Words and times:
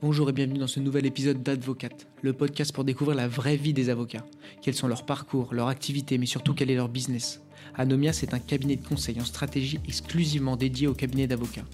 Bonjour 0.00 0.30
et 0.30 0.32
bienvenue 0.32 0.60
dans 0.60 0.68
ce 0.68 0.78
nouvel 0.78 1.06
épisode 1.06 1.42
d'Advocate, 1.42 2.06
le 2.22 2.32
podcast 2.32 2.72
pour 2.72 2.84
découvrir 2.84 3.16
la 3.16 3.26
vraie 3.26 3.56
vie 3.56 3.72
des 3.72 3.90
avocats. 3.90 4.24
Quels 4.62 4.74
sont 4.74 4.86
leurs 4.86 5.04
parcours, 5.04 5.52
leurs 5.52 5.66
activités, 5.66 6.18
mais 6.18 6.26
surtout 6.26 6.54
quel 6.54 6.70
est 6.70 6.76
leur 6.76 6.88
business. 6.88 7.42
Anomia, 7.74 8.12
c'est 8.12 8.32
un 8.32 8.38
cabinet 8.38 8.76
de 8.76 8.86
conseil 8.86 9.20
en 9.20 9.24
stratégie 9.24 9.80
exclusivement 9.88 10.56
dédié 10.56 10.86
aux 10.86 10.94
cabinets 10.94 11.26
d'avocats. 11.26 11.64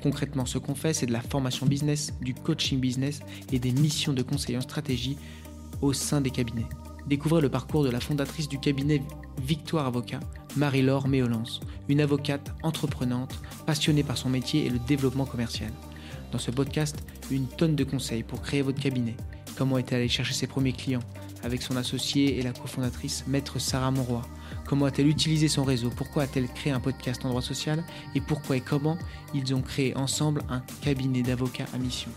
Concrètement, 0.00 0.46
ce 0.46 0.58
qu'on 0.58 0.76
fait, 0.76 0.92
c'est 0.92 1.06
de 1.06 1.12
la 1.12 1.22
formation 1.22 1.66
business, 1.66 2.14
du 2.20 2.34
coaching 2.34 2.78
business 2.78 3.18
et 3.50 3.58
des 3.58 3.72
missions 3.72 4.12
de 4.12 4.22
conseil 4.22 4.56
en 4.56 4.60
stratégie 4.60 5.18
au 5.80 5.92
sein 5.92 6.20
des 6.20 6.30
cabinets. 6.30 6.68
Découvrez 7.08 7.40
le 7.40 7.48
parcours 7.48 7.82
de 7.82 7.90
la 7.90 7.98
fondatrice 7.98 8.48
du 8.48 8.60
cabinet 8.60 9.02
Victoire 9.44 9.86
Avocat, 9.86 10.20
Marie-Laure 10.56 11.08
Méolance, 11.08 11.58
une 11.88 12.00
avocate 12.00 12.54
entreprenante, 12.62 13.40
passionnée 13.66 14.04
par 14.04 14.18
son 14.18 14.28
métier 14.28 14.66
et 14.66 14.70
le 14.70 14.78
développement 14.78 15.26
commercial. 15.26 15.72
Dans 16.32 16.38
ce 16.38 16.50
podcast, 16.50 16.96
une 17.30 17.46
tonne 17.46 17.76
de 17.76 17.84
conseils 17.84 18.22
pour 18.22 18.40
créer 18.40 18.62
votre 18.62 18.80
cabinet. 18.80 19.14
Comment 19.58 19.76
est-elle 19.76 19.98
allée 19.98 20.08
chercher 20.08 20.32
ses 20.32 20.46
premiers 20.46 20.72
clients 20.72 21.02
avec 21.44 21.60
son 21.60 21.76
associé 21.76 22.38
et 22.38 22.42
la 22.42 22.52
cofondatrice 22.52 23.24
Maître 23.26 23.58
Sarah 23.58 23.90
Monroy 23.90 24.22
Comment 24.64 24.86
a-t-elle 24.86 25.08
utilisé 25.08 25.48
son 25.48 25.62
réseau? 25.62 25.90
Pourquoi 25.94 26.22
a-t-elle 26.22 26.48
créé 26.48 26.72
un 26.72 26.80
podcast 26.80 27.22
en 27.26 27.28
droit 27.28 27.42
social? 27.42 27.84
Et 28.14 28.22
pourquoi 28.22 28.56
et 28.56 28.62
comment 28.62 28.96
ils 29.34 29.54
ont 29.54 29.60
créé 29.60 29.94
ensemble 29.94 30.42
un 30.48 30.60
cabinet 30.80 31.22
d'avocats 31.22 31.66
à 31.74 31.78
mission? 31.78 32.10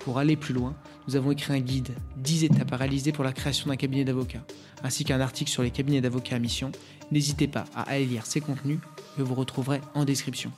Pour 0.00 0.18
aller 0.18 0.36
plus 0.36 0.52
loin, 0.52 0.74
nous 1.08 1.16
avons 1.16 1.30
écrit 1.30 1.54
un 1.54 1.60
guide 1.60 1.94
10 2.18 2.44
étapes 2.44 2.72
à 2.74 2.76
réaliser 2.76 3.12
pour 3.12 3.24
la 3.24 3.32
création 3.32 3.70
d'un 3.70 3.76
cabinet 3.76 4.04
d'avocats, 4.04 4.44
ainsi 4.82 5.04
qu'un 5.04 5.20
article 5.20 5.50
sur 5.50 5.62
les 5.62 5.70
cabinets 5.70 6.02
d'avocats 6.02 6.36
à 6.36 6.38
mission. 6.38 6.72
N'hésitez 7.10 7.48
pas 7.48 7.64
à 7.74 7.82
aller 7.82 8.04
lire 8.04 8.26
ces 8.26 8.42
contenus 8.42 8.80
que 9.16 9.22
vous 9.22 9.34
retrouverez 9.34 9.80
en 9.94 10.04
description. 10.04 10.52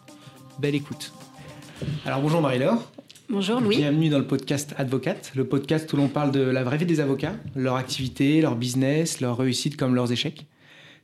Belle 0.59 0.75
écoute 0.75 1.13
alors 2.05 2.21
bonjour 2.21 2.41
Marie-Laure. 2.41 2.91
Bonjour 3.29 3.61
Louis. 3.61 3.77
Bienvenue 3.77 4.09
dans 4.09 4.19
le 4.19 4.27
podcast 4.27 4.75
Advocate, 4.77 5.33
le 5.35 5.45
podcast 5.45 5.91
où 5.93 5.97
l'on 5.97 6.09
parle 6.09 6.31
de 6.31 6.41
la 6.41 6.65
vraie 6.65 6.77
vie 6.77 6.87
des 6.87 7.01
avocats, 7.01 7.35
leur 7.57 7.77
activité, 7.77 8.41
leur 8.41 8.57
business, 8.57 9.21
leur 9.21 9.39
réussite 9.39 9.77
comme 9.77 9.95
leurs 9.95 10.13
échecs. 10.13 10.47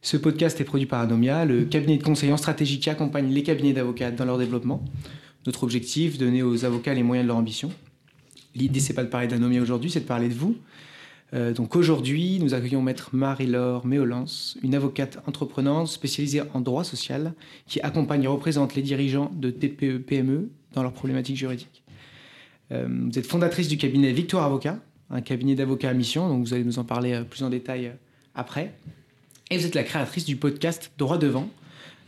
Ce 0.02 0.16
podcast 0.16 0.60
est 0.60 0.64
produit 0.64 0.86
par 0.86 1.00
Anomia, 1.00 1.44
le 1.44 1.64
cabinet 1.64 1.96
de 1.96 2.02
conseil 2.02 2.32
en 2.32 2.36
stratégie 2.36 2.80
qui 2.80 2.90
accompagne 2.90 3.32
les 3.32 3.42
cabinets 3.42 3.72
d'avocats 3.72 4.10
dans 4.10 4.24
leur 4.24 4.38
développement. 4.38 4.84
Notre 5.46 5.64
objectif, 5.64 6.18
donner 6.18 6.42
aux 6.42 6.64
avocats 6.64 6.94
les 6.94 7.02
moyens 7.02 7.24
de 7.24 7.28
leur 7.28 7.36
ambition. 7.36 7.70
L'idée, 8.54 8.80
c'est 8.80 8.94
pas 8.94 9.04
de 9.04 9.08
parler 9.08 9.26
d'Anomia 9.26 9.62
aujourd'hui, 9.62 9.90
c'est 9.90 10.00
de 10.00 10.06
parler 10.06 10.28
de 10.28 10.34
vous. 10.34 10.56
Euh, 11.34 11.52
donc 11.52 11.76
aujourd'hui, 11.76 12.38
nous 12.40 12.54
accueillons 12.54 12.82
maître 12.82 13.10
Marie-Laure 13.12 13.86
Méolance, 13.86 14.56
une 14.62 14.74
avocate 14.74 15.18
entreprenante 15.26 15.88
spécialisée 15.88 16.42
en 16.54 16.60
droit 16.60 16.84
social 16.84 17.34
qui 17.66 17.80
accompagne 17.80 18.24
et 18.24 18.28
représente 18.28 18.74
les 18.74 18.82
dirigeants 18.82 19.30
de 19.34 19.50
TPE-PME 19.50 20.48
dans 20.72 20.82
leurs 20.82 20.92
problématiques 20.92 21.36
juridiques. 21.36 21.82
Euh, 22.72 22.86
vous 23.10 23.18
êtes 23.18 23.26
fondatrice 23.26 23.68
du 23.68 23.78
cabinet 23.78 24.12
Victoire 24.12 24.44
Avocat, 24.44 24.78
un 25.10 25.20
cabinet 25.20 25.54
d'avocats 25.54 25.90
à 25.90 25.94
mission, 25.94 26.28
donc 26.28 26.46
vous 26.46 26.54
allez 26.54 26.64
nous 26.64 26.78
en 26.78 26.84
parler 26.84 27.14
euh, 27.14 27.24
plus 27.24 27.42
en 27.42 27.50
détail 27.50 27.86
euh, 27.86 27.92
après. 28.34 28.74
Et 29.50 29.56
vous 29.56 29.66
êtes 29.66 29.74
la 29.74 29.84
créatrice 29.84 30.26
du 30.26 30.36
podcast 30.36 30.92
Droit 30.98 31.16
devant, 31.16 31.48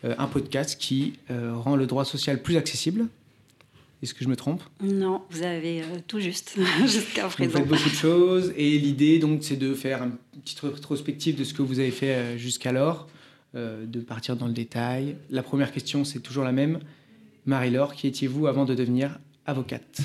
un 0.04 0.26
podcast 0.26 0.78
qui 0.78 1.14
rend 1.30 1.74
le 1.74 1.86
droit 1.86 2.04
social 2.04 2.42
plus 2.42 2.58
accessible. 2.58 3.06
Est-ce 4.02 4.12
que 4.12 4.22
je 4.24 4.28
me 4.28 4.36
trompe? 4.36 4.62
Non, 4.82 5.22
vous 5.30 5.42
avez 5.42 5.82
tout 6.06 6.20
juste 6.20 6.58
jusqu'à 6.80 7.28
présent. 7.28 7.50
Vous 7.50 7.56
faites 7.56 7.66
beaucoup 7.66 7.88
de 7.88 7.94
choses 7.94 8.52
et 8.58 8.78
l'idée 8.78 9.18
donc 9.18 9.42
c'est 9.42 9.56
de 9.56 9.72
faire 9.72 10.02
une 10.02 10.16
petite 10.42 10.60
rétrospective 10.60 11.34
de 11.34 11.44
ce 11.44 11.54
que 11.54 11.62
vous 11.62 11.78
avez 11.78 11.90
fait 11.90 12.36
jusqu'alors, 12.36 13.08
de 13.54 14.00
partir 14.00 14.36
dans 14.36 14.46
le 14.46 14.52
détail. 14.52 15.16
La 15.30 15.42
première 15.42 15.72
question 15.72 16.04
c'est 16.04 16.20
toujours 16.20 16.44
la 16.44 16.52
même. 16.52 16.80
Marie-Laure, 17.46 17.94
qui 17.94 18.06
étiez-vous 18.06 18.46
avant 18.46 18.64
de 18.64 18.74
devenir 18.74 19.18
avocate? 19.46 20.00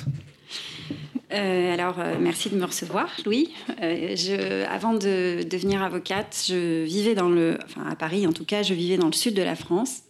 Euh, 1.32 1.74
alors, 1.74 1.98
euh, 1.98 2.16
merci 2.20 2.50
de 2.50 2.56
me 2.56 2.64
recevoir, 2.64 3.10
Louis. 3.24 3.50
Euh, 3.82 4.64
avant 4.70 4.94
de 4.94 5.42
devenir 5.42 5.82
avocate, 5.82 6.44
je 6.48 6.84
vivais 6.84 7.14
dans 7.14 7.28
le, 7.28 7.58
enfin 7.64 7.84
à 7.90 7.96
Paris 7.96 8.26
en 8.26 8.32
tout 8.32 8.44
cas, 8.44 8.62
je 8.62 8.74
vivais 8.74 8.96
dans 8.96 9.06
le 9.06 9.12
sud 9.12 9.34
de 9.34 9.42
la 9.42 9.56
France, 9.56 10.02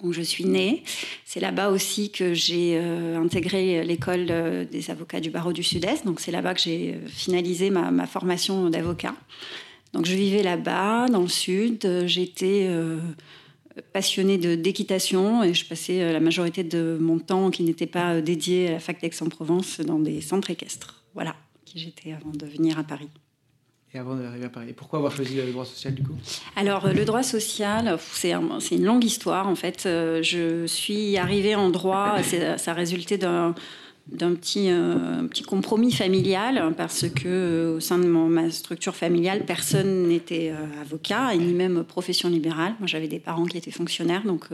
où 0.00 0.12
je 0.12 0.22
suis 0.22 0.46
née. 0.46 0.82
C'est 1.26 1.40
là-bas 1.40 1.68
aussi 1.68 2.10
que 2.10 2.32
j'ai 2.32 2.78
intégré 2.78 3.84
l'école 3.84 4.66
des 4.70 4.90
avocats 4.90 5.20
du 5.20 5.30
barreau 5.30 5.52
du 5.52 5.62
Sud-Est. 5.62 6.06
Donc, 6.06 6.20
c'est 6.20 6.32
là-bas 6.32 6.54
que 6.54 6.60
j'ai 6.60 6.98
finalisé 7.06 7.70
ma, 7.70 7.90
ma 7.90 8.06
formation 8.06 8.70
d'avocat. 8.70 9.14
Donc, 9.92 10.06
je 10.06 10.14
vivais 10.14 10.42
là-bas, 10.42 11.08
dans 11.08 11.22
le 11.22 11.28
sud. 11.28 12.06
J'étais 12.06 12.68
passionnée 13.92 14.38
d'équitation 14.56 15.42
et 15.42 15.54
je 15.54 15.66
passais 15.66 16.02
euh, 16.02 16.12
la 16.12 16.20
majorité 16.20 16.64
de 16.64 16.98
mon 17.00 17.18
temps 17.18 17.50
qui 17.50 17.62
n'était 17.62 17.86
pas 17.86 18.14
euh, 18.14 18.20
dédié 18.20 18.68
à 18.68 18.72
la 18.72 18.80
fac 18.80 19.00
d'Aix-en-Provence 19.00 19.80
dans 19.80 19.98
des 19.98 20.20
centres 20.20 20.50
équestres. 20.50 21.04
Voilà 21.14 21.34
qui 21.64 21.78
j'étais 21.78 22.12
avant 22.12 22.30
de 22.30 22.46
venir 22.46 22.78
à 22.78 22.82
Paris. 22.82 23.08
Et 23.92 23.98
avant 23.98 24.16
d'arriver 24.16 24.44
à 24.44 24.48
Paris. 24.48 24.66
Et 24.70 24.72
pourquoi 24.72 24.98
avoir 24.98 25.14
choisi 25.14 25.36
le 25.36 25.52
droit 25.52 25.64
social 25.64 25.94
du 25.94 26.02
coup? 26.02 26.14
Alors 26.56 26.88
le 26.88 27.04
droit 27.04 27.22
social, 27.22 27.98
c'est 28.00 28.32
une 28.32 28.84
longue 28.84 29.04
histoire 29.04 29.48
en 29.48 29.54
fait. 29.54 29.84
Euh, 29.86 30.22
je 30.22 30.66
suis 30.66 31.16
arrivée 31.16 31.54
en 31.54 31.70
droit, 31.70 32.16
ça 32.22 32.70
a 32.70 32.74
résulté 32.74 33.18
d'un 33.18 33.54
d'un 34.12 34.34
petit, 34.34 34.70
euh, 34.70 35.22
petit 35.28 35.42
compromis 35.42 35.92
familial 35.92 36.74
parce 36.76 37.08
que 37.08 37.26
euh, 37.26 37.76
au 37.76 37.80
sein 37.80 37.98
de 37.98 38.06
ma 38.06 38.50
structure 38.50 38.94
familiale, 38.94 39.44
personne 39.46 40.08
n'était 40.08 40.50
euh, 40.50 40.80
avocat 40.80 41.34
ni 41.36 41.52
même 41.52 41.84
profession 41.84 42.28
libérale. 42.28 42.74
Moi, 42.78 42.86
j'avais 42.86 43.08
des 43.08 43.18
parents 43.18 43.44
qui 43.44 43.56
étaient 43.56 43.70
fonctionnaires, 43.70 44.24
donc 44.24 44.48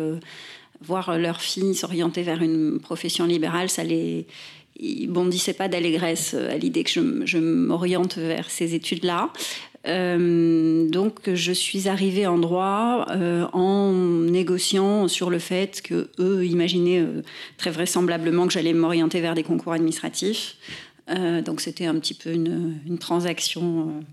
voir 0.83 1.19
leur 1.19 1.41
fille 1.41 1.75
s'orienter 1.75 2.23
vers 2.23 2.43
une 2.43 2.81
profession 2.81 3.25
libérale, 3.25 3.71
ça 3.71 3.83
les 3.83 4.27
ils 4.79 5.09
pas 5.57 5.69
d'allégresse 5.69 6.35
à 6.35 6.59
l'idée 6.59 6.85
que 6.85 6.91
je, 6.91 7.01
je 7.25 7.39
m'oriente 7.39 8.19
vers 8.19 8.51
ces 8.51 8.75
études-là. 8.75 9.31
Euh, 9.87 10.89
donc 10.89 11.33
je 11.33 11.53
suis 11.53 11.89
arrivée 11.89 12.27
en 12.27 12.39
droit 12.39 13.07
euh, 13.11 13.47
en 13.53 13.93
négociant 13.93 15.07
sur 15.07 15.31
le 15.31 15.39
fait 15.39 15.81
que 15.83 16.09
eux 16.19 16.45
imaginaient 16.45 17.01
euh, 17.01 17.23
très 17.57 17.71
vraisemblablement 17.71 18.47
que 18.47 18.53
j'allais 18.53 18.73
m'orienter 18.73 19.21
vers 19.21 19.35
des 19.35 19.45
concours 19.45 19.73
administratifs. 19.73 20.57
donc 21.45 21.61
c'était 21.61 21.87
un 21.87 21.95
petit 22.01 22.15
peu 22.15 22.33
une, 22.33 22.99
transaction. 22.99 24.05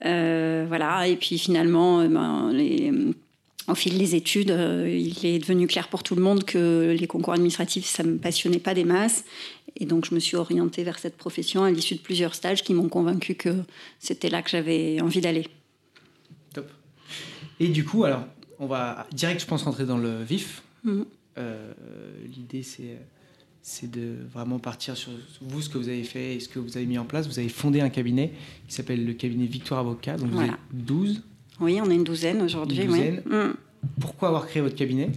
voilà. 0.00 1.06
Et 1.06 1.16
puis 1.16 1.38
finalement, 1.38 2.06
ben, 2.08 2.50
au 3.68 3.74
fil 3.74 3.98
des 3.98 4.14
études, 4.14 4.54
il 4.86 5.26
est 5.26 5.38
devenu 5.38 5.66
clair 5.66 5.88
pour 5.88 6.02
tout 6.02 6.14
le 6.14 6.22
monde 6.22 6.44
que 6.44 6.96
les 6.98 7.06
concours 7.06 7.34
administratifs, 7.34 7.86
ça 7.86 8.02
ne 8.02 8.12
me 8.12 8.18
passionnait 8.18 8.58
pas 8.58 8.72
des 8.72 8.84
masses. 8.84 9.24
Et 9.76 9.86
donc, 9.86 10.04
je 10.08 10.14
me 10.14 10.20
suis 10.20 10.36
orientée 10.36 10.84
vers 10.84 10.98
cette 10.98 11.16
profession 11.16 11.64
à 11.64 11.70
l'issue 11.70 11.94
de 11.96 12.00
plusieurs 12.00 12.34
stages 12.34 12.62
qui 12.62 12.74
m'ont 12.74 12.88
convaincu 12.88 13.34
que 13.34 13.62
c'était 13.98 14.30
là 14.30 14.42
que 14.42 14.50
j'avais 14.50 15.00
envie 15.00 15.20
d'aller. 15.20 15.48
Top. 16.52 16.70
Et 17.58 17.68
du 17.68 17.84
coup, 17.84 18.04
alors, 18.04 18.24
on 18.58 18.66
va 18.66 19.06
direct, 19.12 19.40
je 19.40 19.46
pense, 19.46 19.62
rentrer 19.64 19.84
dans 19.84 19.98
le 19.98 20.22
vif. 20.22 20.62
Mhm. 20.84 21.04
Euh, 21.38 21.72
L'idée, 22.34 22.62
c'est 22.62 22.98
c'est 23.66 23.90
de 23.90 24.16
vraiment 24.30 24.58
partir 24.58 24.94
sur 24.94 25.10
vous, 25.40 25.62
ce 25.62 25.70
que 25.70 25.78
vous 25.78 25.88
avez 25.88 26.04
fait 26.04 26.34
et 26.34 26.40
ce 26.40 26.50
que 26.50 26.58
vous 26.58 26.76
avez 26.76 26.84
mis 26.84 26.98
en 26.98 27.06
place. 27.06 27.26
Vous 27.26 27.38
avez 27.38 27.48
fondé 27.48 27.80
un 27.80 27.88
cabinet 27.88 28.30
qui 28.68 28.74
s'appelle 28.74 29.06
le 29.06 29.14
cabinet 29.14 29.46
Victoire 29.46 29.80
Avocat. 29.80 30.18
Donc 30.18 30.28
Voilà. 30.32 30.58
vous 30.70 30.78
êtes 30.80 30.84
12. 30.84 31.22
Oui, 31.60 31.80
on 31.82 31.90
est 31.90 31.94
une 31.94 32.04
douzaine 32.04 32.42
aujourd'hui. 32.42 32.82
Une 32.82 32.88
douzaine. 32.88 33.22
Mm. 33.24 33.54
Pourquoi 34.02 34.28
avoir 34.28 34.46
créé 34.46 34.60
votre 34.60 34.74
cabinet? 34.74 35.10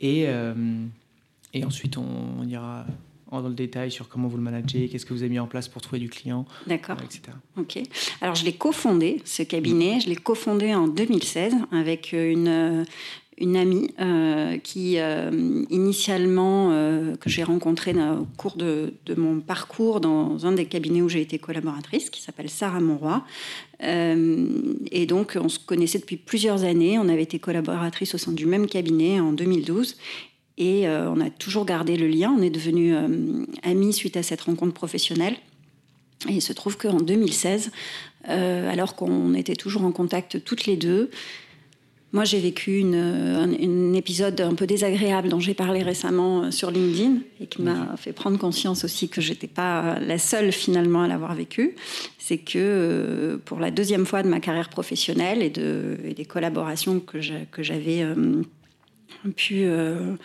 Et, 0.00 0.24
euh, 0.26 0.54
et 1.52 1.64
ensuite, 1.66 1.98
on, 1.98 2.06
on 2.40 2.48
ira 2.48 2.86
dans 3.30 3.48
le 3.48 3.54
détail 3.54 3.90
sur 3.90 4.08
comment 4.08 4.28
vous 4.28 4.36
le 4.36 4.42
managez, 4.42 4.88
qu'est-ce 4.88 5.04
que 5.06 5.12
vous 5.12 5.22
avez 5.22 5.30
mis 5.30 5.38
en 5.38 5.46
place 5.46 5.68
pour 5.68 5.82
trouver 5.82 5.98
du 5.98 6.08
client, 6.08 6.46
D'accord. 6.66 6.96
euh, 7.00 7.04
etc. 7.04 7.22
Ok. 7.58 7.78
Alors, 8.20 8.34
je 8.34 8.44
l'ai 8.44 8.52
cofondé, 8.54 9.20
ce 9.24 9.42
cabinet. 9.42 10.00
Je 10.00 10.08
l'ai 10.08 10.16
cofondé 10.16 10.74
en 10.74 10.86
2016 10.88 11.54
avec 11.72 12.12
une, 12.12 12.48
euh, 12.48 12.84
une 13.38 13.56
amie 13.56 13.90
euh, 14.00 14.56
qui, 14.58 14.98
euh, 14.98 15.64
initialement, 15.70 16.70
euh, 16.72 17.16
que 17.16 17.28
j'ai 17.28 17.42
rencontrée 17.42 17.92
au 17.92 18.26
cours 18.36 18.56
de, 18.56 18.94
de 19.04 19.14
mon 19.14 19.40
parcours 19.40 20.00
dans 20.00 20.46
un 20.46 20.52
des 20.52 20.64
cabinets 20.66 21.02
où 21.02 21.08
j'ai 21.08 21.20
été 21.20 21.38
collaboratrice, 21.38 22.08
qui 22.10 22.22
s'appelle 22.22 22.48
Sarah 22.48 22.80
Monroy. 22.80 23.22
Euh, 23.82 24.74
et 24.90 25.04
donc, 25.06 25.36
on 25.40 25.48
se 25.48 25.58
connaissait 25.58 25.98
depuis 25.98 26.16
plusieurs 26.16 26.64
années. 26.64 26.98
On 26.98 27.08
avait 27.08 27.24
été 27.24 27.38
collaboratrice 27.38 28.14
au 28.14 28.18
sein 28.18 28.32
du 28.32 28.46
même 28.46 28.66
cabinet 28.66 29.20
en 29.20 29.32
2012. 29.32 29.96
Et 30.58 30.88
euh, 30.88 31.10
on 31.10 31.20
a 31.20 31.30
toujours 31.30 31.66
gardé 31.66 31.96
le 31.96 32.06
lien. 32.08 32.34
On 32.36 32.42
est 32.42 32.50
devenus 32.50 32.94
euh, 32.96 33.44
amis 33.62 33.92
suite 33.92 34.16
à 34.16 34.22
cette 34.22 34.40
rencontre 34.42 34.72
professionnelle. 34.72 35.34
Et 36.28 36.32
il 36.32 36.42
se 36.42 36.52
trouve 36.54 36.78
qu'en 36.78 36.96
2016, 36.98 37.70
euh, 38.28 38.70
alors 38.70 38.96
qu'on 38.96 39.34
était 39.34 39.54
toujours 39.54 39.84
en 39.84 39.92
contact 39.92 40.42
toutes 40.44 40.64
les 40.64 40.76
deux, 40.76 41.10
moi 42.12 42.24
j'ai 42.24 42.40
vécu 42.40 42.78
une, 42.78 42.94
un, 42.94 43.92
épisode 43.92 44.40
un 44.40 44.54
peu 44.54 44.66
désagréable 44.66 45.28
dont 45.28 45.40
j'ai 45.40 45.52
parlé 45.52 45.82
récemment 45.82 46.50
sur 46.50 46.70
LinkedIn 46.70 47.18
et 47.40 47.46
qui 47.46 47.60
m'a 47.60 47.94
fait 47.98 48.14
prendre 48.14 48.38
conscience 48.38 48.84
aussi 48.84 49.10
que 49.10 49.20
j'étais 49.20 49.46
pas 49.46 49.98
la 50.00 50.16
seule 50.16 50.52
finalement 50.52 51.02
à 51.02 51.08
l'avoir 51.08 51.34
vécu. 51.34 51.74
C'est 52.18 52.38
que 52.38 53.38
pour 53.44 53.60
la 53.60 53.70
deuxième 53.70 54.06
fois 54.06 54.22
de 54.22 54.28
ma 54.28 54.40
carrière 54.40 54.70
professionnelle 54.70 55.42
et, 55.42 55.50
de, 55.50 55.98
et 56.02 56.14
des 56.14 56.24
collaborations 56.24 56.98
que 57.00 57.20
j'a- 57.20 57.44
que 57.52 57.62
j'avais 57.62 58.02
pu 59.34 59.64
euh, 59.64 60.16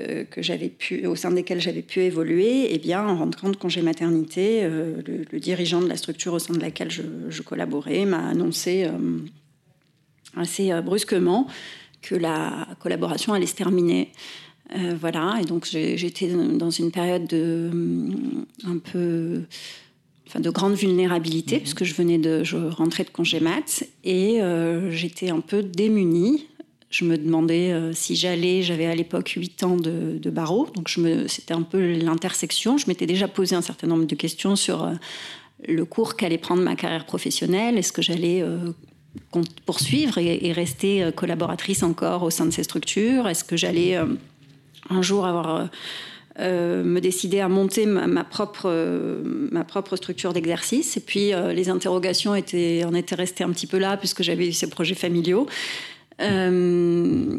euh, 0.00 0.24
que 0.24 0.42
j'avais 0.42 0.68
pu, 0.68 1.06
au 1.06 1.16
sein 1.16 1.30
desquels 1.30 1.60
j'avais 1.60 1.82
pu 1.82 2.00
évoluer, 2.00 2.68
eh 2.72 2.78
bien, 2.78 3.06
en 3.06 3.16
rentrant 3.18 3.48
de 3.48 3.56
congé 3.56 3.82
maternité, 3.82 4.60
euh, 4.62 5.02
le, 5.06 5.24
le 5.30 5.40
dirigeant 5.40 5.80
de 5.80 5.88
la 5.88 5.96
structure 5.96 6.34
au 6.34 6.38
sein 6.38 6.54
de 6.54 6.60
laquelle 6.60 6.90
je, 6.90 7.02
je 7.28 7.42
collaborais 7.42 8.04
m'a 8.04 8.28
annoncé 8.28 8.84
euh, 8.84 9.18
assez 10.36 10.70
euh, 10.70 10.82
brusquement 10.82 11.48
que 12.00 12.14
la 12.14 12.68
collaboration 12.80 13.32
allait 13.32 13.46
se 13.46 13.56
terminer. 13.56 14.12
Voilà, 15.00 15.38
et 15.40 15.46
donc 15.46 15.64
j'étais 15.64 16.28
dans 16.28 16.68
une 16.68 16.90
période 16.90 17.26
de 17.26 17.70
un 18.66 18.76
peu 18.76 19.44
enfin 20.28 20.40
de 20.40 20.50
grande 20.50 20.74
vulnérabilité 20.74 21.58
puisque 21.58 21.84
je 21.84 21.94
venais 21.94 22.18
de 22.18 22.44
je 22.44 22.56
rentrais 22.56 23.04
de 23.04 23.10
congé 23.10 23.40
mat 23.40 23.84
et 24.04 24.42
euh, 24.42 24.90
j'étais 24.90 25.30
un 25.30 25.40
peu 25.40 25.62
démunie 25.62 26.47
je 26.90 27.04
me 27.04 27.18
demandais 27.18 27.72
euh, 27.72 27.92
si 27.92 28.16
j'allais, 28.16 28.62
j'avais 28.62 28.86
à 28.86 28.94
l'époque 28.94 29.34
8 29.36 29.62
ans 29.64 29.76
de, 29.76 30.30
barreau, 30.30 30.68
donc 30.74 30.90
c'était 31.26 31.54
un 31.54 31.62
peu 31.62 31.92
l'intersection. 31.92 32.78
Je 32.78 32.86
m'étais 32.86 33.06
déjà 33.06 33.28
posé 33.28 33.54
un 33.54 33.62
certain 33.62 33.86
nombre 33.86 34.04
de 34.04 34.14
questions 34.14 34.56
sur 34.56 34.84
euh, 34.84 34.92
le 35.66 35.84
cours 35.84 36.16
qu'allait 36.16 36.38
prendre 36.38 36.62
ma 36.62 36.76
carrière 36.76 37.04
professionnelle, 37.04 37.76
est-ce 37.76 37.92
que 37.92 38.02
j'allais 38.02 38.42
euh, 38.42 38.72
poursuivre 39.66 40.18
et, 40.18 40.52
rester 40.52 41.10
collaboratrice 41.14 41.82
encore 41.82 42.22
au 42.22 42.30
sein 42.30 42.46
de 42.46 42.52
ces 42.52 42.62
structures, 42.62 43.28
est-ce 43.28 43.44
que 43.44 43.56
j'allais 43.56 43.96
un 44.90 45.02
jour 45.02 45.26
avoir... 45.26 45.68
me 46.38 47.00
décider 47.00 47.40
à 47.40 47.48
monter 47.48 47.84
ma, 47.86 48.22
propre, 48.22 48.70
ma 49.50 49.64
propre 49.64 49.96
structure 49.96 50.32
d'exercice? 50.32 50.96
Et 50.96 51.00
puis, 51.00 51.32
les 51.52 51.68
interrogations 51.68 52.32
en 52.32 52.34
étaient 52.36 53.14
restées 53.16 53.42
un 53.42 53.50
petit 53.50 53.66
peu 53.66 53.78
là, 53.78 53.96
puisque 53.96 54.22
j'avais 54.22 54.46
eu 54.46 54.52
ces 54.52 54.70
projets 54.70 54.94
familiaux. 54.94 55.48
Euh, 56.20 57.38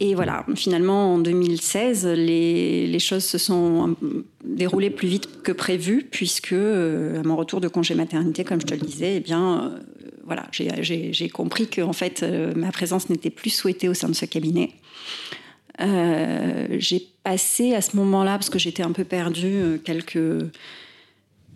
et 0.00 0.14
voilà, 0.14 0.44
finalement, 0.56 1.14
en 1.14 1.18
2016, 1.18 2.06
les, 2.06 2.98
choses 2.98 3.24
se 3.24 3.38
sont 3.38 3.96
déroulées 4.44 4.90
plus 4.90 5.08
vite 5.08 5.42
que 5.42 5.52
prévu, 5.52 6.06
puisque 6.10 6.52
euh, 6.52 7.20
à 7.20 7.22
mon 7.22 7.36
retour 7.36 7.60
de 7.60 7.68
congé 7.68 7.94
maternité, 7.94 8.44
comme 8.44 8.60
je 8.60 8.66
te 8.66 8.74
le 8.74 8.80
disais, 8.80 9.16
eh 9.16 9.20
bien, 9.20 9.72
euh, 9.72 9.78
voilà, 10.26 10.46
j'ai- 10.52 11.28
compris 11.28 11.68
que 11.68 11.80
en 11.80 11.92
fait, 11.92 12.24
ma 12.56 12.72
présence 12.72 13.08
n'était 13.08 13.30
plus 13.30 13.50
souhaitée 13.50 13.88
au 13.88 13.94
sein 13.94 14.08
de 14.08 14.14
ce 14.14 14.24
cabinet. 14.24 14.70
J'ai 15.78 17.06
passé 17.22 17.74
à 17.74 17.80
ce 17.80 17.96
moment-là, 17.96 18.32
parce 18.32 18.50
que 18.50 18.58
j'étais 18.58 18.82
un 18.82 18.92
peu 18.92 19.04
perdue, 19.04 19.80
quelques 19.84 20.18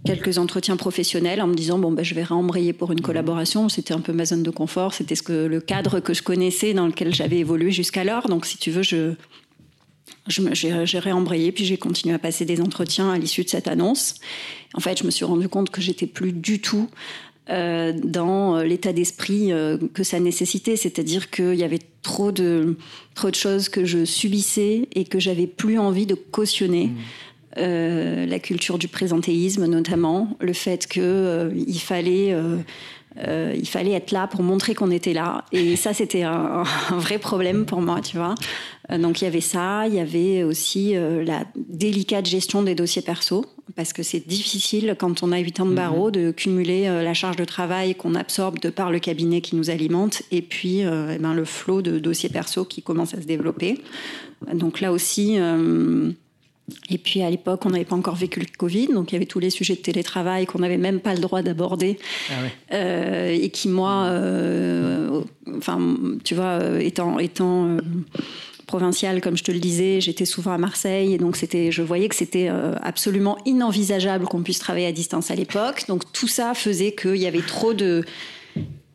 quelques 0.08 0.38
entretiens 0.38 0.76
professionnels 0.76 1.42
en 1.42 1.46
me 1.46 1.54
disant 1.54 1.78
bon 1.78 1.92
ben 1.92 2.02
je 2.02 2.14
vais 2.14 2.24
rembrayer 2.24 2.72
pour 2.72 2.92
une 2.92 3.02
collaboration. 3.02 3.68
C'était 3.68 3.92
un 3.92 4.00
peu 4.00 4.12
ma 4.12 4.24
zone 4.24 4.42
de 4.42 4.50
confort. 4.50 4.94
C'était 4.94 5.14
ce 5.14 5.22
que 5.22 5.46
le 5.46 5.60
cadre 5.60 6.00
que 6.00 6.14
je 6.14 6.22
connaissais 6.22 6.72
dans 6.72 6.86
lequel 6.86 7.14
j'avais 7.14 7.38
évolué 7.38 7.70
jusqu'alors. 7.72 8.28
Donc 8.28 8.46
si 8.46 8.56
tu 8.56 8.70
veux 8.70 8.82
je 8.82 9.12
j'ai 10.26 10.98
réembrayé 10.98 11.52
puis 11.52 11.64
j'ai 11.64 11.76
continué 11.76 12.14
à 12.14 12.18
passer 12.18 12.46
des 12.46 12.60
entretiens 12.62 13.10
à 13.10 13.18
l'issue 13.18 13.44
de 13.44 13.50
cette 13.50 13.68
annonce. 13.68 14.14
En 14.72 14.80
fait 14.80 14.98
je 14.98 15.04
me 15.04 15.10
suis 15.10 15.26
rendu 15.26 15.48
compte 15.48 15.68
que 15.68 15.82
j'étais 15.82 16.06
plus 16.06 16.32
du 16.32 16.60
tout 16.60 16.88
euh, 17.50 17.92
dans 17.92 18.60
l'état 18.62 18.94
d'esprit 18.94 19.52
euh, 19.52 19.76
que 19.92 20.04
ça 20.04 20.20
nécessitait, 20.20 20.76
c'est-à-dire 20.76 21.30
qu'il 21.30 21.54
y 21.54 21.64
avait 21.64 21.80
trop 22.02 22.32
de, 22.32 22.76
trop 23.14 23.30
de 23.30 23.34
choses 23.34 23.68
que 23.68 23.84
je 23.84 24.06
subissais 24.06 24.88
et 24.94 25.04
que 25.04 25.18
j'avais 25.18 25.46
plus 25.46 25.78
envie 25.78 26.06
de 26.06 26.14
cautionner. 26.14 26.90
Euh, 27.56 28.26
la 28.26 28.38
culture 28.38 28.78
du 28.78 28.88
présentéisme 28.88 29.64
notamment, 29.66 30.36
le 30.40 30.52
fait 30.52 30.86
que 30.86 31.00
euh, 31.00 31.50
il 31.54 31.80
fallait 31.80 32.34
euh, 33.26 33.54
il 33.58 33.66
fallait 33.66 33.92
être 33.92 34.12
là 34.12 34.26
pour 34.26 34.42
montrer 34.42 34.74
qu'on 34.74 34.90
était 34.90 35.12
là. 35.12 35.44
Et 35.52 35.76
ça, 35.76 35.94
c'était 35.94 36.22
un, 36.22 36.64
un 36.90 36.98
vrai 36.98 37.18
problème 37.18 37.64
pour 37.64 37.80
moi, 37.80 38.00
tu 38.00 38.16
vois. 38.16 38.34
Euh, 38.90 38.98
Donc, 38.98 39.20
il 39.20 39.24
y 39.24 39.26
avait 39.26 39.40
ça. 39.40 39.86
Il 39.86 39.94
y 39.94 40.00
avait 40.00 40.42
aussi 40.42 40.96
euh, 40.96 41.24
la 41.24 41.44
délicate 41.56 42.26
gestion 42.26 42.62
des 42.62 42.74
dossiers 42.74 43.02
perso. 43.02 43.44
Parce 43.76 43.92
que 43.92 44.02
c'est 44.02 44.26
difficile, 44.26 44.96
quand 44.98 45.22
on 45.22 45.30
a 45.30 45.38
8 45.38 45.60
ans 45.60 45.66
de 45.66 45.74
barreau, 45.74 46.10
de 46.10 46.30
cumuler 46.30 46.84
la 46.84 47.12
charge 47.12 47.36
de 47.36 47.44
travail 47.44 47.94
qu'on 47.94 48.14
absorbe 48.14 48.58
de 48.60 48.70
par 48.70 48.90
le 48.90 48.98
cabinet 48.98 49.42
qui 49.42 49.56
nous 49.56 49.68
alimente 49.68 50.22
et 50.32 50.40
puis 50.40 50.78
eh 50.80 51.18
ben, 51.20 51.34
le 51.34 51.44
flot 51.44 51.82
de 51.82 51.98
dossiers 51.98 52.30
perso 52.30 52.64
qui 52.64 52.80
commence 52.80 53.12
à 53.12 53.20
se 53.20 53.26
développer. 53.26 53.78
Donc 54.54 54.80
là 54.80 54.90
aussi... 54.90 55.38
euh, 56.68 56.74
et 56.90 56.98
puis 56.98 57.22
à 57.22 57.30
l'époque, 57.30 57.64
on 57.64 57.70
n'avait 57.70 57.84
pas 57.84 57.96
encore 57.96 58.16
vécu 58.16 58.40
le 58.40 58.46
Covid, 58.56 58.88
donc 58.88 59.12
il 59.12 59.14
y 59.14 59.16
avait 59.16 59.26
tous 59.26 59.38
les 59.38 59.50
sujets 59.50 59.74
de 59.74 59.80
télétravail 59.80 60.46
qu'on 60.46 60.58
n'avait 60.58 60.76
même 60.76 61.00
pas 61.00 61.14
le 61.14 61.20
droit 61.20 61.42
d'aborder. 61.42 61.98
Ah 62.30 62.32
ouais. 62.42 62.52
Euh, 62.72 63.38
et 63.40 63.50
qui, 63.50 63.68
moi, 63.68 64.06
euh, 64.06 65.20
enfin, 65.56 65.96
tu 66.24 66.34
vois, 66.34 66.60
euh, 66.60 66.78
étant, 66.80 67.18
étant 67.18 67.66
euh, 67.66 67.78
provinciale, 68.66 69.20
comme 69.20 69.36
je 69.36 69.44
te 69.44 69.50
le 69.50 69.60
disais, 69.60 70.00
j'étais 70.00 70.26
souvent 70.26 70.52
à 70.52 70.58
Marseille, 70.58 71.14
et 71.14 71.18
donc 71.18 71.36
c'était, 71.36 71.72
je 71.72 71.82
voyais 71.82 72.08
que 72.08 72.14
c'était 72.14 72.48
euh, 72.50 72.74
absolument 72.82 73.38
inenvisageable 73.46 74.26
qu'on 74.26 74.42
puisse 74.42 74.58
travailler 74.58 74.86
à 74.86 74.92
distance 74.92 75.30
à 75.30 75.34
l'époque. 75.34 75.84
Donc 75.88 76.10
tout 76.12 76.28
ça 76.28 76.52
faisait 76.54 76.92
qu'il 76.92 77.16
y 77.16 77.26
avait 77.26 77.40
trop 77.40 77.72
de 77.72 78.04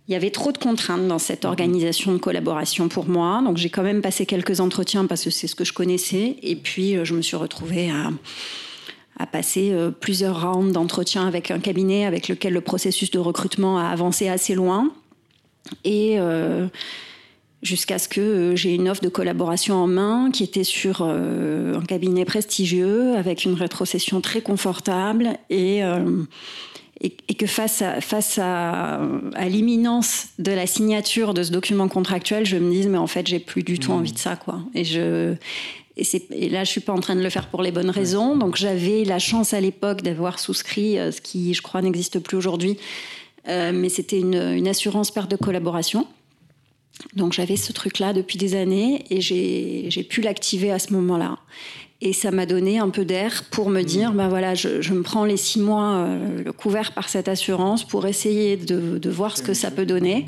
il 0.07 0.11
y 0.11 0.15
avait 0.15 0.31
trop 0.31 0.51
de 0.51 0.57
contraintes 0.57 1.07
dans 1.07 1.19
cette 1.19 1.45
organisation 1.45 2.11
de 2.11 2.17
collaboration 2.17 2.89
pour 2.89 3.07
moi. 3.07 3.41
Donc 3.43 3.57
j'ai 3.57 3.69
quand 3.69 3.83
même 3.83 4.01
passé 4.01 4.25
quelques 4.25 4.59
entretiens 4.59 5.05
parce 5.05 5.23
que 5.23 5.29
c'est 5.29 5.47
ce 5.47 5.55
que 5.55 5.63
je 5.63 5.71
connaissais. 5.71 6.35
Et 6.41 6.55
puis 6.55 6.97
euh, 6.97 7.05
je 7.05 7.13
me 7.13 7.21
suis 7.21 7.37
retrouvée 7.37 7.89
à, 7.89 8.09
passer 9.31 9.71
euh, 9.71 9.89
plusieurs 9.89 10.41
rounds 10.41 10.73
d'entretien 10.73 11.25
avec 11.25 11.49
un 11.49 11.59
cabinet 11.59 12.05
avec 12.05 12.27
lequel 12.27 12.51
le 12.51 12.59
processus 12.59 13.09
de 13.09 13.19
recrutement 13.19 13.79
a 13.79 13.85
avancé 13.85 14.27
assez 14.27 14.53
loin. 14.53 14.91
Et 15.85 16.19
euh, 16.19 16.67
jusqu'à 17.61 17.97
ce 17.97 18.09
que 18.09 18.53
j'ai 18.57 18.75
une 18.75 18.89
offre 18.89 19.01
de 19.01 19.07
collaboration 19.07 19.75
en 19.75 19.87
main 19.87 20.29
qui 20.31 20.43
était 20.43 20.65
sur 20.65 21.03
un 21.03 21.81
cabinet 21.87 22.25
prestigieux 22.25 23.15
avec 23.15 23.45
une 23.45 23.53
rétrocession 23.53 24.19
très 24.19 24.41
confortable 24.41 25.37
et 25.49 25.81
et, 27.01 27.15
et 27.27 27.33
que 27.33 27.47
face 27.47 27.81
à, 27.81 28.01
face 28.01 28.37
à, 28.41 29.01
à 29.35 29.49
l'imminence 29.49 30.27
de 30.39 30.51
la 30.51 30.67
signature 30.67 31.33
de 31.33 31.43
ce 31.43 31.51
document 31.51 31.87
contractuel, 31.87 32.45
je 32.45 32.57
me 32.57 32.71
dise 32.71 32.87
mais 32.87 32.97
en 32.97 33.07
fait 33.07 33.27
j'ai 33.27 33.39
plus 33.39 33.63
du 33.63 33.79
tout 33.79 33.91
envie 33.91 34.11
de 34.13 34.19
ça 34.19 34.35
quoi. 34.35 34.59
Et 34.73 34.83
je 34.85 35.35
et, 35.97 36.03
c'est- 36.03 36.27
et 36.31 36.49
là 36.49 36.63
je 36.63 36.69
suis 36.71 36.81
pas 36.81 36.93
en 36.93 36.99
train 36.99 37.15
de 37.15 37.21
le 37.21 37.29
faire 37.29 37.47
pour 37.49 37.61
les 37.61 37.71
bonnes 37.71 37.89
raisons. 37.91 38.35
Donc 38.37 38.55
j'avais 38.55 39.03
la 39.03 39.19
chance 39.19 39.53
à 39.53 39.59
l'époque 39.61 40.01
d'avoir 40.01 40.39
souscrit 40.39 40.97
euh, 40.97 41.11
ce 41.11 41.21
qui 41.21 41.53
je 41.53 41.61
crois 41.61 41.81
n'existe 41.81 42.19
plus 42.19 42.37
aujourd'hui, 42.37 42.77
Euh, 43.49 43.73
mais 43.73 43.89
c'était 43.89 44.19
une, 44.21 44.35
une 44.59 44.69
assurance 44.69 45.11
perte 45.11 45.29
de 45.29 45.35
collaboration. 45.35 46.07
Donc 47.15 47.33
j'avais 47.33 47.57
ce 47.57 47.73
truc-là 47.73 48.13
depuis 48.13 48.37
des 48.37 48.55
années 48.55 49.03
et 49.09 49.19
j'ai 49.19 49.85
j'ai 49.89 50.03
pu 50.03 50.21
l'activer 50.21 50.71
à 50.71 50.79
ce 50.79 50.93
moment-là. 50.93 51.37
Et 52.05 52.11
ça 52.11 52.31
m'a 52.31 52.45
donné 52.45 52.79
un 52.79 52.89
peu 52.89 53.05
d'air 53.05 53.45
pour 53.49 53.69
me 53.69 53.81
dire, 53.81 54.11
ben 54.11 54.27
voilà, 54.27 54.55
je, 54.55 54.93
me 54.93 55.03
prends 55.03 55.23
les 55.23 55.37
six 55.37 55.57
mois 55.57 55.93
euh, 55.93 56.51
couverts 56.51 56.91
par 56.91 57.07
cette 57.07 57.29
assurance 57.29 57.85
pour 57.85 58.05
essayer 58.05 58.57
de, 58.57 59.09
voir 59.09 59.37
ce 59.37 59.41
que 59.41 59.53
ça 59.53 59.71
peut 59.71 59.85
donner. 59.85 60.25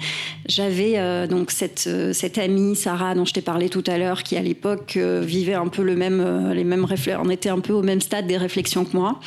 J'avais 0.48 0.94
euh, 0.96 1.27
donc 1.27 1.51
cette, 1.51 1.84
euh, 1.88 2.13
cette 2.13 2.38
amie, 2.38 2.77
Sarah, 2.77 3.13
dont 3.13 3.25
je 3.25 3.34
t'ai 3.34 3.41
parlé 3.41 3.67
tout 3.67 3.84
à 3.88 3.98
l'heure, 3.98 4.24
qui 4.24 4.38
à 4.38 4.41
l'époque 4.41 4.96
vivait 4.96 5.55
un 5.55 5.67
peu 5.67 5.84
le 5.84 5.98
même, 5.98 6.53
les 6.53 6.63
mêmes 6.63 6.86
réflexions. 6.86 7.22
On 7.25 7.29
était 7.29 7.50
un 7.50 7.60
peu 7.60 7.74
au 7.74 7.84
même 7.84 8.00
stade 8.00 8.25
des 8.25 8.38
réflexions 8.38 8.86
que 8.86 8.96
moi. 8.96 9.20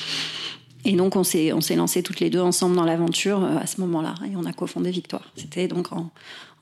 Et 0.86 0.92
donc, 0.92 1.16
on 1.16 1.24
s'est, 1.24 1.52
on 1.52 1.60
s'est 1.60 1.76
lancés 1.76 2.02
toutes 2.02 2.20
les 2.20 2.30
deux 2.30 2.40
ensemble 2.40 2.76
dans 2.76 2.86
l'aventure 2.86 3.44
à 3.44 3.66
ce 3.66 3.78
moment-là. 3.82 4.14
Et 4.24 4.34
on 4.36 4.46
a 4.46 4.54
cofondé 4.54 4.90
Victoire. 4.90 5.30
C'était 5.36 5.68
donc 5.68 5.92
en, 5.92 6.10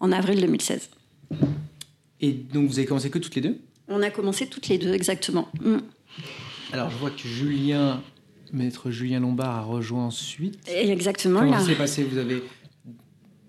en 0.01 0.11
avril 0.11 0.41
2016. 0.41 0.91
Et 2.23 2.33
donc, 2.33 2.67
vous 2.67 2.79
avez 2.81 2.89
commencé 2.89 3.09
que 3.09 3.21
toutes 3.21 3.37
les 3.37 3.43
deux? 3.43 3.61
On 3.89 4.03
a 4.03 4.11
commencé 4.11 4.47
toutes 4.47 4.69
les 4.69 4.79
deux, 4.79 4.93
exactement. 4.93 5.49
Mm. 5.61 5.79
Alors, 6.73 6.91
je 6.91 6.97
vois 6.97 7.11
que 7.11 7.29
Julien, 7.29 8.03
maître 8.53 8.91
Julien 8.91 9.21
Lombard, 9.21 9.57
a 9.57 9.63
rejoint 9.63 10.07
ensuite. 10.07 10.59
Exactement. 10.69 11.41
Comment 11.41 11.61
ça 11.61 11.67
s'est 11.67 11.75
passé? 11.75 12.05
Vous 12.05 12.19
avez 12.19 12.43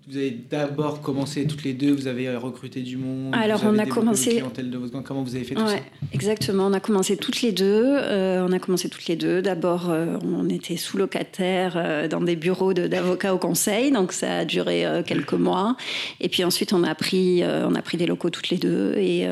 vous 0.08 0.16
avez 0.16 0.30
d'abord 0.30 1.02
commencé 1.02 1.46
toutes 1.46 1.64
les 1.64 1.74
deux, 1.74 1.92
vous 1.92 2.06
avez 2.06 2.34
recruté 2.34 2.80
du 2.80 2.96
monde. 2.96 3.34
Alors 3.34 3.60
on 3.64 3.78
a 3.78 3.84
commencé. 3.84 4.40
De 4.40 4.78
votre 4.78 5.02
Comment 5.02 5.22
vous 5.22 5.36
avez 5.36 5.44
fait 5.44 5.54
tout 5.54 5.66
ça 5.66 5.76
Exactement, 6.12 6.66
on 6.66 6.72
a 6.72 6.80
commencé 6.80 7.18
toutes 7.18 7.42
les 7.42 7.52
deux. 7.52 7.84
Euh, 7.84 8.46
on 8.48 8.52
a 8.52 8.58
commencé 8.58 8.88
toutes 8.88 9.06
les 9.06 9.16
deux. 9.16 9.42
D'abord, 9.42 9.90
euh, 9.90 10.16
on 10.24 10.48
était 10.48 10.78
sous-locataires 10.78 11.74
euh, 11.76 12.08
dans 12.08 12.22
des 12.22 12.36
bureaux 12.36 12.72
d'avocats 12.72 13.34
au 13.34 13.38
conseil, 13.38 13.90
donc 13.90 14.12
ça 14.12 14.38
a 14.38 14.44
duré 14.46 14.86
quelques 15.06 15.34
mois. 15.34 15.76
Et 16.20 16.30
puis 16.30 16.42
ensuite, 16.42 16.72
on 16.72 16.84
a 16.84 16.94
pris, 16.94 17.42
on 17.44 17.74
a 17.74 17.82
pris 17.82 17.98
des 17.98 18.06
locaux 18.06 18.30
toutes 18.30 18.48
les 18.48 18.58
deux 18.58 18.94
et 18.96 19.26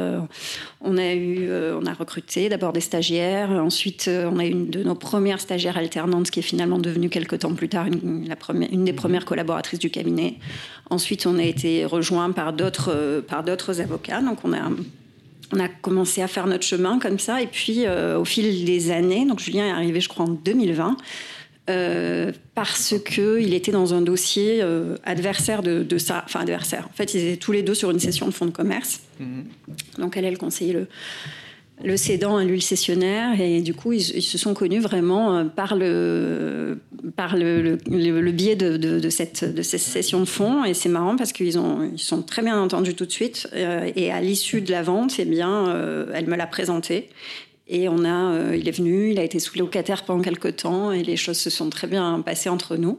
on 0.82 0.98
a 0.98 1.14
eu, 1.14 1.48
on 1.50 1.86
a 1.86 1.94
recruté 1.94 2.48
d'abord 2.50 2.72
des 2.72 2.80
stagiaires. 2.80 3.50
Ensuite, 3.50 4.10
on 4.10 4.38
a 4.38 4.44
eu 4.44 4.50
une 4.50 4.68
de 4.68 4.82
nos 4.82 4.94
premières 4.94 5.40
stagiaires 5.40 5.78
alternantes 5.78 6.30
qui 6.30 6.40
est 6.40 6.42
finalement 6.42 6.78
devenue 6.78 7.08
quelques 7.08 7.40
temps 7.40 7.54
plus 7.54 7.68
tard 7.68 7.86
une, 7.86 8.28
la 8.28 8.36
première, 8.36 8.68
une 8.70 8.84
des 8.84 8.92
premières 8.92 9.24
collaboratrices 9.24 9.78
du 9.78 9.90
cabinet. 9.90 10.36
Ensuite, 10.90 11.26
on 11.26 11.38
a 11.38 11.42
été 11.42 11.84
rejoint 11.84 12.30
par 12.30 12.52
d'autres 12.52 12.92
euh, 12.94 13.20
par 13.20 13.42
d'autres 13.42 13.80
avocats. 13.80 14.20
Donc, 14.20 14.38
on 14.44 14.52
a 14.52 14.70
on 15.52 15.60
a 15.60 15.68
commencé 15.68 16.22
à 16.22 16.28
faire 16.28 16.46
notre 16.46 16.64
chemin 16.64 16.98
comme 16.98 17.18
ça. 17.18 17.40
Et 17.42 17.46
puis, 17.46 17.86
euh, 17.86 18.18
au 18.18 18.24
fil 18.24 18.64
des 18.64 18.90
années, 18.90 19.24
donc 19.26 19.40
Julien 19.40 19.66
est 19.66 19.70
arrivé, 19.70 20.00
je 20.00 20.08
crois, 20.08 20.24
en 20.26 20.30
2020. 20.30 20.96
Euh, 21.68 22.30
parce 22.54 22.94
qu'il 23.04 23.52
était 23.52 23.72
dans 23.72 23.92
un 23.92 24.00
dossier 24.00 24.62
adversaire 25.02 25.62
de, 25.64 25.98
ça, 25.98 26.22
enfin 26.24 26.40
adversaire. 26.40 26.86
En 26.88 26.94
fait, 26.96 27.14
ils 27.14 27.24
étaient 27.24 27.36
tous 27.36 27.50
les 27.50 27.62
deux 27.62 27.74
sur 27.74 27.90
une 27.90 27.98
session 27.98 28.26
de 28.26 28.32
fonds 28.32 28.46
de 28.46 28.52
commerce. 28.52 29.00
Mmh. 29.18 29.42
Donc, 29.98 30.16
elle, 30.16 30.24
elle 30.24 30.38
conseillait 30.38 30.74
le, 30.74 30.86
le 31.84 31.96
cédant 31.96 32.36
à 32.36 32.44
lui 32.44 32.54
le 32.54 32.60
cessionnaire 32.60 33.38
et 33.40 33.60
du 33.60 33.74
coup 33.74 33.92
ils, 33.92 34.00
se 34.00 34.38
sont 34.38 34.54
connus 34.54 34.80
vraiment 34.80 35.36
euh, 35.36 35.44
par 35.44 35.76
le 35.76 36.78
par 37.16 37.36
le, 37.36 37.78
le, 37.86 38.32
biais 38.32 38.56
de, 38.56 39.08
cette 39.10 39.44
de 39.44 39.62
cette 39.62 39.80
session 39.80 40.20
de 40.20 40.24
fonds. 40.24 40.64
Et 40.64 40.74
c'est 40.74 40.88
marrant 40.88 41.16
parce 41.16 41.32
qu'ils 41.32 41.58
ont 41.58 41.88
ils 41.92 41.98
sont 41.98 42.22
très 42.22 42.42
bien 42.42 42.58
entendus 42.60 42.94
tout 42.94 43.04
de 43.04 43.12
suite. 43.12 43.48
Euh, 43.54 43.90
et 43.94 44.10
à 44.10 44.20
l'issue 44.20 44.62
de 44.62 44.70
la 44.70 44.82
vente 44.82 45.14
eh 45.18 45.24
bien 45.24 45.68
euh, 45.68 46.10
elle 46.14 46.26
me 46.26 46.36
l'a 46.36 46.46
présenté. 46.46 47.10
Et 47.68 47.88
on 47.88 48.04
a 48.04 48.54
il 48.54 48.68
est 48.68 48.76
venu 48.76 49.10
il 49.10 49.18
a 49.18 49.22
été 49.22 49.38
sous-locataire 49.38 50.04
pendant 50.04 50.22
quelques 50.22 50.56
temps 50.56 50.92
et 50.92 51.02
les 51.02 51.16
choses 51.16 51.38
se 51.38 51.50
sont 51.50 51.68
très 51.68 51.88
bien 51.88 52.20
passées 52.24 52.48
entre 52.48 52.76
nous. 52.76 52.98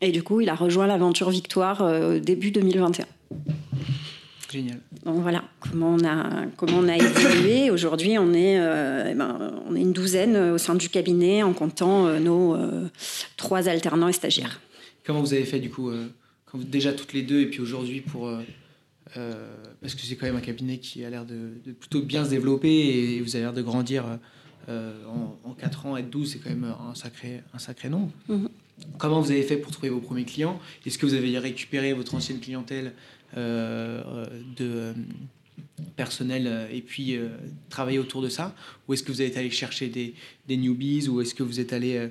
Et 0.00 0.10
du 0.10 0.22
coup 0.22 0.40
il 0.40 0.48
a 0.48 0.54
rejoint 0.54 0.86
l'aventure 0.86 1.30
Victoire 1.30 2.20
début 2.20 2.50
2021 2.50 3.06
donc 4.62 5.20
voilà 5.20 5.44
comment 5.60 5.94
on 5.94 6.04
a, 6.04 6.46
comment 6.56 6.78
on 6.78 6.88
a 6.88 6.96
évolué. 6.96 7.70
Aujourd'hui, 7.70 8.18
on, 8.18 8.32
est, 8.32 8.58
euh, 8.58 9.10
eh 9.10 9.14
ben, 9.14 9.62
on 9.66 9.74
est 9.74 9.80
une 9.80 9.92
douzaine 9.92 10.36
au 10.36 10.58
sein 10.58 10.74
du 10.74 10.88
cabinet 10.88 11.42
en 11.42 11.52
comptant 11.52 12.06
euh, 12.06 12.18
nos 12.18 12.54
euh, 12.54 12.88
trois 13.36 13.68
alternants 13.68 14.08
et 14.08 14.12
stagiaires. 14.12 14.60
Comment 15.04 15.20
vous 15.20 15.34
avez 15.34 15.44
fait 15.44 15.60
du 15.60 15.70
coup 15.70 15.90
quand 16.46 16.58
vous, 16.58 16.64
Déjà 16.64 16.92
toutes 16.92 17.12
les 17.12 17.22
deux 17.22 17.40
et 17.40 17.46
puis 17.46 17.60
aujourd'hui 17.60 18.00
pour. 18.00 18.30
parce 19.80 19.94
que 19.94 20.00
c'est 20.02 20.16
quand 20.16 20.26
même 20.26 20.36
un 20.36 20.40
cabinet 20.40 20.78
qui 20.78 21.04
a 21.04 21.10
l'air 21.10 21.24
de, 21.24 21.72
plutôt 21.72 22.00
bien 22.00 22.24
se 22.24 22.30
développer 22.30 23.16
et 23.16 23.20
vous 23.20 23.36
avez 23.36 23.44
l'air 23.44 23.52
de 23.52 23.62
grandir 23.62 24.04
en, 24.68 25.36
en, 25.44 25.52
4 25.52 25.86
ans, 25.86 25.96
être 25.98 26.08
12, 26.08 26.32
c'est 26.32 26.38
quand 26.38 26.48
même 26.50 26.64
un 26.64 26.94
sacré, 26.94 27.42
un 27.52 27.58
sacré 27.58 27.90
nombre. 27.90 28.10
Mhm. 28.28 28.48
Comment 28.98 29.20
vous 29.20 29.30
avez 29.30 29.42
fait 29.42 29.56
pour 29.56 29.72
trouver 29.72 29.88
vos 29.88 30.00
premiers 30.00 30.24
clients? 30.24 30.58
Est-ce 30.84 30.98
que 30.98 31.06
vous 31.06 31.14
avez 31.14 31.38
récupéré 31.38 31.92
votre 31.92 32.14
ancienne 32.14 32.40
clientèle 32.40 32.86
euh, 32.86 32.90
de 33.34 33.40
euh, 34.60 34.92
personnel 35.96 36.46
euh, 36.46 36.68
et 36.72 36.80
puis 36.80 37.18
travailler 37.68 37.98
autour 37.98 38.22
de 38.22 38.28
ça? 38.28 38.54
Ou 38.86 38.94
est-ce 38.94 39.02
que 39.02 39.12
vous 39.12 39.22
êtes 39.22 39.36
allé 39.36 39.50
chercher 39.50 39.88
des, 39.88 40.14
des 40.48 40.56
newbies? 40.56 41.08
Ou 41.08 41.20
est-ce 41.20 41.34
que 41.34 41.42
vous 41.42 41.60
êtes 41.60 41.72
allé 41.72 42.08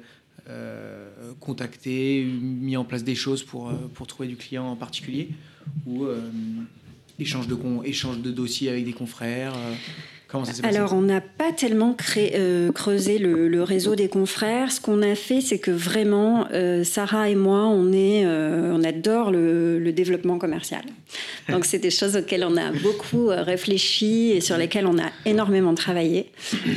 contacter, 1.39 2.23
mis 2.25 2.75
en 2.75 2.83
place 2.83 3.03
des 3.03 3.15
choses 3.15 3.43
pour, 3.43 3.71
pour 3.93 4.07
trouver 4.07 4.27
du 4.27 4.35
client 4.35 4.65
en 4.65 4.75
particulier? 4.75 5.29
Ou 5.85 6.05
échange, 7.17 7.47
de, 7.47 7.57
échange 7.85 8.19
de 8.19 8.31
dossiers 8.31 8.69
avec 8.69 8.85
des 8.85 8.93
confrères 8.93 9.55
alors, 10.63 10.93
on 10.93 11.01
n'a 11.01 11.21
pas 11.21 11.51
tellement 11.51 11.95
euh, 12.17 12.71
creusé 12.71 13.19
le, 13.19 13.63
réseau 13.63 13.95
des 13.95 14.09
confrères. 14.09 14.71
Ce 14.71 14.81
qu'on 14.81 15.01
a 15.01 15.15
fait, 15.15 15.41
c'est 15.41 15.59
que 15.59 15.71
vraiment, 15.71 16.47
euh, 16.53 16.83
Sarah 16.83 17.29
et 17.29 17.35
moi, 17.35 17.67
on, 17.67 17.93
est, 17.93 18.23
euh, 18.25 18.81
adore 18.83 19.31
le, 19.31 19.91
développement 19.93 20.39
commercial. 20.39 20.81
Donc, 21.49 21.65
c'est 21.65 21.77
des 21.77 21.91
choses 21.91 22.15
auxquelles 22.15 22.43
on 22.43 22.57
a 22.57 22.71
beaucoup 22.71 23.27
réfléchi 23.27 24.31
et 24.31 24.41
sur 24.41 24.57
lesquelles 24.57 24.87
on 24.87 24.97
a 24.97 25.11
énormément 25.25 25.75
travaillé. 25.75 26.31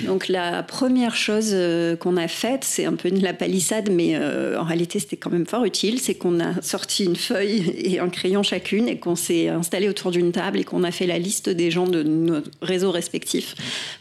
Donc, 0.05 0.29
la 0.29 0.63
première 0.63 1.17
chose 1.17 1.57
qu'on 2.01 2.19
a 2.19 2.29
faite, 2.29 2.63
c'est 2.63 2.85
un 2.85 2.93
peu 2.93 3.09
la 3.09 3.33
palissade, 3.33 3.89
mais 3.91 4.19
en 4.19 4.65
réalité, 4.65 4.99
c'était 4.99 5.17
quand 5.17 5.31
même 5.31 5.47
fort 5.47 5.65
utile. 5.65 5.99
C'est 5.99 6.15
qu'on 6.15 6.41
a 6.41 6.61
sorti 6.61 7.05
une 7.05 7.17
feuille 7.17 7.75
et 7.79 8.01
un 8.01 8.11
crayon 8.11 8.43
chacune 8.43 8.87
et 8.89 8.99
qu'on 8.99 9.17
s'est 9.17 9.49
installé 9.49 9.89
autour 9.89 10.11
d'une 10.11 10.31
table 10.31 10.59
et 10.59 10.65
qu'on 10.65 10.85
a 10.85 10.91
fait 10.91 11.07
la 11.07 11.19
liste 11.19 11.49
des 11.49 11.71
gens 11.71 11.87
de 11.87 12.03
nos 12.03 12.43
réseaux 12.61 12.91
respectifs 12.91 13.46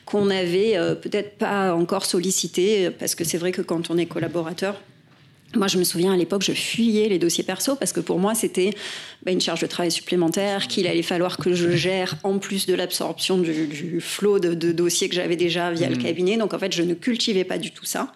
qu'on 0.06 0.26
n'avait 0.26 0.78
euh, 0.78 0.96
peut-être 0.96 1.38
pas 1.38 1.74
encore 1.74 2.06
sollicité, 2.06 2.90
parce 2.92 3.16
que 3.16 3.24
c'est 3.24 3.38
vrai 3.38 3.52
que 3.52 3.62
quand 3.62 3.90
on 3.90 3.98
est 3.98 4.06
collaborateur, 4.06 4.76
moi, 5.56 5.68
je 5.68 5.78
me 5.78 5.84
souviens 5.84 6.14
à 6.14 6.18
l'époque, 6.18 6.44
je 6.44 6.52
fuyais 6.52 7.08
les 7.08 7.20
dossiers 7.20 7.44
perso 7.44 7.76
parce 7.76 7.94
que 7.94 8.00
pour 8.00 8.20
moi, 8.20 8.36
c'était 8.36 8.72
bah, 9.24 9.32
une 9.32 9.42
charge 9.42 9.62
de 9.62 9.68
travail 9.68 9.92
supplémentaire 9.92 10.68
qu'il 10.68 10.88
allait 10.88 11.02
falloir 11.02 11.38
que 11.38 11.54
je 11.54 11.70
gère 11.72 12.16
en 12.24 12.40
plus 12.40 12.66
de 12.66 12.74
l'absorption 12.74 13.38
du, 13.38 14.02
flot 14.02 14.40
de, 14.40 14.72
dossiers 14.72 15.08
que 15.08 15.16
j'avais 15.16 15.36
déjà 15.36 15.72
via 15.72 15.90
le 15.90 15.96
mmh. 15.96 16.04
cabinet. 16.04 16.38
Donc, 16.38 16.54
en 16.54 16.60
fait, 16.60 16.74
je 16.74 16.84
ne 16.84 16.94
cultivais 16.94 17.44
pas 17.44 17.58
du 17.58 17.72
tout 17.72 17.86
ça. 17.86 18.12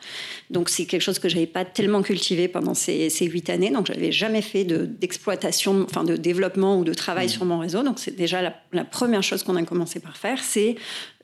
Donc, 0.50 0.70
c'est 0.70 0.86
quelque 0.86 1.02
chose 1.02 1.20
que 1.20 1.30
je 1.30 1.36
n'avais 1.36 1.48
pas 1.48 1.66
tellement 1.66 2.02
cultivé 2.02 2.48
pendant 2.48 2.74
ces 2.74 3.10
huit 3.22 3.50
années. 3.50 3.70
Donc, 3.70 3.88
je 3.88 3.94
n'avais 3.94 4.12
jamais 4.12 4.42
fait 4.42 4.66
d'exploitation, 4.66 5.86
enfin, 5.90 6.04
de 6.04 6.16
développement 6.16 6.78
ou 6.78 6.84
de 6.84 6.94
travail 6.94 7.28
mmh. 7.28 7.30
sur 7.30 7.46
mon 7.46 7.60
réseau. 7.60 7.84
Donc, 7.84 8.00
c'est 8.00 8.16
déjà 8.16 8.42
la, 8.42 8.54
la, 8.74 8.84
première 8.84 9.24
chose 9.24 9.44
qu'on 9.44 9.56
a 9.56 9.64
commencé 9.64 10.00
par 10.00 10.18
faire, 10.18 10.40
c'est 10.44 10.76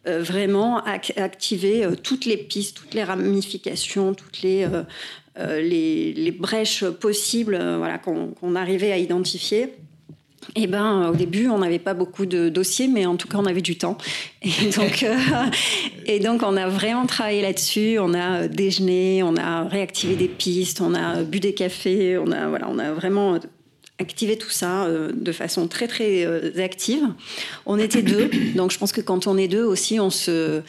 vraiment 0.05 0.83
activer 0.83 1.85
euh, 1.85 1.95
toutes 1.95 2.25
les 2.25 2.37
pistes, 2.37 2.77
toutes 2.77 2.93
les 2.93 3.03
ramifications, 3.03 4.13
toutes 4.13 4.41
les, 4.41 4.67
euh, 5.37 5.61
les, 5.61 6.31
brèches 6.31 6.85
possibles 6.85 7.57
voilà, 7.77 7.97
qu'on 7.97 8.55
arrivait 8.55 8.91
à 8.91 8.97
identifier. 8.97 9.73
Eh 10.55 10.67
ben, 10.67 11.09
au 11.09 11.15
début, 11.15 11.47
on 11.47 11.57
n'avait 11.57 11.79
pas 11.79 11.95
beaucoup 11.95 12.27
de 12.27 12.49
dossiers, 12.49 12.87
mais 12.87 13.07
en 13.07 13.15
tout 13.15 13.27
cas, 13.27 13.39
on 13.39 13.47
avait 13.47 13.61
du 13.61 13.79
temps. 13.79 13.97
Et 14.43 14.69
donc, 14.69 15.03
et 16.05 16.19
donc 16.19 16.43
on 16.43 16.55
a 16.55 16.67
vraiment 16.67 17.07
travaillé 17.07 17.41
là-dessus. 17.41 17.97
On 17.99 18.13
a 18.13 18.47
déjeuné, 18.47 19.23
on 19.23 19.35
a 19.37 19.63
réactivé 19.63 20.15
des 20.15 20.27
pistes, 20.27 20.81
on 20.81 20.93
a 20.93 21.23
bu 21.23 21.39
des 21.39 21.55
cafés, 21.55 22.19
on 22.19 22.31
a, 22.31 22.47
voilà, 22.47 22.69
on 22.69 22.77
a 22.77 22.91
vraiment 22.93 23.39
activer 23.99 24.37
tout 24.37 24.49
ça 24.49 24.85
euh, 24.85 25.11
de 25.13 25.31
façon 25.31 25.67
très 25.67 25.87
très 25.87 26.25
euh, 26.25 26.51
active. 26.63 27.03
On 27.65 27.79
était 27.79 28.01
deux, 28.01 28.29
donc 28.55 28.71
je 28.71 28.77
pense 28.77 28.91
que 28.91 29.01
quand 29.01 29.27
on 29.27 29.37
est 29.37 29.47
deux 29.47 29.63
aussi, 29.63 29.99
on 29.99 30.09
se 30.09 30.61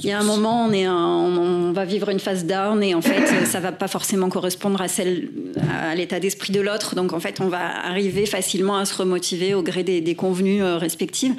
il 0.00 0.06
y 0.06 0.12
a 0.12 0.20
un 0.20 0.24
moment, 0.24 0.66
on, 0.66 0.70
est 0.70 0.86
on, 0.86 1.72
va 1.72 1.84
vivre 1.84 2.08
une 2.08 2.20
phase 2.20 2.44
down 2.44 2.80
et 2.84 2.94
en 2.94 3.00
fait, 3.00 3.26
ça 3.46 3.58
va 3.58 3.72
pas 3.72 3.88
forcément 3.88 4.28
correspondre 4.28 4.80
à 4.80 4.86
celle, 4.86 5.28
à 5.68 5.92
l'état 5.96 6.20
d'esprit 6.20 6.52
de 6.52 6.60
l'autre. 6.60 6.94
Donc 6.94 7.12
en 7.12 7.18
fait, 7.18 7.40
on 7.40 7.48
va 7.48 7.84
arriver 7.84 8.24
facilement 8.24 8.76
à 8.76 8.84
se 8.84 8.94
remotiver 8.94 9.54
au 9.54 9.62
gré 9.64 9.82
des, 9.82 10.00
des 10.00 10.14
convenus 10.14 10.62
euh, 10.62 10.78
respectifs. 10.78 11.32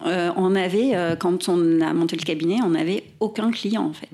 on 0.00 0.56
avait, 0.56 1.16
quand 1.20 1.48
on 1.48 1.80
a 1.80 1.92
monté 1.92 2.16
le 2.16 2.24
cabinet, 2.24 2.56
on 2.64 2.70
n'avait 2.70 3.04
aucun 3.20 3.52
client 3.52 3.84
en 3.84 3.92
fait. 3.92 4.10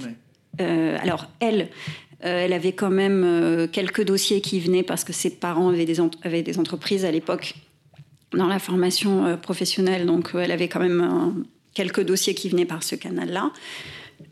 alors 1.02 1.28
elle, 1.40 1.70
euh, 2.24 2.44
elle 2.44 2.52
avait 2.52 2.72
quand 2.72 2.90
même 2.90 3.24
euh, 3.24 3.66
quelques 3.66 4.04
dossiers 4.04 4.40
qui 4.40 4.60
venaient 4.60 4.82
parce 4.82 5.04
que 5.04 5.12
ses 5.12 5.30
parents 5.30 5.68
avaient 5.70 6.42
des, 6.42 6.58
entreprises 6.58 7.04
à 7.06 7.10
l'époque 7.10 7.54
dans 8.32 8.46
la 8.46 8.58
formation 8.58 9.24
euh, 9.24 9.36
professionnelle. 9.36 10.04
Donc 10.04 10.30
elle 10.34 10.50
avait 10.50 10.68
quand 10.68 10.80
même 10.80 11.44
quelques 11.72 12.02
dossiers 12.02 12.34
qui 12.34 12.50
venaient 12.50 12.66
par 12.66 12.82
ce 12.82 12.94
canal-là. 12.94 13.52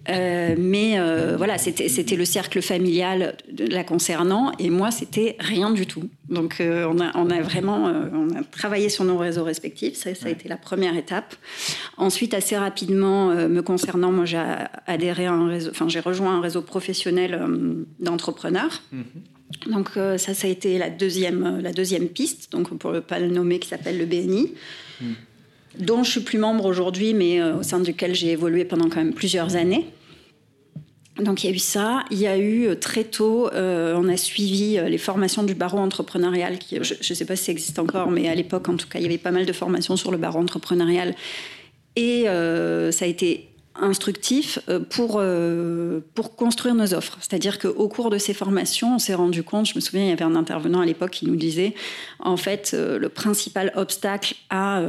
Euh, 0.08 0.54
mais 0.58 0.98
euh, 0.98 1.36
voilà, 1.36 1.58
c'était 1.58 2.16
le 2.16 2.24
cercle 2.24 2.62
familial 2.62 3.36
de 3.52 3.66
la 3.66 3.84
concernant 3.84 4.52
et 4.58 4.70
moi, 4.70 4.90
c'était 4.90 5.36
rien 5.38 5.70
du 5.70 5.86
tout. 5.86 6.08
Donc, 6.28 6.56
on, 6.60 7.00
a, 7.00 7.12
on, 7.14 7.30
a, 7.30 7.40
vraiment 7.40 7.84
on 8.12 8.30
a 8.34 8.42
travaillé 8.42 8.88
sur 8.88 9.04
nos 9.04 9.18
réseaux 9.18 9.44
respectifs. 9.44 9.96
Ça, 9.96 10.14
ça 10.14 10.26
a 10.26 10.30
été 10.30 10.48
la 10.48 10.56
première 10.56 10.96
étape. 10.96 11.34
Ensuite, 11.96 12.34
assez 12.34 12.56
rapidement, 12.56 13.28
me 13.28 13.60
concernant, 13.60 14.12
moi, 14.12 14.24
j'ai 14.24 14.42
adhéré 14.86 15.26
à 15.26 15.32
un 15.32 15.48
réseau, 15.48 15.70
enfin, 15.70 15.88
j'ai 15.88 16.00
rejoint 16.00 16.36
un 16.36 16.40
réseau 16.40 16.62
professionnel 16.62 17.40
d'entrepreneurs. 18.00 18.82
Mm-hmm. 18.94 19.70
Donc, 19.72 19.90
ça, 19.94 20.34
ça 20.34 20.46
a 20.46 20.50
été 20.50 20.78
la 20.78 20.90
deuxième, 20.90 21.60
la 21.60 21.72
deuxième 21.72 22.08
piste, 22.08 22.52
donc 22.52 22.76
pour 22.78 22.92
ne 22.92 23.00
pas 23.00 23.18
le 23.18 23.28
nommer, 23.28 23.58
qui 23.58 23.68
s'appelle 23.68 23.98
le 23.98 24.06
BNI. 24.06 24.52
Mm. 25.00 25.12
Dont 25.78 26.02
je 26.02 26.10
suis 26.10 26.20
plus 26.20 26.38
membre 26.38 26.64
aujourd'hui, 26.64 27.14
mais 27.14 27.42
au 27.42 27.62
sein 27.62 27.80
duquel 27.80 28.14
j'ai 28.14 28.30
évolué 28.30 28.64
pendant 28.64 28.88
quand 28.88 28.96
même 28.96 29.14
plusieurs 29.14 29.56
années. 29.56 29.86
Donc 31.20 31.42
il 31.42 31.48
y 31.48 31.52
a 31.52 31.56
eu 31.56 31.58
ça. 31.58 32.04
Il 32.10 32.18
y 32.18 32.26
a 32.26 32.36
eu 32.36 32.68
euh, 32.68 32.74
très 32.74 33.04
tôt, 33.04 33.48
euh, 33.52 33.94
on 33.96 34.08
a 34.08 34.16
suivi 34.16 34.78
euh, 34.78 34.88
les 34.88 34.98
formations 34.98 35.42
du 35.42 35.54
barreau 35.54 35.78
entrepreneurial. 35.78 36.58
Qui, 36.58 36.78
je 36.80 36.94
ne 36.94 37.14
sais 37.14 37.24
pas 37.24 37.36
si 37.36 37.44
ça 37.44 37.52
existe 37.52 37.78
encore, 37.78 38.10
mais 38.10 38.28
à 38.28 38.34
l'époque, 38.34 38.68
en 38.68 38.76
tout 38.76 38.88
cas, 38.88 38.98
il 38.98 39.02
y 39.02 39.06
avait 39.06 39.18
pas 39.18 39.32
mal 39.32 39.46
de 39.46 39.52
formations 39.52 39.96
sur 39.96 40.10
le 40.10 40.18
barreau 40.18 40.38
entrepreneurial. 40.38 41.14
Et 41.96 42.24
ça 42.26 43.04
a 43.04 43.08
été 43.08 43.48
instructif 43.80 44.58
euh, 44.68 44.80
pour, 44.80 45.16
euh, 45.18 46.00
pour 46.14 46.36
construire 46.36 46.74
nos 46.74 46.94
offres. 46.94 47.18
C'est-à-dire 47.20 47.58
qu'au 47.58 47.88
cours 47.88 48.10
de 48.10 48.18
ces 48.18 48.34
formations, 48.34 48.94
on 48.96 48.98
s'est 48.98 49.14
rendu 49.14 49.42
compte, 49.42 49.66
je 49.66 49.74
me 49.74 49.80
souviens, 49.80 50.04
il 50.04 50.08
y 50.08 50.12
avait 50.12 50.24
un 50.24 50.36
intervenant 50.36 50.80
à 50.80 50.86
l'époque 50.86 51.10
qui 51.10 51.26
nous 51.26 51.36
disait, 51.36 51.74
en 52.20 52.36
fait, 52.36 52.72
euh, 52.74 52.98
le 52.98 53.08
principal 53.08 53.72
obstacle 53.76 54.34
à, 54.50 54.82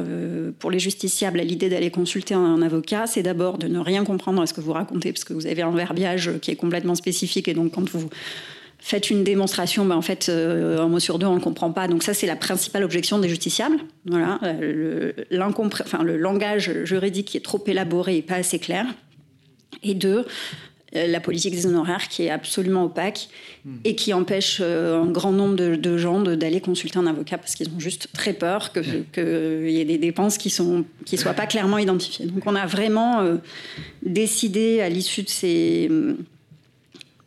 pour 0.59 0.71
les 0.71 0.79
justiciables 0.79 1.39
à 1.39 1.43
l'idée 1.43 1.69
d'aller 1.69 1.91
consulter 1.91 2.33
un, 2.33 2.61
avocat, 2.61 3.07
c'est 3.07 3.23
d'abord 3.23 3.57
de 3.57 3.67
ne 3.67 3.79
rien 3.79 4.03
comprendre 4.03 4.41
à 4.41 4.47
ce 4.47 4.53
que 4.53 4.61
vous 4.61 4.73
racontez, 4.73 5.11
parce 5.11 5.23
que 5.23 5.33
vous 5.33 5.47
avez 5.47 5.61
un 5.61 5.71
verbiage 5.71 6.31
qui 6.41 6.51
est 6.51 6.55
complètement 6.55 6.95
spécifique, 6.95 7.47
et 7.47 7.53
donc 7.53 7.73
quand 7.73 7.89
vous 7.89 8.09
faites 8.79 9.09
une 9.09 9.23
démonstration, 9.23 9.85
ben 9.85 9.95
en 9.95 10.01
fait, 10.01 10.29
un 10.29 10.87
mot 10.87 10.99
sur 10.99 11.19
deux, 11.19 11.27
on 11.27 11.35
ne 11.35 11.39
comprend 11.39 11.71
pas. 11.71 11.87
Donc 11.87 12.03
ça, 12.03 12.13
c'est 12.13 12.27
la 12.27 12.35
principale 12.35 12.83
objection 12.83 13.19
des 13.19 13.29
justiciables. 13.29 13.77
Voilà, 14.05 14.39
le, 14.59 15.13
enfin, 15.81 16.03
le 16.03 16.17
langage 16.17 16.71
juridique 16.85 17.27
qui 17.27 17.37
est 17.37 17.41
trop 17.41 17.63
élaboré 17.67 18.17
et 18.17 18.21
pas 18.21 18.35
assez 18.35 18.59
clair. 18.59 18.85
Et 19.83 19.93
deux, 19.93 20.25
euh, 20.95 21.05
la 21.05 21.19
politique 21.19 21.53
des 21.53 21.67
honoraires 21.67 22.07
qui 22.07 22.23
est 22.23 22.31
absolument 22.31 22.85
opaque 22.85 23.29
hmm. 23.63 23.75
et 23.83 23.95
qui 23.95 24.11
empêche 24.11 24.59
euh, 24.59 25.03
un 25.03 25.05
grand 25.05 25.31
nombre 25.31 25.55
de, 25.55 25.97
gens 25.97 26.19
d'aller 26.21 26.61
consulter 26.61 26.97
un 26.97 27.05
avocat 27.05 27.37
parce 27.37 27.53
qu'ils 27.53 27.69
ont 27.69 27.79
juste 27.79 28.07
très 28.13 28.33
peur 28.33 28.73
qu'il 28.73 29.05
que 29.11 29.69
y 29.69 29.79
ait 29.79 29.85
des 29.85 29.99
dépenses 29.99 30.39
qui 30.39 30.53
ne 30.61 30.81
qui 31.05 31.17
soient 31.17 31.33
pas 31.33 31.45
clairement 31.45 31.77
identifiées. 31.77 32.25
Donc 32.25 32.43
on 32.47 32.55
a 32.55 32.65
vraiment 32.65 33.21
euh, 33.21 33.35
décidé 34.01 34.81
à 34.81 34.89
l'issue 34.89 35.21
de 35.21 35.29
ces 35.29 35.91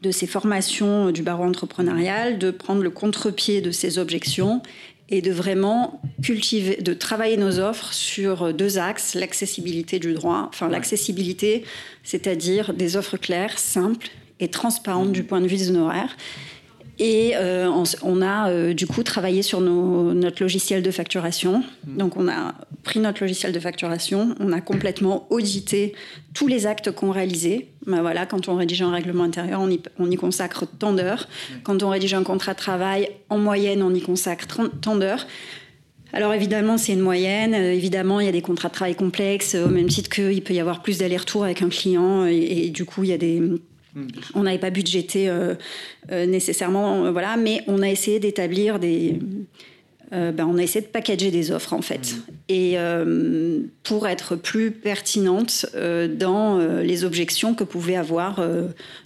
de 0.03 0.11
ces 0.11 0.27
formations 0.27 1.11
du 1.11 1.23
barreau 1.23 1.45
entrepreneurial, 1.45 2.39
de 2.39 2.51
prendre 2.51 2.83
le 2.83 2.91
contre-pied 2.91 3.61
de 3.61 3.71
ces 3.71 3.99
objections 3.99 4.61
et 5.09 5.23
de 5.23 5.31
vraiment 5.31 6.01
cultiver, 6.23 6.77
de 6.77 6.95
travailler 6.95 7.37
nos 7.37 7.61
offres 7.61 7.93
sur 7.93 8.53
deux 8.53 8.79
axes, 8.79 9.15
l'accessibilité 9.15 9.99
du 9.99 10.15
droit, 10.15 10.47
enfin 10.49 10.69
l'accessibilité, 10.69 11.65
c'est-à-dire 12.03 12.75
des 12.75 12.97
offres 12.97 13.17
claires, 13.17 13.59
simples 13.59 14.09
et 14.41 14.49
transparentes 14.49 15.13
du 15.13 15.23
point 15.23 15.41
de 15.41 15.47
vue 15.47 15.57
des 15.57 15.71
honoraires, 15.71 16.17
et 17.05 17.33
euh, 17.35 17.69
on, 18.03 18.23
a 18.23 18.49
euh, 18.49 18.75
du 18.75 18.87
coup 18.87 19.03
travaillé 19.03 19.43
sur 19.43 19.61
notre 19.61 20.41
logiciel 20.41 20.85
de 20.85 20.91
facturation. 20.93 21.65
Mmh. 21.85 21.97
Donc 21.97 22.17
on 22.17 22.29
a 22.29 22.55
pris 22.85 23.01
notre 23.01 23.23
logiciel 23.23 23.51
de 23.51 23.59
facturation, 23.59 24.37
on 24.39 24.53
a 24.53 24.61
complètement 24.61 25.27
audité 25.29 25.95
tous 26.33 26.47
les 26.47 26.65
actes 26.65 26.93
qu'on 26.93 27.11
réalisait. 27.11 27.67
Ben 27.89 28.03
voilà, 28.03 28.25
quand 28.25 28.49
on 28.49 28.55
rédige 28.55 28.83
un 28.83 28.93
règlement 28.93 29.25
intérieur, 29.25 29.61
on 29.61 29.69
y, 29.69 29.81
on 29.99 30.09
y 30.13 30.17
consacre 30.17 30.65
tant 30.79 30.93
d'heures. 30.93 31.27
Mmh. 31.27 31.55
Quand 31.65 31.83
on 31.83 31.89
rédige 31.89 32.15
un 32.15 32.23
contrat 32.23 32.53
de 32.53 32.59
travail, 32.59 33.11
en 33.31 33.39
moyenne, 33.39 33.83
on 33.83 33.93
y 33.93 34.01
consacre 34.01 34.47
tant 34.81 34.95
d'heures. 34.95 35.27
Alors 36.13 36.33
évidemment, 36.35 36.79
c'est 36.79 36.93
une 36.93 37.01
moyenne. 37.01 37.55
Euh, 37.55 37.73
évidemment, 37.73 38.21
il 38.21 38.27
y 38.27 38.29
a 38.29 38.33
des 38.33 38.43
contrats 38.43 38.69
de 38.69 38.75
travail 38.75 38.95
complexes, 38.95 39.57
au 39.57 39.69
même 39.69 39.89
titre 39.89 40.09
qu'il 40.09 40.41
peut 40.45 40.55
y 40.55 40.61
avoir 40.61 40.83
plus 40.83 40.99
d'allers-retours 40.99 41.43
avec 41.43 41.63
un 41.63 41.69
client. 41.69 42.27
et, 42.27 42.71
du 42.71 42.85
coup, 42.85 43.03
il 43.03 43.11
y 43.11 43.13
a 43.13 43.19
des. 43.19 43.43
On 44.35 44.43
n'avait 44.43 44.59
pas 44.59 44.71
budgété 44.71 45.29
euh, 45.29 45.55
euh, 46.11 46.27
nécessairement, 46.27 47.05
euh, 47.05 47.13
voilà, 47.13 47.37
mais 47.37 47.63
on 47.67 47.83
a 47.83 47.89
essayé 47.89 48.21
d'établir 48.21 48.79
des. 48.79 49.19
Ben, 50.11 50.47
on 50.47 50.59
a 50.59 50.63
essayé 50.63 50.85
de 50.85 50.91
packager 50.91 51.31
des 51.31 51.53
offres 51.53 51.73
en 51.73 51.81
fait, 51.81 52.17
mm. 52.17 52.33
et 52.51 52.77
pour 53.83 54.07
être 54.07 54.37
plus 54.37 54.71
pertinente 54.71 55.65
dans 55.75 56.59
les 56.83 57.05
objections 57.05 57.55
que 57.55 57.65
pouvaient 57.65 57.97
avoir 57.97 58.47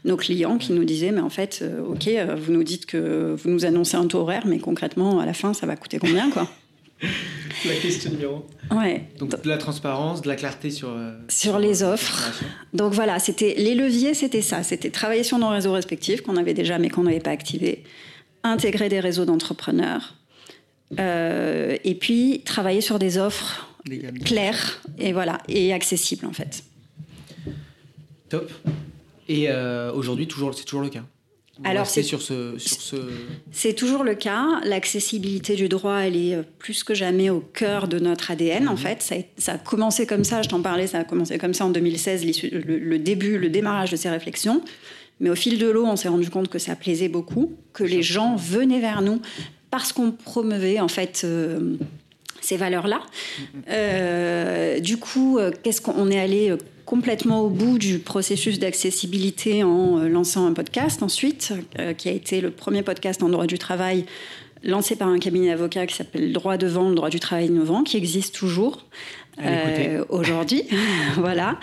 nos 0.05 0.17
clients 0.17 0.59
qui 0.59 0.73
nous 0.73 0.83
disaient 0.83 1.13
mais 1.13 1.21
en 1.21 1.31
fait, 1.31 1.65
ok, 1.89 2.11
vous 2.37 2.53
nous 2.53 2.65
dites 2.65 2.87
que 2.87 3.37
vous 3.41 3.49
nous 3.49 3.65
annoncez 3.65 3.97
un 3.97 4.09
taux 4.09 4.19
horaire, 4.19 4.49
mais 4.49 4.59
concrètement 4.59 5.21
à 5.21 5.27
la 5.27 5.33
fin, 5.33 5.55
ça 5.55 5.65
va 5.65 5.77
coûter 5.77 6.01
combien 6.01 6.29
quoi? 6.29 6.51
la 7.03 7.75
question 7.75 8.11
numéro. 8.11 8.47
Ouais. 8.71 9.09
Donc 9.19 9.43
de 9.43 9.49
la 9.49 9.59
transparence, 9.59 10.23
de 10.23 10.29
la 10.29 10.37
clarté 10.37 10.71
sur 10.71 10.91
euh, 10.91 11.13
sur 11.29 11.59
les 11.59 11.83
offres. 11.83 12.31
Donc 12.73 12.93
voilà, 12.93 13.19
c'était 13.19 13.55
les 13.59 13.75
leviers, 13.75 14.15
c'était 14.15 14.43
ça, 14.43 14.63
c'était 14.63 14.91
travailler 14.91 15.23
sur 15.23 15.39
nos 15.39 15.49
réseaux 15.49 15.73
respectifs 15.73 16.23
qu'on 16.23 16.37
avait 16.37 16.55
déjà 16.55 16.79
mais 16.79 16.89
qu'on 16.89 17.03
n'avait 17.05 17.21
pas 17.21 17.31
activés, 17.31 17.85
intégrer 18.43 18.89
des 18.89 19.01
réseaux 19.01 19.25
d'entrepreneurs, 19.25 20.15
euh, 20.99 21.77
et 21.85 21.95
puis 21.95 22.43
travailler 22.45 22.81
sur 22.81 22.99
des 22.99 23.19
offres 23.19 23.69
claires 24.25 24.81
et 24.99 25.13
voilà 25.13 25.39
et 25.49 25.73
accessibles 25.73 26.27
en 26.27 26.33
fait. 26.33 26.65
Top. 28.29 28.51
Et 29.29 29.49
euh, 29.49 29.93
aujourd'hui, 29.93 30.27
toujours, 30.27 30.55
c'est 30.55 30.65
toujours 30.65 30.83
le 30.83 30.89
cas. 30.89 31.05
Alors 31.65 31.87
c'est 31.87 32.03
sur 32.03 32.21
ce, 32.21 32.59
sur 32.59 32.81
ce... 32.81 32.97
C'est 33.51 33.75
toujours 33.75 34.05
le 34.05 34.15
cas. 34.15 34.61
L'accessibilité 34.65 35.57
du 35.57 35.69
droit, 35.69 35.99
elle 35.99 36.17
est 36.17 36.35
euh, 36.35 36.43
plus 36.59 36.85
que 36.85 36.95
jamais 36.95 37.31
au 37.31 37.41
cœur 37.41 37.89
de 37.89 37.99
notre 37.99 38.31
ADN. 38.31 38.69
En 38.69 38.73
mhm. 38.73 38.79
fait, 38.79 39.27
ça 39.39 39.53
a, 39.53 39.59
commencé 39.59 40.07
comme 40.07 40.25
ça. 40.25 40.43
Je 40.43 40.49
t'en 40.49 40.61
parlais. 40.61 40.87
Ça 40.87 40.99
a 40.99 41.05
commencé 41.05 41.39
comme 41.39 41.55
ça 41.55 41.65
en 41.65 41.71
2016, 41.71 42.25
le, 42.53 42.99
début, 42.99 43.39
le 43.39 43.49
démarrage 43.49 43.91
de 43.91 43.97
ces 43.97 44.11
réflexions. 44.11 44.63
Mais 45.21 45.31
au 45.31 45.35
fil 45.35 45.59
de 45.59 45.67
l'eau, 45.67 45.87
on 45.87 45.97
s'est 45.97 46.09
rendu 46.09 46.29
compte 46.29 46.49
que 46.49 46.59
ça 46.59 46.77
plaisait 46.77 47.09
beaucoup, 47.09 47.57
que 47.73 47.85
les 47.85 48.03
gens 48.03 48.37
venaient 48.37 48.81
vers 48.81 49.01
nous 49.01 49.23
parce 49.71 49.93
qu'on 49.93 50.13
promeuvait 50.13 50.81
en 50.81 50.89
fait. 50.89 51.23
Euh, 51.25 51.77
ces 52.43 52.59
valeurs-là. 52.59 53.01
Mhm. 53.01 53.63
Euh, 53.71 54.79
du 54.79 54.99
coup, 54.99 55.41
qu'est-ce 55.65 55.81
qu'on 55.81 56.11
est 56.13 56.21
allé 56.21 56.55
complètement 56.87 57.41
au 57.41 57.51
bout 57.51 57.79
du 57.79 57.99
processus 57.99 58.59
d'accessibilité 58.59 59.65
en 59.65 59.99
euh, 59.99 60.09
lançant 60.09 60.47
un 60.47 60.53
podcast 60.55 61.03
ensuite, 61.03 61.53
euh, 61.79 61.93
qui 61.93 62.09
a 62.09 62.13
été 62.13 62.41
le 62.41 62.51
premier 62.51 62.83
podcast 62.83 63.23
en 63.23 63.29
droit 63.29 63.47
du 63.47 63.59
travail 63.59 64.07
lancé 64.63 64.97
par 64.97 65.09
un 65.09 65.19
cabinet 65.19 65.49
d'avocats 65.49 65.87
qui 65.87 65.97
s'appelle 65.97 66.33
Droit 66.33 66.57
devant, 66.57 66.89
le 66.89 66.95
droit 66.95 67.11
du 67.11 67.21
travail 67.21 67.47
innovant, 67.47 67.83
qui 67.83 67.97
existe 67.97 68.35
toujours 68.35 68.87
euh, 69.43 70.03
aujourd'hui, 70.09 70.63
voilà, 71.19 71.59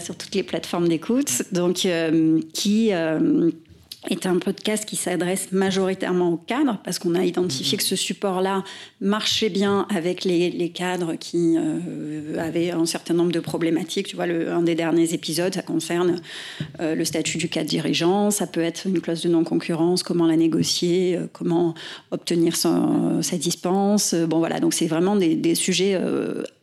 sur 0.00 0.16
toutes 0.16 0.34
les 0.34 0.42
plateformes 0.42 0.88
d'écoute, 0.88 1.42
donc 1.52 1.86
qui 2.52 2.92
est 4.08 4.26
un 4.26 4.38
podcast 4.38 4.84
qui 4.84 4.96
s'adresse 4.96 5.52
majoritairement 5.52 6.30
aux 6.30 6.36
cadres 6.36 6.78
parce 6.84 6.98
qu'on 6.98 7.14
a 7.14 7.24
identifié 7.24 7.76
mhm. 7.76 7.78
que 7.78 7.84
ce 7.84 7.96
support-là 7.96 8.64
marchait 9.00 9.50
bien 9.50 9.86
avec 9.94 10.24
les, 10.24 10.70
cadres 10.74 11.14
qui 11.14 11.56
euh, 11.56 12.38
avaient 12.38 12.70
un 12.70 12.86
certain 12.86 13.14
nombre 13.14 13.32
de 13.32 13.40
problématiques. 13.40 14.08
Tu 14.08 14.16
vois, 14.16 14.26
le, 14.26 14.50
un 14.50 14.62
des 14.62 14.74
derniers 14.74 15.14
épisodes, 15.14 15.54
ça 15.54 15.62
concerne 15.62 16.20
euh, 16.80 16.94
le 16.94 17.04
statut 17.04 17.38
du 17.38 17.48
cadre 17.48 17.68
dirigeant, 17.68 18.30
ça 18.30 18.46
peut 18.46 18.60
être 18.60 18.86
une 18.86 19.00
clause 19.00 19.22
de 19.22 19.28
non-concurrence, 19.28 20.02
comment 20.02 20.26
la 20.26 20.36
négocier, 20.36 21.16
euh, 21.16 21.26
comment 21.32 21.74
obtenir 22.10 22.56
sa 22.56 23.36
dispense. 23.38 24.14
Bon 24.14 24.38
voilà, 24.38 24.60
donc 24.60 24.74
c'est 24.74 24.86
vraiment 24.86 25.16
des, 25.16 25.34
des 25.36 25.54
sujets 25.54 26.00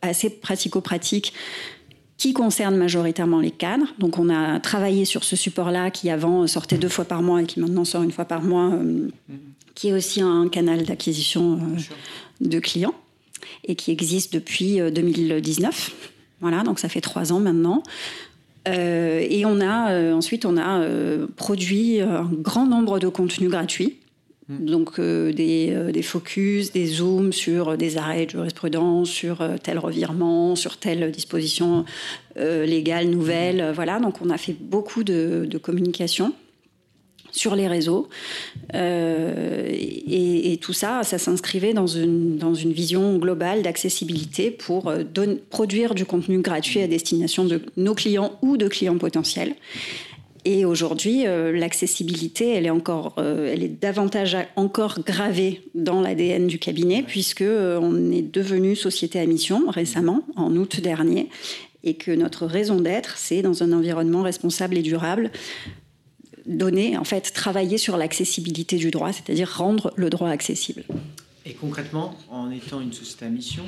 assez 0.02 0.30
pratico-pratiques 0.30 1.32
qui 2.18 2.32
concerne 2.32 2.76
majoritairement 2.76 3.40
les 3.40 3.50
cadres. 3.50 3.86
Donc 3.98 4.18
on 4.18 4.30
a 4.30 4.58
travaillé 4.60 5.04
sur 5.04 5.24
ce 5.24 5.36
support-là 5.36 5.90
qui 5.90 6.10
avant 6.10 6.46
sortait 6.46 6.78
deux 6.78 6.88
fois 6.88 7.04
par 7.04 7.22
mois 7.22 7.42
et 7.42 7.46
qui 7.46 7.60
maintenant 7.60 7.84
sort 7.84 8.02
une 8.02 8.12
fois 8.12 8.24
par 8.24 8.42
mois, 8.42 8.72
euh, 8.72 9.08
qui 9.74 9.88
est 9.88 9.92
aussi 9.92 10.22
un 10.22 10.48
canal 10.48 10.84
d'acquisition 10.84 11.54
euh, 11.54 11.80
de 12.40 12.58
clients 12.58 12.94
et 13.64 13.74
qui 13.74 13.90
existe 13.90 14.32
depuis 14.32 14.78
2019. 14.78 15.66
Euh, 15.66 16.08
voilà, 16.40 16.62
donc 16.62 16.78
ça 16.78 16.88
fait 16.88 17.00
trois 17.00 17.32
ans 17.32 17.40
maintenant. 17.40 17.82
et 18.66 19.44
on 19.46 19.60
a 19.60 20.12
ensuite 20.12 20.44
on 20.44 20.56
a 20.56 20.84
produit 21.36 22.00
un 22.00 22.28
grand 22.32 22.66
nombre 22.66 22.98
de 22.98 23.08
contenus 23.08 23.50
gratuits. 23.50 23.98
Donc 24.48 25.00
euh, 25.00 25.32
des, 25.32 25.70
euh, 25.72 25.90
des, 25.90 26.02
focus, 26.02 26.70
des 26.70 26.86
zooms 26.86 27.32
sur 27.32 27.76
des 27.76 27.96
arrêts 27.96 28.26
de 28.26 28.30
jurisprudence, 28.30 29.08
sur 29.10 29.40
euh, 29.40 29.56
tel 29.60 29.78
revirement, 29.78 30.54
sur 30.54 30.76
telle 30.76 31.10
disposition 31.10 31.84
légale 32.36 33.08
nouvelle. 33.08 33.72
voilà, 33.74 33.98
donc 33.98 34.20
on 34.20 34.28
a 34.28 34.36
fait 34.36 34.52
beaucoup 34.52 35.04
de, 35.04 35.48
communication 35.62 36.34
sur 37.36 37.54
les 37.54 37.68
réseaux. 37.68 38.08
Euh, 38.74 39.68
et, 39.70 40.58
tout 40.60 40.72
ça, 40.72 41.02
ça 41.02 41.18
s'inscrivait 41.18 41.74
dans 41.74 41.86
une, 41.86 42.38
dans 42.38 42.54
une 42.54 42.72
vision 42.72 43.18
globale 43.18 43.62
d'accessibilité 43.62 44.50
pour 44.50 44.88
euh, 44.88 45.04
produire 45.50 45.94
du 45.94 46.04
contenu 46.04 46.40
gratuit 46.40 46.80
à 46.80 46.88
destination 46.88 47.44
de 47.44 47.62
nos 47.76 47.94
clients 47.94 48.38
ou 48.42 48.56
de 48.56 48.66
clients 48.68 48.98
potentiels. 48.98 49.54
Et 50.48 50.64
aujourd'hui, 50.64 51.26
euh, 51.26 51.50
l'accessibilité, 51.50 52.54
elle 52.54 52.66
est 52.66 52.70
encore, 52.70 53.14
elle 53.18 53.64
est 53.64 53.82
davantage 53.82 54.36
encore 54.54 55.00
gravée 55.00 55.62
dans 55.74 56.00
l'ADN 56.00 56.46
du 56.46 56.60
cabinet, 56.60 57.02
puisque 57.02 57.42
on 57.42 58.12
est 58.12 58.22
devenu 58.22 58.76
société 58.76 59.18
à 59.18 59.26
mission 59.26 59.68
récemment, 59.68 60.22
en 60.36 60.54
août 60.54 60.80
dernier, 60.80 61.30
et 61.82 61.94
que 61.94 62.12
notre 62.12 62.46
raison 62.46 62.80
d'être, 62.80 63.18
c'est 63.18 63.42
dans 63.42 63.64
un 63.64 63.72
environnement 63.72 64.22
responsable 64.22 64.76
et 64.76 64.82
durable, 64.82 65.32
donner, 66.46 66.96
en 66.96 67.02
fait, 67.02 67.32
travailler 67.32 67.76
sur 67.76 67.96
l'accessibilité 67.96 68.76
du 68.76 68.92
droit, 68.92 69.12
c'est-à-dire 69.12 69.52
rendre 69.52 69.92
le 69.96 70.10
droit 70.10 70.30
accessible. 70.30 70.84
Et 71.44 71.54
concrètement, 71.54 72.14
en 72.30 72.52
étant 72.52 72.80
une 72.80 72.92
société 72.92 73.24
à 73.24 73.30
mission, 73.30 73.64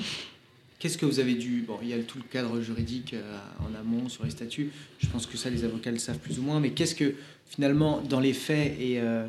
qu'est-ce 0.79 0.99
que 0.99 1.07
vous 1.07 1.21
avez 1.21 1.35
dû... 1.35 1.63
Bon, 1.67 1.79
il 1.83 1.89
y 1.89 1.93
a 1.93 1.99
tout 2.03 2.19
le 2.19 2.25
cadre 2.25 2.61
juridique 2.61 3.15
euh, 3.15 3.39
en 3.61 3.75
amont 3.79 4.09
sur 4.09 4.25
les 4.25 4.31
statuts, 4.31 4.71
je 4.99 5.07
pense 5.09 5.27
que 5.27 5.37
ça, 5.37 5.51
les 5.51 5.65
avocats 5.65 5.91
le 5.91 5.99
savent 5.99 6.19
plus 6.19 6.39
ou 6.39 6.43
moins, 6.43 6.61
mais 6.61 6.71
qu'est-ce 6.71 6.95
que, 6.95 7.15
finalement, 7.47 8.01
dans 8.01 8.21
les 8.21 8.33
faits 8.33 8.77
et, 8.79 9.01
euh, 9.01 9.27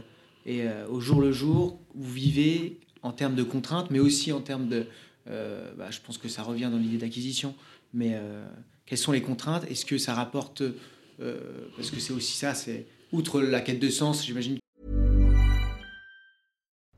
euh, 0.47 0.87
au 0.87 0.99
jour 0.99 1.21
le 1.21 1.31
jour, 1.31 1.79
vous 1.95 2.13
vivez 2.13 2.79
en 3.01 3.11
termes 3.11 3.35
de 3.35 3.43
contraintes, 3.43 3.91
mais 3.91 3.99
aussi 3.99 4.31
en 4.31 4.41
termes 4.41 4.67
de... 4.67 4.85
Bah, 5.77 5.91
je 5.91 5.99
pense 6.03 6.17
que 6.17 6.27
ça 6.27 6.41
revient 6.41 6.69
dans 6.71 6.79
l'idée 6.79 6.97
d'acquisition, 6.97 7.53
mais 7.93 8.19
quelles 8.87 8.97
sont 8.97 9.11
les 9.11 9.21
contraintes? 9.21 9.63
Est-ce 9.69 9.85
que 9.85 9.99
ça 9.99 10.15
rapporte... 10.15 10.63
parce 11.77 11.91
que 11.91 11.99
c'est 11.99 12.13
aussi 12.13 12.35
ça, 12.35 12.55
c'est 12.55 12.87
outre 13.11 13.39
la 13.39 13.61
quête 13.61 13.79
de 13.79 13.89
sens, 13.89 14.25
j'imagine. 14.25 14.57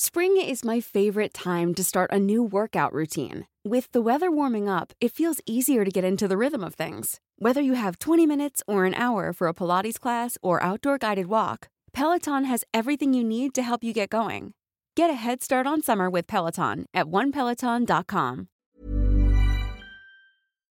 Spring 0.00 0.36
is 0.40 0.64
my 0.64 0.78
favorite 0.78 1.34
time 1.34 1.74
to 1.74 1.82
start 1.82 2.12
a 2.12 2.20
new 2.20 2.40
workout 2.40 2.92
routine. 2.92 3.48
With 3.64 3.90
the 3.90 4.00
weather 4.00 4.30
warming 4.30 4.68
up, 4.68 4.92
it 5.00 5.10
feels 5.10 5.40
easier 5.44 5.84
to 5.84 5.90
get 5.90 6.04
into 6.04 6.28
the 6.28 6.36
rhythm 6.36 6.62
of 6.62 6.74
things. 6.74 7.18
Whether 7.40 7.60
you 7.60 7.72
have 7.74 7.98
20 7.98 8.24
minutes 8.24 8.62
or 8.68 8.84
an 8.84 8.94
hour 8.94 9.32
for 9.32 9.48
a 9.48 9.52
Pilates 9.52 9.98
class 9.98 10.38
or 10.40 10.62
outdoor 10.62 10.98
guided 10.98 11.26
walk, 11.26 11.68
Peloton 11.92 12.44
has 12.44 12.62
everything 12.72 13.12
you 13.12 13.24
need 13.24 13.54
to 13.54 13.60
help 13.60 13.82
you 13.82 13.92
get 13.92 14.08
going. 14.08 14.54
Get 14.94 15.10
a 15.10 15.14
head 15.14 15.42
start 15.42 15.66
on 15.66 15.82
summer 15.82 16.08
with 16.08 16.28
Peloton 16.28 16.86
at 16.94 17.06
onepeloton.com. 17.06 18.46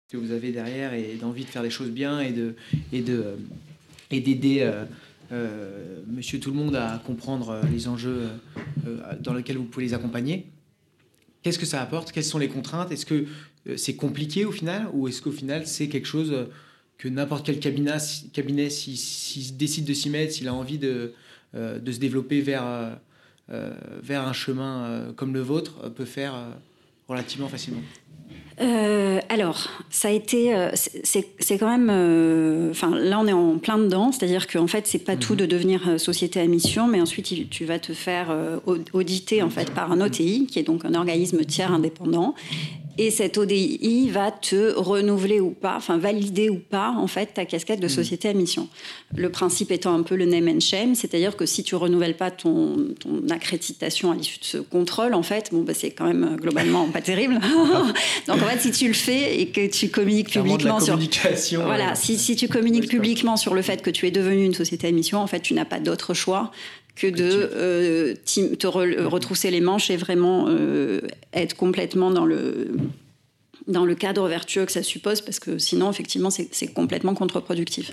que 0.09 0.17
vous 0.17 0.31
avez 0.31 0.51
derrière 0.51 0.93
et 0.93 1.15
d'envie 1.15 1.45
de 1.45 1.49
faire 1.49 1.61
des 1.61 1.69
choses 1.69 1.91
bien 1.91 2.19
et 2.19 2.31
de 2.31 2.55
et 2.91 3.01
de 3.01 3.21
euh, 3.21 3.35
et 4.09 4.19
d'aider 4.19 4.61
euh, 4.61 4.71
euh, 4.71 4.85
Monsieur 5.31 6.39
tout 6.39 6.51
le 6.51 6.57
monde 6.57 6.75
à 6.75 7.01
comprendre 7.05 7.61
les 7.71 7.87
enjeux 7.87 8.27
euh, 8.85 8.97
dans 9.21 9.33
lesquels 9.33 9.57
vous 9.57 9.63
pouvez 9.63 9.85
les 9.85 9.93
accompagner. 9.93 10.47
Qu'est-ce 11.41 11.57
que 11.57 11.65
ça 11.65 11.81
apporte? 11.81 12.11
Quelles 12.11 12.25
sont 12.25 12.37
les 12.37 12.49
contraintes? 12.49 12.91
Est-ce 12.91 13.05
que 13.05 13.25
c'est 13.77 13.95
compliqué 13.95 14.43
au 14.43 14.51
final? 14.51 14.89
Ou 14.93 15.07
est-ce 15.07 15.21
qu'au 15.21 15.31
final 15.31 15.65
c'est 15.67 15.87
quelque 15.87 16.07
chose 16.07 16.47
que 16.97 17.07
n'importe 17.07 17.45
quel 17.45 17.59
cabinet, 17.59 18.69
s'il 18.69 19.57
décide 19.57 19.85
de 19.85 19.93
s'y 19.93 20.09
mettre, 20.09 20.33
s'il 20.33 20.47
a 20.47 20.53
envie 20.53 20.77
de, 20.77 21.13
de 21.53 21.91
se 21.91 21.97
développer 21.99 22.41
vers, 22.41 22.99
vers 23.47 24.27
un 24.27 24.33
chemin 24.33 25.13
comme 25.15 25.33
le 25.33 25.41
vôtre, 25.41 25.89
peut 25.93 26.05
faire 26.05 26.35
relativement 27.07 27.47
facilement? 27.47 27.81
Euh, 28.61 29.19
alors, 29.29 29.69
ça 29.89 30.09
a 30.09 30.11
été, 30.11 30.53
euh, 30.55 30.69
c'est 30.73 31.57
quand 31.57 31.69
même, 31.69 31.89
euh, 31.91 32.69
enfin 32.69 32.91
là 32.95 33.19
on 33.19 33.25
est 33.25 33.33
en 33.33 33.57
plein 33.57 33.79
dedans, 33.79 34.11
c'est-à-dire 34.11 34.45
qu'en 34.47 34.67
fait 34.67 34.85
c'est 34.85 34.99
pas 34.99 35.15
tout 35.15 35.33
mhm. 35.33 35.39
de 35.39 35.45
devenir 35.47 35.99
société 35.99 36.39
à 36.39 36.45
mission, 36.45 36.87
mais 36.87 37.01
ensuite 37.01 37.49
tu 37.49 37.65
vas 37.65 37.79
te 37.79 37.93
faire 37.93 38.35
auditer 38.93 39.41
en 39.41 39.49
fait 39.49 39.71
par 39.71 39.91
un 39.91 39.99
OTI, 40.01 40.45
qui 40.45 40.59
est 40.59 40.63
donc 40.63 40.85
un 40.85 40.93
organisme 40.93 41.43
tiers 41.43 41.73
indépendant, 41.73 42.35
et 42.97 43.11
cet 43.11 43.37
ODI 43.37 44.09
va 44.09 44.31
te 44.31 44.73
renouveler 44.73 45.39
ou 45.39 45.51
pas, 45.51 45.75
enfin 45.77 45.97
valider 45.97 46.49
ou 46.49 46.57
pas 46.57 46.89
en 46.89 47.07
fait 47.07 47.33
ta 47.33 47.45
casquette 47.45 47.79
de 47.79 47.85
hmm. 47.85 47.89
société 47.89 48.29
à 48.29 48.33
mission. 48.33 48.67
Le 49.15 49.29
principe 49.29 49.71
étant 49.71 49.93
un 49.93 50.03
peu 50.03 50.15
le 50.15 50.25
name 50.25 50.47
and 50.47 50.59
shame, 50.59 50.95
c'est-à-dire 50.95 51.35
que 51.35 51.45
si 51.45 51.63
tu 51.63 51.75
renouvelles 51.75 52.17
pas 52.17 52.31
ton, 52.31 52.87
ton 52.99 53.23
accréditation 53.29 54.11
à 54.11 54.15
l'issue 54.15 54.39
de 54.39 54.45
ce 54.45 54.57
contrôle, 54.57 55.13
en 55.13 55.23
fait, 55.23 55.49
bon 55.51 55.61
bah, 55.63 55.73
c'est 55.73 55.91
quand 55.91 56.05
même 56.05 56.37
globalement 56.37 56.87
pas 56.89 57.01
terrible. 57.01 57.39
Donc 58.27 58.41
en 58.41 58.45
fait, 58.45 58.59
si 58.59 58.71
tu 58.71 58.87
le 58.87 58.93
fais 58.93 59.39
et 59.39 59.47
que 59.47 59.67
tu 59.67 59.89
communiques 59.89 60.31
publiquement 60.31 60.79
sur 60.79 60.99
voilà, 61.63 61.95
si, 61.95 62.17
si 62.17 62.35
tu 62.35 62.47
communiques 62.47 62.89
publiquement 62.89 63.37
sur 63.37 63.53
le 63.53 63.61
fait 63.61 63.81
que 63.81 63.89
tu 63.89 64.07
es 64.07 64.11
devenu 64.11 64.45
une 64.45 64.53
société 64.53 64.87
à 64.87 64.91
mission, 64.91 65.19
en 65.19 65.27
fait, 65.27 65.39
tu 65.39 65.53
n'as 65.53 65.65
pas 65.65 65.79
d'autre 65.79 66.13
choix 66.13 66.51
que 66.95 67.07
de 67.07 67.49
euh, 67.53 68.15
te 68.25 68.67
retrousser 68.67 69.51
les 69.51 69.61
manches 69.61 69.89
et 69.89 69.97
vraiment 69.97 70.45
euh, 70.47 71.01
être 71.33 71.55
complètement 71.55 72.11
dans 72.11 72.25
le, 72.25 72.71
dans 73.67 73.85
le 73.85 73.95
cadre 73.95 74.27
vertueux 74.27 74.65
que 74.65 74.71
ça 74.71 74.83
suppose, 74.83 75.21
parce 75.21 75.39
que 75.39 75.57
sinon, 75.57 75.89
effectivement, 75.89 76.29
c'est 76.29 76.73
complètement 76.73 77.13
contre-productif. 77.13 77.91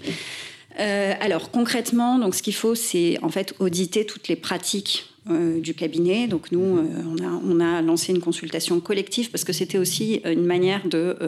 Euh, 0.80 1.14
alors 1.20 1.50
concrètement, 1.50 2.18
donc 2.18 2.34
ce 2.34 2.42
qu'il 2.42 2.54
faut, 2.54 2.74
c'est 2.74 3.18
en 3.22 3.30
fait 3.30 3.54
auditer 3.58 4.04
toutes 4.04 4.28
les 4.28 4.37
pratiques 4.37 5.06
du 5.61 5.74
cabinet. 5.74 6.26
Donc 6.26 6.52
nous, 6.52 6.61
on, 6.61 7.22
a, 7.22 7.40
on, 7.44 7.61
a, 7.61 7.82
lancé 7.82 8.14
une 8.14 8.20
consultation 8.20 8.80
collective 8.80 9.30
parce 9.30 9.44
que 9.44 9.52
c'était 9.52 9.76
aussi 9.76 10.22
une 10.24 10.46
manière 10.46 10.88
de 10.88 11.18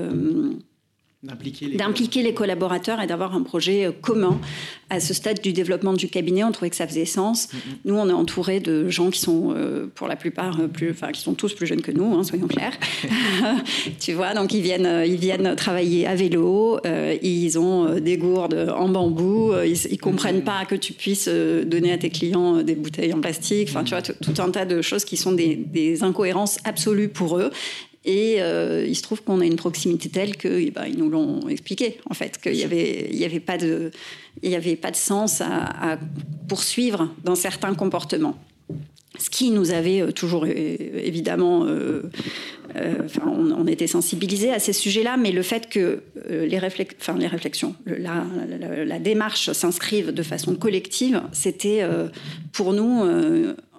d'impliquer 1.23 2.23
les, 2.23 2.33
collaborateurs 2.33 2.99
et 3.03 3.07
d'avoir 3.07 3.35
un 3.35 3.43
projet 3.43 3.85
euh, 3.85 3.93
commun. 3.93 4.41
À 4.89 5.01
ce 5.01 5.13
stade 5.13 5.43
du 5.43 5.53
développement 5.53 5.93
du 5.93 6.09
cabinet, 6.09 6.43
on 6.45 6.51
trouvait 6.51 6.71
que 6.71 6.77
ça 6.77 6.87
faisait 6.87 7.05
sens. 7.05 7.49
Mm-hmm. 7.49 7.59
Nous, 7.85 7.95
on 7.95 8.09
est 8.09 8.15
entouré 8.15 8.59
de 8.59 8.89
gens 8.89 9.11
qui 9.11 9.21
sont, 9.21 9.53
euh, 9.55 9.87
pour 9.95 10.09
la 10.09 10.17
plupart, 10.17 10.59
euh, 10.61 10.67
plus, 10.67 10.91
enfin, 10.91 11.13
qui 11.13 11.21
sont 11.21 11.35
tous 11.35 11.53
plus 11.53 11.67
jeunes 11.67 11.83
que 11.83 11.93
nous, 11.93 12.15
hein, 12.15 12.25
soyons 12.25 12.47
clairs. 12.47 12.73
tu 14.01 14.15
vois, 14.15 14.33
donc 14.33 14.55
ils 14.55 14.63
viennent, 14.63 15.05
ils 15.07 15.19
viennent 15.19 15.55
travailler 15.57 16.07
à 16.07 16.15
vélo, 16.15 16.81
ils 17.23 17.59
ont 17.59 18.01
des 18.01 18.17
gourdes 18.17 18.73
en 18.75 18.89
bambou, 18.89 19.53
ils, 19.65 19.77
ils 19.91 19.99
comprennent 19.99 20.43
pas 20.43 20.65
que 20.65 20.75
tu 20.75 20.93
puisses 20.93 21.29
donner 21.29 21.93
à 21.93 21.99
tes 21.99 22.11
clients 22.11 22.63
des 22.63 22.75
bouteilles 22.75 23.13
en 23.13 23.21
plastique. 23.21 23.69
Enfin, 23.71 23.85
tu 23.85 23.91
vois, 23.91 24.03
tout 24.03 24.35
un 24.39 24.51
tas 24.51 24.65
de 24.65 24.83
choses 24.83 25.05
qui 25.05 25.17
sont 25.17 25.33
des, 25.33 25.55
des 25.55 26.03
incohérences 26.03 26.59
absolues 26.65 27.09
pour 27.09 27.39
eux 27.39 27.51
et 28.05 28.37
euh, 28.39 28.87
il 28.89 28.97
se 28.97 29.03
trouve 29.03 29.23
qu'on 29.23 29.41
a 29.41 29.45
une 29.45 29.57
proximité 29.57 30.09
telle 30.09 30.37
qu'ils 30.37 30.69
eh 30.69 30.71
ben, 30.71 30.87
nous 30.97 31.11
l'ont 31.11 31.49
expliqué, 31.49 31.99
en 32.09 32.15
fait, 32.15 32.41
qu'il 32.41 32.53
n'y 32.53 32.65
avait, 32.65 33.11
y 33.13 33.25
avait, 33.25 33.41
pas 33.41 33.59
de, 33.59 33.91
y 34.43 34.55
avait 34.55 34.77
pas 34.77 34.91
de 34.91 34.97
sens 34.97 35.43
à, 35.43 35.99
poursuivre 36.49 37.15
dans 37.25 37.35
certains 37.35 37.75
comportements. 37.75 38.37
Ce 39.19 39.29
qui 39.29 39.51
nous 39.51 39.71
avait 39.71 40.01
euh, 40.01 40.13
toujours 40.13 40.47
évidemment, 40.47 41.67
euh, 41.67 42.03
on, 43.27 43.67
était 43.67 43.87
sensibilisés 43.87 44.51
à 44.51 44.59
ces 44.59 44.73
sujets-là, 44.73 45.19
mais 45.19 45.31
le 45.31 45.43
fait 45.43 45.69
que 45.69 46.03
les, 46.29 46.59
enfin, 46.99 47.19
les 47.19 47.27
réflexions, 47.27 47.75
la, 47.85 48.25
la, 48.85 48.99
démarche 48.99 49.53
s'inscrive 49.53 50.13
de 50.13 50.23
façon 50.23 50.55
collective, 50.55 51.23
c'était 51.33 51.85
pour 52.53 52.73
nous 52.73 53.05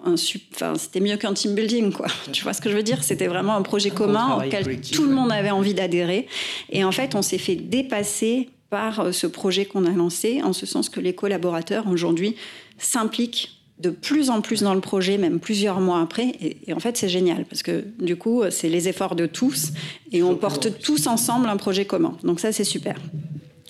enfin, 0.04 0.74
c'était 0.76 1.00
mieux 1.00 1.16
qu'un 1.16 1.34
team 1.34 1.54
building, 1.54 1.92
quoi. 1.92 2.06
Tu 2.32 2.42
vois 2.42 2.52
ce 2.52 2.60
que 2.60 2.70
je 2.70 2.76
veux 2.76 2.82
dire? 2.82 3.02
C'était 3.02 3.26
vraiment 3.26 3.54
un 3.54 3.62
projet 3.62 3.90
commun 3.90 4.38
auquel 4.38 4.80
tout 4.80 5.04
le 5.04 5.14
monde 5.14 5.32
avait 5.32 5.50
envie 5.50 5.74
d'adhérer. 5.74 6.26
Et 6.70 6.84
en 6.84 6.92
fait, 6.92 7.14
on 7.14 7.22
s'est 7.22 7.38
fait 7.38 7.56
dépasser 7.56 8.50
par 8.70 9.00
euh, 9.00 9.12
ce 9.12 9.26
projet 9.26 9.66
qu'on 9.66 9.84
a 9.84 9.90
lancé, 9.90 10.40
en 10.42 10.52
ce 10.52 10.66
sens 10.66 10.88
que 10.88 11.00
les 11.00 11.14
collaborateurs 11.14 11.86
aujourd'hui 11.88 12.36
s'impliquent 12.78 13.58
de 13.78 13.90
plus 13.90 14.30
en 14.30 14.40
plus 14.40 14.62
dans 14.62 14.74
le 14.74 14.80
projet, 14.80 15.18
même 15.18 15.40
plusieurs 15.40 15.80
mois 15.80 16.00
après. 16.00 16.36
Et, 16.40 16.72
en 16.72 16.80
fait, 16.80 16.96
c'est 16.96 17.08
génial 17.08 17.44
parce 17.44 17.62
que 17.62 17.84
du 17.98 18.16
coup, 18.16 18.42
c'est 18.50 18.68
les 18.68 18.88
efforts 18.88 19.16
de 19.16 19.26
tous 19.26 19.72
et 20.12 20.22
on 20.22 20.36
porte 20.36 20.78
tous 20.80 21.06
ensemble 21.06 21.48
un 21.48 21.56
projet 21.56 21.84
commun. 21.84 22.16
Donc 22.22 22.38
ça, 22.38 22.52
c'est 22.52 22.64
super. 22.64 22.96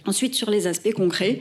Ensuite, 0.04 0.34
sur 0.34 0.50
les 0.50 0.66
aspects 0.66 0.92
concrets, 0.92 1.40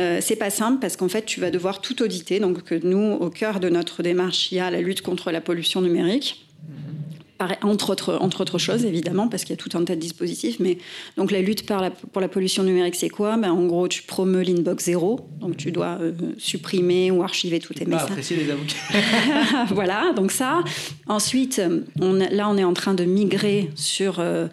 euh, 0.00 0.18
c'est 0.20 0.36
pas 0.36 0.50
simple 0.50 0.78
parce 0.80 0.96
qu'en 0.96 1.08
fait, 1.08 1.26
tu 1.26 1.40
vas 1.40 1.50
devoir 1.50 1.80
tout 1.80 2.02
auditer. 2.02 2.40
Donc, 2.40 2.70
nous, 2.72 3.12
au 3.20 3.30
cœur 3.30 3.60
de 3.60 3.68
notre 3.68 4.02
démarche, 4.02 4.50
il 4.50 4.56
y 4.56 4.60
a 4.60 4.70
la 4.70 4.80
lutte 4.80 5.02
contre 5.02 5.30
la 5.30 5.40
pollution 5.40 5.82
numérique. 5.82 6.46
Entre 7.62 7.90
autres, 7.90 8.18
entre 8.20 8.42
autres 8.42 8.58
choses, 8.58 8.84
évidemment, 8.84 9.28
parce 9.28 9.44
qu'il 9.44 9.50
y 9.56 9.58
a 9.58 9.62
tout 9.62 9.76
un 9.76 9.84
tas 9.84 9.94
de 9.94 10.00
dispositifs. 10.00 10.58
Mais 10.60 10.78
donc, 11.16 11.30
la 11.30 11.40
lutte 11.40 11.66
par 11.66 11.80
la, 11.80 11.90
pour 11.90 12.20
la 12.20 12.28
pollution 12.28 12.62
numérique, 12.62 12.94
c'est 12.94 13.08
quoi? 13.08 13.36
Ben, 13.36 13.50
En 13.50 13.66
gros, 13.66 13.88
tu 13.88 14.02
promeus 14.02 14.42
l'inbox 14.42 14.84
zéro. 14.84 15.20
Donc, 15.40 15.56
tu 15.56 15.72
dois 15.72 15.98
euh, 16.00 16.12
supprimer 16.38 17.10
ou 17.10 17.22
archiver 17.22 17.58
tous 17.58 17.74
tes 17.74 17.84
messages. 17.84 18.10
apprécier 18.10 18.36
les 18.36 18.50
avocats. 18.50 18.74
voilà, 19.74 20.12
donc 20.14 20.32
ça. 20.32 20.62
Ensuite, 21.06 21.60
on, 22.00 22.14
là, 22.14 22.48
on 22.48 22.56
est 22.56 22.64
en 22.64 22.74
train 22.74 22.94
de 22.94 23.04
migrer 23.04 23.70
sur 23.74 24.20
euh, 24.20 24.46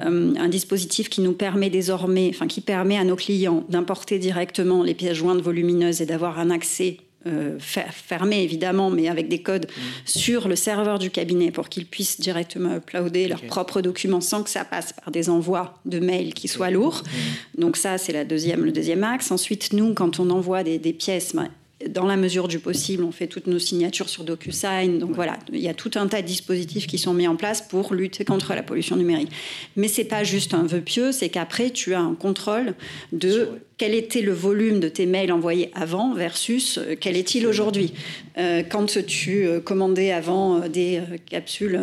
euh, 0.00 0.34
un 0.38 0.48
dispositif 0.48 1.08
qui 1.08 1.20
nous 1.20 1.32
permet 1.32 1.70
désormais, 1.70 2.30
enfin, 2.30 2.46
qui 2.46 2.60
permet 2.60 2.96
à 2.96 3.04
nos 3.04 3.16
clients 3.16 3.64
d'importer 3.68 4.18
directement 4.18 4.82
les 4.82 4.94
pièces 4.94 5.16
jointes 5.16 5.40
volumineuses 5.40 6.00
et 6.00 6.06
d'avoir 6.06 6.38
un 6.38 6.50
accès 6.50 6.98
euh, 7.26 7.58
fermé 7.58 8.42
évidemment, 8.42 8.90
mais 8.90 9.08
avec 9.08 9.28
des 9.28 9.42
codes 9.42 9.66
mmh. 9.66 9.80
sur 10.06 10.48
le 10.48 10.56
serveur 10.56 10.98
du 10.98 11.10
cabinet 11.10 11.50
pour 11.50 11.68
qu'ils 11.68 11.86
puissent 11.86 12.20
directement 12.20 12.76
uploader 12.76 13.28
leurs 13.28 13.42
propres 13.42 13.80
documents 13.80 14.20
sans 14.20 14.42
que 14.42 14.50
ça 14.50 14.64
passe 14.64 14.92
par 14.92 15.10
des 15.10 15.30
envois 15.30 15.78
de 15.84 16.00
mails 16.00 16.34
qui 16.34 16.48
soient 16.48 16.70
lourds. 16.70 17.02
Mmh. 17.04 17.60
Donc 17.60 17.76
ça, 17.76 17.98
c'est 17.98 18.12
la 18.12 18.24
deuxième, 18.24 18.64
le 18.64 18.72
deuxième 18.72 19.04
axe. 19.04 19.30
Ensuite, 19.30 19.72
nous, 19.72 19.94
quand 19.94 20.20
on 20.20 20.30
envoie 20.30 20.62
des, 20.62 20.78
pièces, 20.92 21.34
ben, 21.34 21.48
dans 21.88 22.06
la 22.06 22.16
mesure 22.16 22.48
du 22.48 22.60
possible, 22.60 23.02
on 23.02 23.12
fait 23.12 23.26
toutes 23.26 23.46
nos 23.46 23.58
signatures 23.58 24.08
sur 24.08 24.24
DocuSign. 24.24 24.98
Donc 24.98 25.10
voilà, 25.12 25.38
il 25.52 25.60
y 25.60 25.68
a 25.68 25.74
tout 25.74 25.90
un 25.96 26.06
tas 26.06 26.22
de 26.22 26.26
dispositifs 26.26 26.86
qui 26.86 26.98
sont 26.98 27.12
mis 27.12 27.26
en 27.26 27.36
place 27.36 27.62
pour 27.62 27.94
lutter 27.94 28.24
contre 28.24 28.54
la 28.54 28.62
pollution 28.62 28.96
numérique. 28.96 29.30
Mais 29.76 29.88
c'est 29.88 30.04
pas 30.04 30.24
juste 30.24 30.54
un 30.54 30.64
vœu 30.64 30.80
pieux, 30.80 31.12
c'est 31.12 31.28
qu'après 31.28 31.70
tu 31.70 31.94
as 31.94 32.00
un 32.00 32.14
contrôle 32.14 32.74
de 33.12 33.48
quel 33.76 33.94
était 33.94 34.22
le 34.22 34.32
volume 34.32 34.78
de 34.78 34.88
tes 34.88 35.04
mails 35.04 35.32
envoyés 35.32 35.70
avant 35.74 36.14
versus 36.14 36.78
euh, 36.78 36.94
quel 36.98 37.16
est-il 37.16 37.46
aujourd'hui? 37.46 37.92
Euh, 38.38 38.62
quand 38.62 39.04
tu 39.04 39.46
euh, 39.46 39.60
commandais 39.60 40.12
avant 40.12 40.68
des 40.68 41.00
capsules 41.26 41.78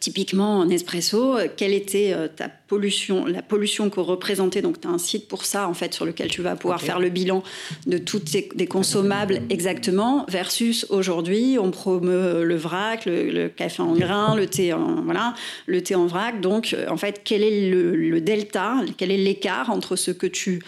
Typiquement 0.00 0.60
en 0.60 0.70
espresso, 0.70 1.36
euh, 1.36 1.46
quelle 1.54 1.74
était 1.74 2.14
euh, 2.14 2.26
ta 2.26 2.48
pollution, 2.48 3.26
la 3.26 3.42
pollution 3.42 3.90
que 3.90 4.00
représentait 4.00 4.62
Donc, 4.62 4.80
tu 4.80 4.88
as 4.88 4.90
un 4.90 4.96
site 4.96 5.28
pour 5.28 5.44
ça, 5.44 5.68
en 5.68 5.74
fait, 5.74 5.92
sur 5.92 6.06
lequel 6.06 6.28
tu 6.28 6.40
vas 6.40 6.56
pouvoir 6.56 6.80
faire 6.80 6.98
le 6.98 7.10
bilan 7.10 7.42
de 7.86 7.98
toutes 7.98 8.32
les 8.32 8.66
consommables 8.66 9.42
exactement, 9.50 10.24
versus 10.26 10.86
aujourd'hui, 10.88 11.58
on 11.60 11.70
promeut 11.70 12.44
le 12.44 12.56
vrac, 12.56 13.04
le, 13.04 13.48
café 13.48 13.82
en 13.82 13.92
grain, 13.94 14.34
le 14.34 14.46
thé 14.46 14.72
en, 14.72 15.02
voilà, 15.02 15.34
le 15.66 15.82
thé 15.82 15.94
en 15.94 16.06
vrac. 16.06 16.40
Donc, 16.40 16.72
euh, 16.72 16.86
en 16.88 16.96
fait, 16.96 17.20
quel 17.22 17.42
est 17.42 17.68
le, 17.70 18.20
delta, 18.22 18.76
quel 18.96 19.10
est 19.10 19.18
l'écart 19.18 19.68
entre 19.68 19.96
ce 19.96 20.10
que 20.10 20.26
tu 20.26 20.62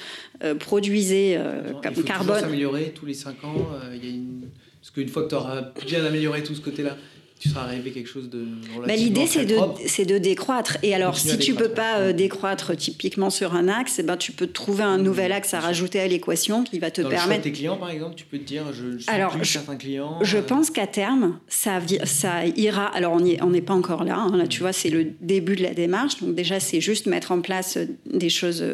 produisais 0.58 1.40
comme 1.82 1.92
il 1.92 1.94
faut 1.94 2.02
carbone? 2.02 2.40
s'améliorer 2.40 2.92
tous 2.94 3.06
les 3.06 3.14
5 3.14 3.44
ans. 3.44 3.68
il 3.94 4.04
y 4.04 4.12
a 4.12 4.14
une... 4.14 4.42
Parce 4.80 4.90
qu'une 4.90 5.08
fois 5.08 5.22
que 5.22 5.28
tu 5.28 5.36
auras 5.36 5.62
bien 5.86 6.04
amélioré 6.04 6.42
tout 6.42 6.56
ce 6.56 6.60
côté-là, 6.60 6.96
tu 7.42 7.48
seras 7.48 7.62
arrivé 7.62 7.90
quelque 7.90 8.08
chose 8.08 8.30
de 8.30 8.46
bah, 8.86 8.94
L'idée, 8.94 9.26
c'est 9.26 9.44
de, 9.44 9.56
c'est 9.86 10.04
de 10.04 10.18
décroître. 10.18 10.76
Et 10.84 10.94
alors, 10.94 11.18
si 11.18 11.38
tu 11.38 11.54
peux 11.54 11.70
pas 11.70 11.98
euh, 11.98 12.12
décroître 12.12 12.76
typiquement 12.76 13.30
sur 13.30 13.56
un 13.56 13.66
axe, 13.66 13.98
eh 13.98 14.04
ben, 14.04 14.16
tu 14.16 14.30
peux 14.30 14.46
trouver 14.46 14.84
un 14.84 14.98
nouvel 14.98 15.32
axe 15.32 15.52
à 15.52 15.58
rajouter 15.58 15.98
à 15.98 16.06
l'équation 16.06 16.62
qui 16.62 16.78
va 16.78 16.92
te 16.92 17.00
Dans 17.00 17.08
permettre. 17.08 17.44
Le 17.44 17.50
tes 17.50 17.52
clients, 17.52 17.78
par 17.78 17.90
exemple, 17.90 18.14
tu 18.14 18.26
peux 18.26 18.38
te 18.38 18.44
dire, 18.44 18.72
je, 18.72 18.96
je 18.96 19.10
alors, 19.10 19.32
plus 19.32 19.44
certains 19.44 19.74
clients. 19.74 20.20
Je 20.22 20.36
euh, 20.36 20.42
pense 20.42 20.70
qu'à 20.70 20.86
terme, 20.86 21.40
ça, 21.48 21.80
ça 22.04 22.46
ira. 22.46 22.86
Alors, 22.86 23.14
on 23.14 23.50
n'est 23.50 23.60
pas 23.60 23.74
encore 23.74 24.04
là. 24.04 24.18
Hein. 24.18 24.36
là, 24.36 24.46
tu 24.46 24.60
vois, 24.60 24.72
c'est 24.72 24.90
le 24.90 25.10
début 25.20 25.56
de 25.56 25.64
la 25.64 25.74
démarche. 25.74 26.20
Donc, 26.20 26.36
déjà, 26.36 26.60
c'est 26.60 26.80
juste 26.80 27.06
mettre 27.06 27.32
en 27.32 27.40
place 27.40 27.76
euh, 27.76 27.86
des 28.06 28.30
choses 28.30 28.64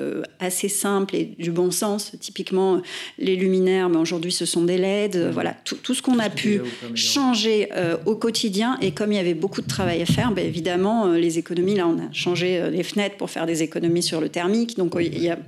assez 0.40 0.68
simples 0.68 1.16
et 1.16 1.24
du 1.38 1.52
bon 1.52 1.70
sens. 1.70 2.12
Typiquement, 2.20 2.83
les 3.18 3.35
luminaires, 3.35 3.88
mais 3.88 3.96
aujourd'hui, 3.96 4.33
ce 4.33 4.44
sont 4.44 4.64
des 4.64 4.76
LED. 4.76 5.16
Mmh. 5.16 5.31
Voilà, 5.31 5.54
tout, 5.64 5.76
tout 5.76 5.94
ce 5.94 6.02
qu'on 6.02 6.18
a 6.18 6.28
pu 6.28 6.61
changer 6.94 7.70
au 8.04 8.14
quotidien 8.14 8.58
et 8.81 8.92
comme 8.92 9.12
il 9.12 9.16
y 9.16 9.18
avait 9.18 9.35
beaucoup 9.35 9.61
de 9.61 9.66
travail 9.66 10.03
à 10.03 10.07
faire, 10.07 10.33
ben, 10.33 10.44
évidemment, 10.44 11.07
euh, 11.07 11.18
les 11.18 11.38
économies, 11.38 11.77
là, 11.77 11.87
on 11.87 11.99
a 11.99 12.12
changé 12.12 12.59
euh, 12.59 12.71
les 12.71 12.83
fenêtres 12.83 13.16
pour 13.16 13.31
faire 13.31 13.47
des 13.47 13.62
économies 13.62 14.03
sur 14.03 14.21
le 14.21 14.29
thermique. 14.29 14.77
Donc, 14.77 14.97
euh, 14.97 15.03
il 15.03 15.23
y 15.23 15.31
a 15.31 15.38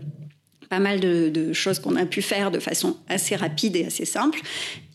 pas 0.68 0.79
mal 0.79 1.01
de, 1.01 1.53
choses 1.53 1.81
qu'on 1.81 1.96
a 1.96 2.07
pu 2.07 2.23
faire 2.23 2.51
de 2.51 2.61
façon 2.61 2.96
assez 3.09 3.35
rapide 3.35 3.75
et 3.77 3.87
assez 3.87 4.05
simple. 4.05 4.40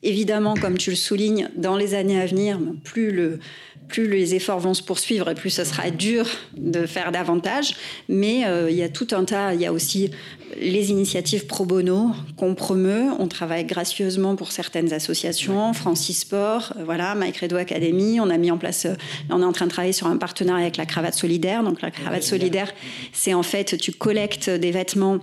Évidemment, 0.03 0.53
comme 0.53 0.77
tu 0.77 0.89
le 0.89 0.95
soulignes, 0.95 1.49
dans 1.57 1.75
les 1.75 1.95
années 1.95 2.19
à 2.19 2.25
venir, 2.25 2.59
plus 2.83 3.11
le, 3.11 3.39
plus 3.87 4.09
les 4.09 4.35
efforts 4.35 4.59
vont 4.59 4.73
se 4.73 4.83
poursuivre 4.83 5.29
et 5.29 5.35
plus 5.35 5.49
ce 5.49 5.63
sera 5.63 5.89
dur 5.89 6.25
de 6.57 6.85
faire 6.85 7.11
davantage. 7.11 7.75
Mais 8.09 8.43
il 8.69 8.75
y 8.75 8.83
a 8.83 8.89
tout 8.89 9.07
un 9.11 9.25
tas, 9.25 9.53
il 9.53 9.61
y 9.61 9.65
a 9.65 9.73
aussi 9.73 10.11
les 10.59 10.91
initiatives 10.91 11.45
pro 11.47 11.65
bono 11.65 12.11
qu'on 12.37 12.55
promeut. 12.55 13.11
On 13.19 13.27
travaille 13.27 13.65
gracieusement 13.65 14.35
pour 14.35 14.51
certaines 14.51 14.93
associations, 14.93 15.73
Francis 15.73 16.19
Sport, 16.19 16.73
euh, 16.77 16.83
voilà, 16.83 17.15
Mike 17.15 17.37
Redo 17.37 17.57
Academy. 17.57 18.19
On 18.19 18.29
a 18.29 18.37
mis 18.37 18.51
en 18.51 18.57
place, 18.57 18.85
euh, 18.85 18.95
on 19.29 19.41
est 19.41 19.45
en 19.45 19.51
train 19.51 19.65
de 19.65 19.71
travailler 19.71 19.93
sur 19.93 20.07
un 20.07 20.17
partenariat 20.17 20.63
avec 20.63 20.77
la 20.77 20.85
Cravate 20.85 21.15
Solidaire. 21.15 21.63
Donc 21.63 21.81
la 21.81 21.91
Cravate 21.91 22.23
Solidaire, 22.23 22.71
c'est 23.13 23.33
en 23.33 23.43
fait, 23.43 23.77
tu 23.77 23.91
collectes 23.91 24.49
des 24.49 24.71
vêtements 24.71 25.19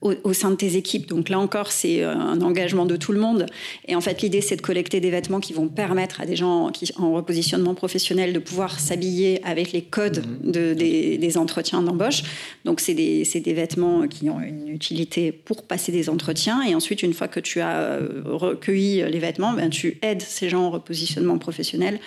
au, 0.00 0.32
sein 0.32 0.50
de 0.50 0.56
tes 0.56 0.76
équipes. 0.76 1.08
Donc 1.08 1.28
là 1.28 1.40
encore, 1.40 1.72
c'est 1.72 2.04
euh, 2.04 2.14
un 2.14 2.40
engagement 2.40 2.86
de 2.86 2.96
tout 2.96 3.10
le 3.10 3.18
monde. 3.18 3.46
Et 3.88 3.96
en 3.96 4.00
fait, 4.00 4.22
l'idée, 4.22 4.40
c'est 4.40 4.54
de 4.54 4.62
collecter 4.62 5.00
des 5.00 5.10
vêtements 5.10 5.40
qui 5.40 5.52
vont 5.52 5.68
permettre 5.68 6.20
à 6.20 6.26
des 6.26 6.36
gens 6.36 6.70
qui, 6.70 6.90
en 6.96 7.12
repositionnement 7.12 7.74
professionnel 7.74 8.32
de 8.32 8.38
pouvoir 8.38 8.78
s'habiller 8.78 9.40
avec 9.44 9.72
les 9.72 9.82
codes 9.82 10.24
mhm. 10.44 10.52
de, 10.52 10.74
des, 10.74 11.38
entretiens 11.38 11.82
d'embauche. 11.82 12.22
Donc 12.64 12.80
c'est 12.80 12.94
des, 12.94 13.24
des, 13.24 13.52
vêtements 13.52 14.06
qui 14.06 14.30
ont 14.30 14.40
une 14.40 14.68
utilité 14.68 15.32
pour 15.32 15.64
passer 15.64 15.90
des 15.90 16.08
entretiens. 16.08 16.62
Et 16.62 16.74
ensuite, 16.74 17.02
une 17.02 17.12
fois 17.12 17.28
que 17.28 17.40
tu 17.40 17.60
as 17.60 17.76
euh, 17.78 18.22
recueilli 18.24 19.02
les 19.10 19.18
vêtements, 19.18 19.52
ben, 19.52 19.68
tu 19.68 19.98
aides 20.02 20.22
ces 20.22 20.48
gens 20.48 20.66
en 20.66 20.70
repositionnement 20.70 21.38
professionnel 21.38 21.98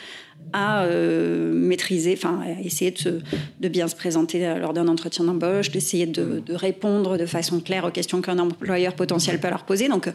à 0.53 0.83
euh, 0.83 1.53
maîtriser, 1.53 2.13
enfin, 2.17 2.41
à 2.43 2.61
essayer 2.61 2.91
de, 2.91 3.67
bien 3.67 3.87
se 3.87 3.95
présenter 3.95 4.53
lors 4.59 4.73
d'un 4.73 4.87
entretien 4.87 5.25
d'embauche, 5.25 5.71
d'essayer 5.71 6.05
de, 6.05 6.41
répondre 6.49 7.17
de 7.17 7.25
façon 7.25 7.59
claire 7.59 7.85
aux 7.85 7.91
questions 7.91 8.21
qu'un 8.21 8.39
employeur 8.39 8.95
potentiel 8.95 9.39
peut 9.39 9.49
leur 9.49 9.63
poser. 9.63 9.87
Donc, 9.87 10.11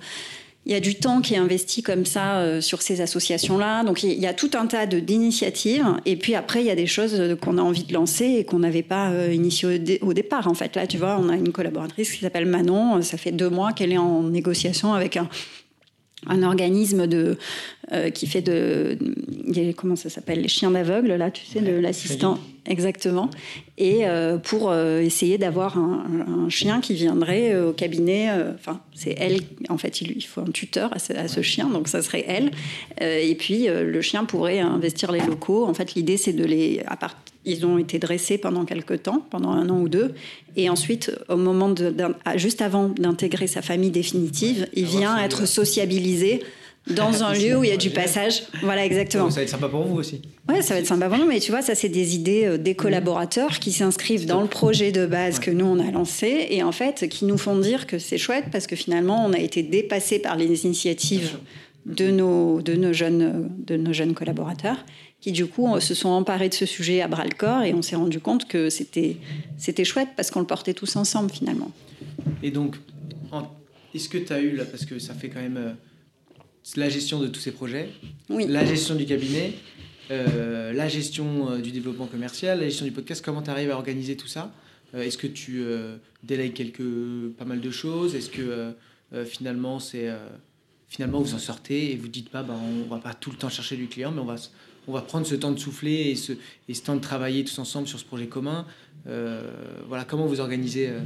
il 0.67 0.73
y 0.73 0.75
a 0.75 0.81
du 0.81 0.97
temps 0.97 1.21
qui 1.21 1.35
est 1.35 1.39
investi 1.39 1.81
comme 1.81 2.05
ça 2.05 2.39
euh, 2.39 2.61
sur 2.61 2.83
ces 2.83 3.01
associations-là. 3.01 3.85
Donc, 3.85 4.03
il 4.03 4.19
y 4.19 4.27
a 4.27 4.35
tout 4.35 4.51
un 4.55 4.67
tas 4.67 4.85
d'initiatives. 4.85 5.87
Et 6.07 6.17
puis 6.17 6.35
après, 6.35 6.61
il 6.61 6.67
y 6.67 6.71
a 6.71 6.75
des 6.75 6.89
choses 6.89 7.37
qu'on 7.41 7.57
a 7.57 7.63
envie 7.63 7.85
de 7.85 7.95
lancer 7.95 8.25
et 8.25 8.45
qu'on 8.45 8.59
n'avait 8.59 8.83
pas 8.83 9.11
euh, 9.11 9.33
initiées 9.33 10.01
au, 10.03 10.13
départ. 10.13 10.49
En 10.49 10.55
fait, 10.55 10.75
là, 10.75 10.89
tu 10.89 10.99
vois, 10.99 11.19
on 11.21 11.29
a 11.29 11.37
une 11.37 11.53
collaboratrice 11.53 12.11
qui 12.11 12.19
s'appelle 12.19 12.47
Manon. 12.47 13.01
Ça 13.03 13.17
fait 13.17 13.31
deux 13.31 13.49
mois 13.49 13.73
qu'elle 13.73 13.93
est 13.93 13.99
en 13.99 14.25
négociation 14.25 14.93
avec 14.93 15.17
un, 15.17 15.29
un 16.27 16.43
organisme 16.43 17.07
de, 17.07 17.37
euh, 17.93 18.11
qui 18.11 18.27
fait 18.27 18.43
de, 18.43 18.99
comment 19.77 19.97
ça 19.97 20.09
s'appelle 20.09 20.41
les 20.41 20.49
chiens 20.49 20.71
d'aveugle 20.71 21.15
là 21.15 21.31
tu 21.31 21.45
sais 21.45 21.61
de 21.61 21.73
l'assistant. 21.73 22.39
exactement. 22.65 23.31
Et 23.79 24.07
euh, 24.07 24.39
pour 24.39 24.71
euh, 24.71 25.01
essayer 25.01 25.39
d'avoir 25.39 25.79
un, 25.79 26.49
chien 26.49 26.81
qui 26.81 26.95
viendrait 26.95 27.57
au 27.57 27.73
cabinet 27.73 28.31
enfin 28.55 28.81
c'est 28.95 29.15
elle 29.19 29.41
en 29.69 29.79
fait 29.79 30.01
il, 30.01 30.23
faut 30.23 30.41
un 30.41 30.51
tuteur 30.51 30.91
à 30.95 31.29
ce, 31.29 31.43
chien 31.43 31.69
donc 31.69 31.89
ça 31.89 32.03
serait 32.03 32.25
elle. 32.27 32.51
Et 33.01 33.35
puis 33.35 33.67
le 33.69 34.01
chien 34.01 34.25
pourrait 34.25 34.61
investir 34.61 35.13
les 35.13 35.21
locaux. 35.21 35.67
En 35.67 35.75
fait 35.75 35.95
l'idée 35.95 36.17
c'est 36.17 36.33
de 36.33 36.45
les 36.45 36.83
à 36.87 36.97
part, 36.97 37.17
ils 37.47 37.65
ont 37.65 37.79
été 37.79 37.99
dressés 37.99 38.37
pendant 38.37 38.65
quelques 38.65 39.05
temps, 39.05 39.25
pendant 39.31 39.51
un 39.51 39.71
an 39.71 39.81
ou 39.81 39.89
deux. 39.89 40.13
Et 40.57 40.69
ensuite, 40.69 41.13
au 41.29 41.37
moment 41.37 41.71
de, 41.71 41.95
juste 42.35 42.61
avant 42.61 42.89
d'intégrer 42.89 43.47
sa 43.47 43.63
famille 43.63 43.91
définitive, 43.91 44.69
il 44.75 44.85
vient 44.85 45.17
être 45.23 45.47
sociabilisé 45.47 46.43
dans 46.89 47.23
un 47.23 47.33
lieu 47.39 47.57
où 47.57 47.65
il 47.65 47.71
y 47.71 47.73
a 47.73 47.77
du 47.77 47.91
passage. 47.91 48.43
Voilà, 48.63 48.85
exactement. 48.85 49.31
ça 49.31 49.37
va 49.37 49.43
être 49.43 49.49
sympa 49.49 49.69
pour 49.69 49.85
vous 49.85 49.97
aussi. 49.97 50.23
Ouais, 50.49 50.61
ça 50.61 50.75
va 50.75 50.81
être 50.81 50.87
sympa 50.87 51.09
pour 51.09 51.19
nous, 51.19 51.27
mais 51.27 51.41
tu 51.41 51.53
vois, 51.53 51.63
ça, 51.63 51.75
c'est 51.75 51.89
des 51.89 52.17
idées 52.17 52.45
euh, 52.47 52.59
des 52.59 52.75
collaborateurs 52.75 53.59
qui 53.61 53.73
s'inscrivent 53.73 54.27
dans 54.27 54.43
le 54.43 54.49
projet 54.49 54.91
de 54.91 55.07
base 55.07 55.39
que 55.39 55.51
nous, 55.51 55.67
on 55.67 55.79
a 55.79 55.91
lancé 55.91 56.49
et 56.51 56.63
en 56.63 56.73
fait, 56.73 57.09
qui 57.09 57.25
nous 57.25 57.39
font 57.39 57.59
dire 57.59 57.87
que 57.87 57.99
c'est 57.99 58.19
chouette 58.19 58.47
parce 58.51 58.67
que 58.67 58.77
finalement, 58.77 59.25
on 59.25 59.33
a 59.33 59.39
été 59.39 59.63
dépassé 59.63 60.19
par 60.19 60.37
les 60.37 60.65
initiatives 60.65 61.39
de 61.87 62.11
nos, 62.11 62.61
de 62.63 62.75
nos, 62.75 62.93
jeunes, 62.93 63.49
de 63.65 63.77
nos 63.77 63.93
jeunes 63.93 64.15
collaborateurs 64.15 64.79
qui 65.21 65.33
du 65.33 65.47
coup 65.47 65.81
se 65.81 65.95
sont 65.95 66.11
emparés 66.11 66.49
de 66.49 66.55
ce 66.55 66.67
sujet 66.67 67.01
à 67.01 67.09
bras 67.09 67.25
le 67.25 67.35
corps 67.35 67.63
et 67.63 67.75
on 67.75 67.83
s'est 67.83 67.97
rendu 67.97 68.21
compte 68.21 68.47
que 68.47 68.71
c'était 68.71 69.17
c'était 69.57 69.85
chouette 69.85 70.11
parce 70.17 70.31
qu'on 70.31 70.41
le 70.41 70.47
portait 70.47 70.75
tous 70.75 70.97
ensemble 70.97 71.31
finalement. 71.31 71.73
Et 72.43 72.51
donc, 72.51 72.77
est-ce 73.97 74.11
que 74.11 74.19
tu 74.19 74.33
as 74.33 74.41
eu 74.41 74.55
là, 74.55 74.67
parce 74.67 74.85
que 74.85 74.99
ça 74.99 75.15
fait 75.15 75.31
quand 75.31 75.41
même 75.41 75.57
euh, 75.57 75.73
la 76.77 76.91
gestion 76.91 77.19
de 77.19 77.29
tous 77.29 77.41
ces 77.41 77.53
projets, 77.53 77.89
oui. 78.29 78.47
la 78.47 78.65
gestion 78.65 78.95
du 78.95 79.07
cabinet, 79.07 79.55
euh, 80.11 80.73
la 80.75 80.87
gestion 80.87 81.51
euh, 81.51 81.59
du 81.59 81.73
développement 81.73 82.07
commercial, 82.07 82.61
la 82.61 82.67
gestion 82.67 82.85
du 82.85 82.93
podcast, 82.93 83.25
comment 83.25 83.41
tu 83.41 83.49
arrives 83.49 83.71
à 83.71 83.75
organiser 83.75 84.15
tout 84.17 84.27
ça 84.27 84.53
Est-ce 84.95 85.17
que 85.17 85.27
tu 85.27 85.65
délègues 86.23 86.53
quelques, 86.53 87.33
pas 87.39 87.47
mal 87.47 87.61
de 87.61 87.71
choses 87.71 88.15
Est-ce 88.15 88.29
que 88.29 88.75
finalement 89.25 89.79
c'est 89.79 90.11
finalement 90.89 91.21
vous 91.21 91.35
en 91.35 91.39
sortez 91.39 91.93
et 91.93 91.97
vous 91.97 92.09
dites 92.09 92.29
pas 92.29 92.43
bah, 92.43 92.59
on 92.61 92.89
va 92.89 93.01
pas 93.01 93.15
tout 93.15 93.31
le 93.31 93.37
temps 93.37 93.49
chercher 93.49 93.77
du 93.77 93.87
client 93.87 94.13
mais 94.13 94.21
on 94.21 94.25
va 94.25 94.37
on 94.89 94.93
va 94.93 95.01
prendre 95.01 95.27
ce 95.27 95.35
temps 95.35 95.53
de 95.53 95.59
souffler 95.59 96.11
et 96.11 96.17
ce, 96.17 96.33
et 96.69 96.75
ce 96.75 96.83
temps 96.83 96.97
de 96.97 97.01
travailler 97.01 97.45
tous 97.45 97.59
ensemble 97.59 97.89
sur 97.89 97.99
ce 97.99 98.05
projet 98.05 98.27
commun. 98.27 98.67
Euh, 99.09 99.41
voilà, 99.87 100.05
comment 100.05 100.27
vous 100.27 100.41
organisez 100.41 100.89
euh, 100.89 100.99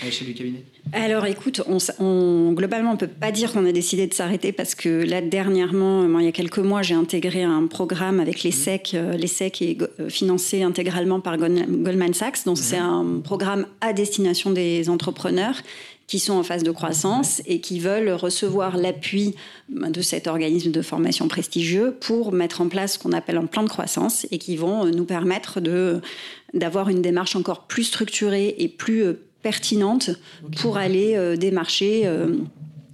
à 0.00 0.06
l'échelle 0.06 0.28
du 0.28 0.34
cabinet? 0.34 0.64
Alors 0.92 1.26
écoute, 1.26 1.60
on, 1.98 2.52
globalement, 2.52 2.90
on 2.90 2.94
ne 2.94 2.98
peut 2.98 3.08
pas 3.08 3.30
dire 3.30 3.52
qu'on 3.52 3.66
a 3.66 3.72
décidé 3.72 4.06
de 4.06 4.14
s'arrêter 4.14 4.52
parce 4.52 4.74
que 4.74 4.88
là, 4.88 5.20
dernièrement, 5.20 6.18
il 6.18 6.24
y 6.24 6.28
a 6.28 6.32
quelques 6.32 6.58
mois, 6.58 6.80
j'ai 6.80 6.94
intégré 6.94 7.42
un 7.42 7.66
programme 7.66 8.20
avec 8.20 8.42
les 8.42 8.52
SEC. 8.52 8.92
Euh, 8.94 9.18
les 9.18 9.26
SEC 9.26 9.60
est 9.60 9.78
euh, 9.82 10.08
financé 10.08 10.62
intégralement 10.62 11.20
par 11.20 11.36
Goldman 11.36 12.14
Sachs. 12.14 12.44
Donc 12.46 12.56
c'est 12.56 12.78
un 12.78 13.20
programme 13.22 13.66
à 13.82 13.92
destination 13.92 14.50
des 14.50 14.88
entrepreneurs 14.88 15.56
qui 16.10 16.18
sont 16.18 16.32
en 16.32 16.42
phase 16.42 16.64
de 16.64 16.72
croissance 16.72 17.40
et 17.46 17.60
qui 17.60 17.78
veulent 17.78 18.10
recevoir 18.10 18.76
l'appui 18.76 19.36
de 19.68 20.02
cet 20.02 20.26
organisme 20.26 20.72
de 20.72 20.82
formation 20.82 21.28
prestigieux 21.28 21.96
pour 22.00 22.32
mettre 22.32 22.60
en 22.60 22.68
place 22.68 22.94
ce 22.94 22.98
qu'on 22.98 23.12
appelle 23.12 23.36
un 23.36 23.46
plan 23.46 23.62
de 23.62 23.68
croissance 23.68 24.26
et 24.32 24.38
qui 24.38 24.56
vont 24.56 24.84
euh, 24.84 24.90
nous 24.90 25.04
permettre 25.04 25.60
de 25.60 26.00
d'avoir 26.52 26.88
une 26.88 27.00
démarche 27.00 27.36
encore 27.36 27.68
plus 27.68 27.84
structurée 27.84 28.56
et 28.58 28.66
plus 28.66 29.14
pertinente 29.42 30.10
pour 30.60 30.76
aller 30.76 31.14
euh, 31.14 31.36
démarcher. 31.36 32.02
Euh, 32.04 32.36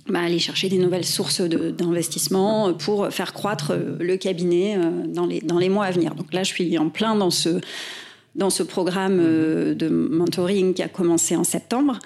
bah, 0.09 0.21
aller 0.21 0.39
chercher 0.39 0.69
des 0.69 0.79
nouvelles 0.79 1.05
sources 1.05 1.41
d'investissement 1.41 2.73
pour 2.75 3.09
faire 3.09 3.33
croître 3.33 3.73
euh, 3.73 3.97
le 3.99 4.17
cabinet 4.17 4.79
dans 5.09 5.27
les, 5.27 5.41
dans 5.41 5.59
les 5.59 5.69
mois 5.69 5.87
à 5.87 5.91
venir. 5.91 6.15
Donc 6.15 6.33
là, 6.33 6.45
je 6.45 6.51
suis 6.51 6.79
en 6.79 6.91
plein 6.91 7.17
dans 7.17 7.33
ce, 7.33 7.61
dans 8.37 8.51
ce 8.51 8.63
programme 8.63 9.19
euh, 9.21 9.75
de 9.75 9.89
mentoring 9.89 10.75
qui 10.75 10.83
a 10.83 10.89
commencé 10.89 11.37
en 11.37 11.45
septembre. 11.45 11.99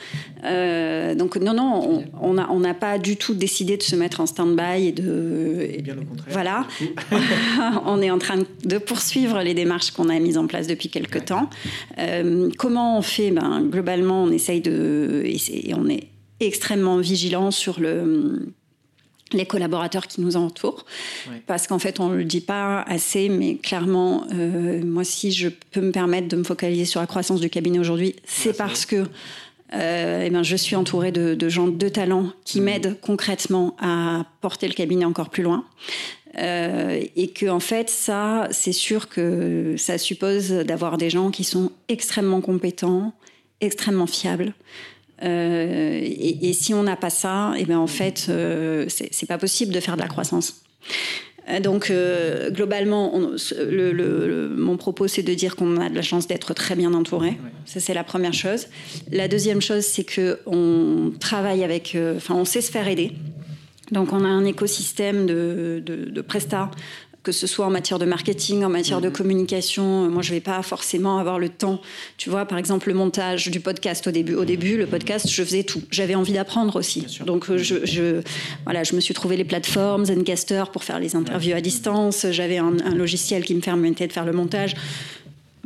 Euh, 0.45 1.15
donc 1.15 1.37
non, 1.37 1.55
non, 1.55 2.05
on 2.21 2.35
n'a 2.35 2.49
on 2.51 2.63
pas 2.75 2.99
du 2.99 3.17
tout 3.17 3.35
décidé 3.35 3.77
de 3.77 3.83
se 3.83 3.97
mettre 3.97 4.21
en 4.21 4.27
stand-by 4.27 4.87
et 4.87 4.93
de... 4.93 5.81
Bien 5.83 5.99
au 5.99 6.05
contraire. 6.05 6.33
Voilà. 6.33 6.67
on 7.87 8.01
est 8.01 8.11
en 8.11 8.19
train 8.19 8.39
de 8.65 8.79
poursuivre 8.79 9.43
les 9.43 9.55
démarches 9.55 9.91
qu'on 9.91 10.09
a 10.09 10.19
mises 10.19 10.39
en 10.39 10.47
place 10.47 10.67
depuis 10.69 10.89
quelques 10.89 11.25
temps. 11.27 11.51
Euh, 11.99 12.49
comment 12.57 12.99
on 12.99 13.03
fait? 13.03 13.31
Ben, 13.33 13.63
Globalement, 13.63 14.23
on 14.23 14.31
essaye 14.31 14.61
de... 14.61 15.23
Et, 15.25 15.75
on 15.75 15.89
est 15.89 16.09
extrêmement 16.39 16.99
vigilant 16.99 17.51
sur 17.51 17.81
le 17.81 18.53
les 19.33 19.47
collaborateurs 19.47 20.07
qui 20.07 20.21
nous 20.21 20.37
entourent. 20.37 20.85
Parce 21.47 21.67
qu'en 21.67 21.79
fait, 21.79 22.01
on 22.01 22.09
ne 22.09 22.17
le 22.17 22.25
dit 22.25 22.41
pas 22.41 22.83
assez, 22.83 23.29
mais 23.29 23.57
clairement, 23.57 24.25
euh, 24.33 24.83
moi, 24.85 25.05
si 25.05 25.33
je 25.33 25.49
peux 25.49 25.81
me 25.81 25.93
permettre 25.93 26.29
de 26.29 26.37
me 26.37 26.45
focaliser 26.45 26.85
sur 26.85 27.01
la 27.01 27.07
croissance 27.07 27.41
du 27.41 27.51
cabinet 27.51 27.79
aujourd'hui, 27.79 28.17
c'est 28.25 28.57
parce 28.57 28.87
que 28.87 29.07
euh, 29.73 30.25
eh 30.27 30.31
ben, 30.31 30.43
je 30.43 30.57
suis 30.57 30.75
entourée 30.75 31.13
de, 31.13 31.49
gens 31.49 31.69
de 31.69 31.89
talent 31.89 32.33
qui 32.45 32.61
mmh. 32.61 32.65
m'aident 32.65 32.97
concrètement 33.01 33.77
à 33.81 34.25
porter 34.41 34.67
le 34.67 34.75
cabinet 34.75 35.05
encore 35.05 35.31
plus 35.31 35.43
loin. 35.43 35.65
Euh, 36.39 37.03
et 37.17 37.29
que 37.33 37.47
en 37.47 37.59
fait 37.59 37.91
ça 37.91 38.47
c'est 38.53 38.71
sûr 38.71 39.09
que 39.09 39.75
ça 39.77 39.99
suppose 39.99 40.51
d'avoir 40.51 40.97
des 40.97 41.11
gens 41.11 41.33
qui 41.33 41.43
sont 41.43 41.73
extrêmement 41.89 42.41
compétents 42.41 43.13
extrêmement 43.61 44.07
fiables 44.07 44.55
euh, 45.23 46.01
et, 46.03 46.53
si 46.53 46.73
on 46.75 46.83
n'a 46.83 46.97
pas 46.97 47.11
ça, 47.11 47.53
et 47.57 47.61
eh 47.63 47.65
ben 47.65 47.79
en 47.79 47.87
fait, 47.87 48.27
euh, 48.29 48.87
c'est 48.89 49.29
pas 49.29 49.39
possible 49.39 49.73
de 49.73 49.81
faire 49.81 49.97
de 49.97 50.03
la 50.03 50.09
croissance. 50.09 50.63
Euh, 51.49 51.61
donc 51.61 51.93
globalement, 52.51 53.13
mon 53.13 54.77
propos 54.77 55.09
c'est 55.09 55.23
de 55.23 55.35
dire 55.35 55.57
qu'on 55.57 55.79
a 55.79 55.89
de 55.89 55.95
la 55.95 56.03
chance 56.03 56.27
d'être 56.27 56.55
très 56.55 56.75
bien 56.75 56.95
entouré. 56.95 57.39
Ça 57.67 57.81
c'est 57.81 57.95
la 57.95 58.05
première 58.05 58.35
chose. 58.35 58.67
La 59.11 59.29
deuxième 59.29 59.61
chose 59.61 59.85
c'est 59.85 60.05
que 60.05 60.39
on 60.47 61.13
travaille 61.19 61.65
avec, 61.65 61.97
enfin 62.17 62.35
on 62.35 62.45
sait 62.45 62.61
se 62.61 62.71
faire 62.71 62.89
aider. 62.89 63.13
Donc 63.93 64.13
on 64.13 64.25
a 64.25 64.29
un 64.29 64.45
écosystème 64.45 65.27
de, 65.27 65.83
de, 65.85 66.05
de 66.05 66.21
prestats 66.21 66.71
que 67.23 67.33
ce 67.33 67.47
soit 67.47 67.67
en 67.67 67.71
matière 67.71 67.99
de 67.99 68.07
marketing, 68.07 68.65
en 68.65 68.69
matière 68.71 69.01
de 69.01 69.09
mhm. 69.09 69.15
communication. 69.15 70.11
Moi, 70.11 70.23
je 70.23 70.31
vais 70.31 70.41
pas 70.41 70.63
forcément 70.63 71.19
avoir 71.19 71.39
le 71.39 71.49
temps. 71.49 71.81
Tu 72.17 72.31
vois, 72.31 72.47
par 72.47 72.59
exemple, 72.59 72.89
le 72.89 72.95
montage 72.95 73.51
du 73.51 73.61
podcast 73.61 74.07
au 74.07 74.11
début. 74.11 74.35
Au 74.35 74.45
début, 74.45 74.77
le 74.77 74.87
podcast, 74.87 75.29
je 75.29 75.43
faisais 75.43 75.65
tout. 75.65 75.83
J'avais 75.91 76.15
envie 76.15 76.33
d'apprendre 76.33 76.77
aussi. 76.77 77.07
Donc, 77.27 77.51
euh, 77.51 77.59
je, 77.59 77.85
je, 77.85 78.23
voilà, 78.65 78.85
je 78.85 78.95
me 78.95 79.01
suis 79.01 79.13
trouvé 79.13 79.37
les 79.37 79.45
plateformes 79.45 80.07
Zencaster 80.07 80.65
pour 80.73 80.85
faire 80.85 80.99
les 80.99 81.15
interviews 81.15 81.55
à 81.55 81.61
distance. 81.61 82.27
J'avais 82.31 82.59
un, 82.59 82.79
un, 82.85 82.95
logiciel 82.95 83.45
qui 83.45 83.55
me 83.55 83.61
permettait 83.61 84.07
de 84.07 84.13
faire 84.13 84.25
le 84.25 84.33
montage 84.33 84.75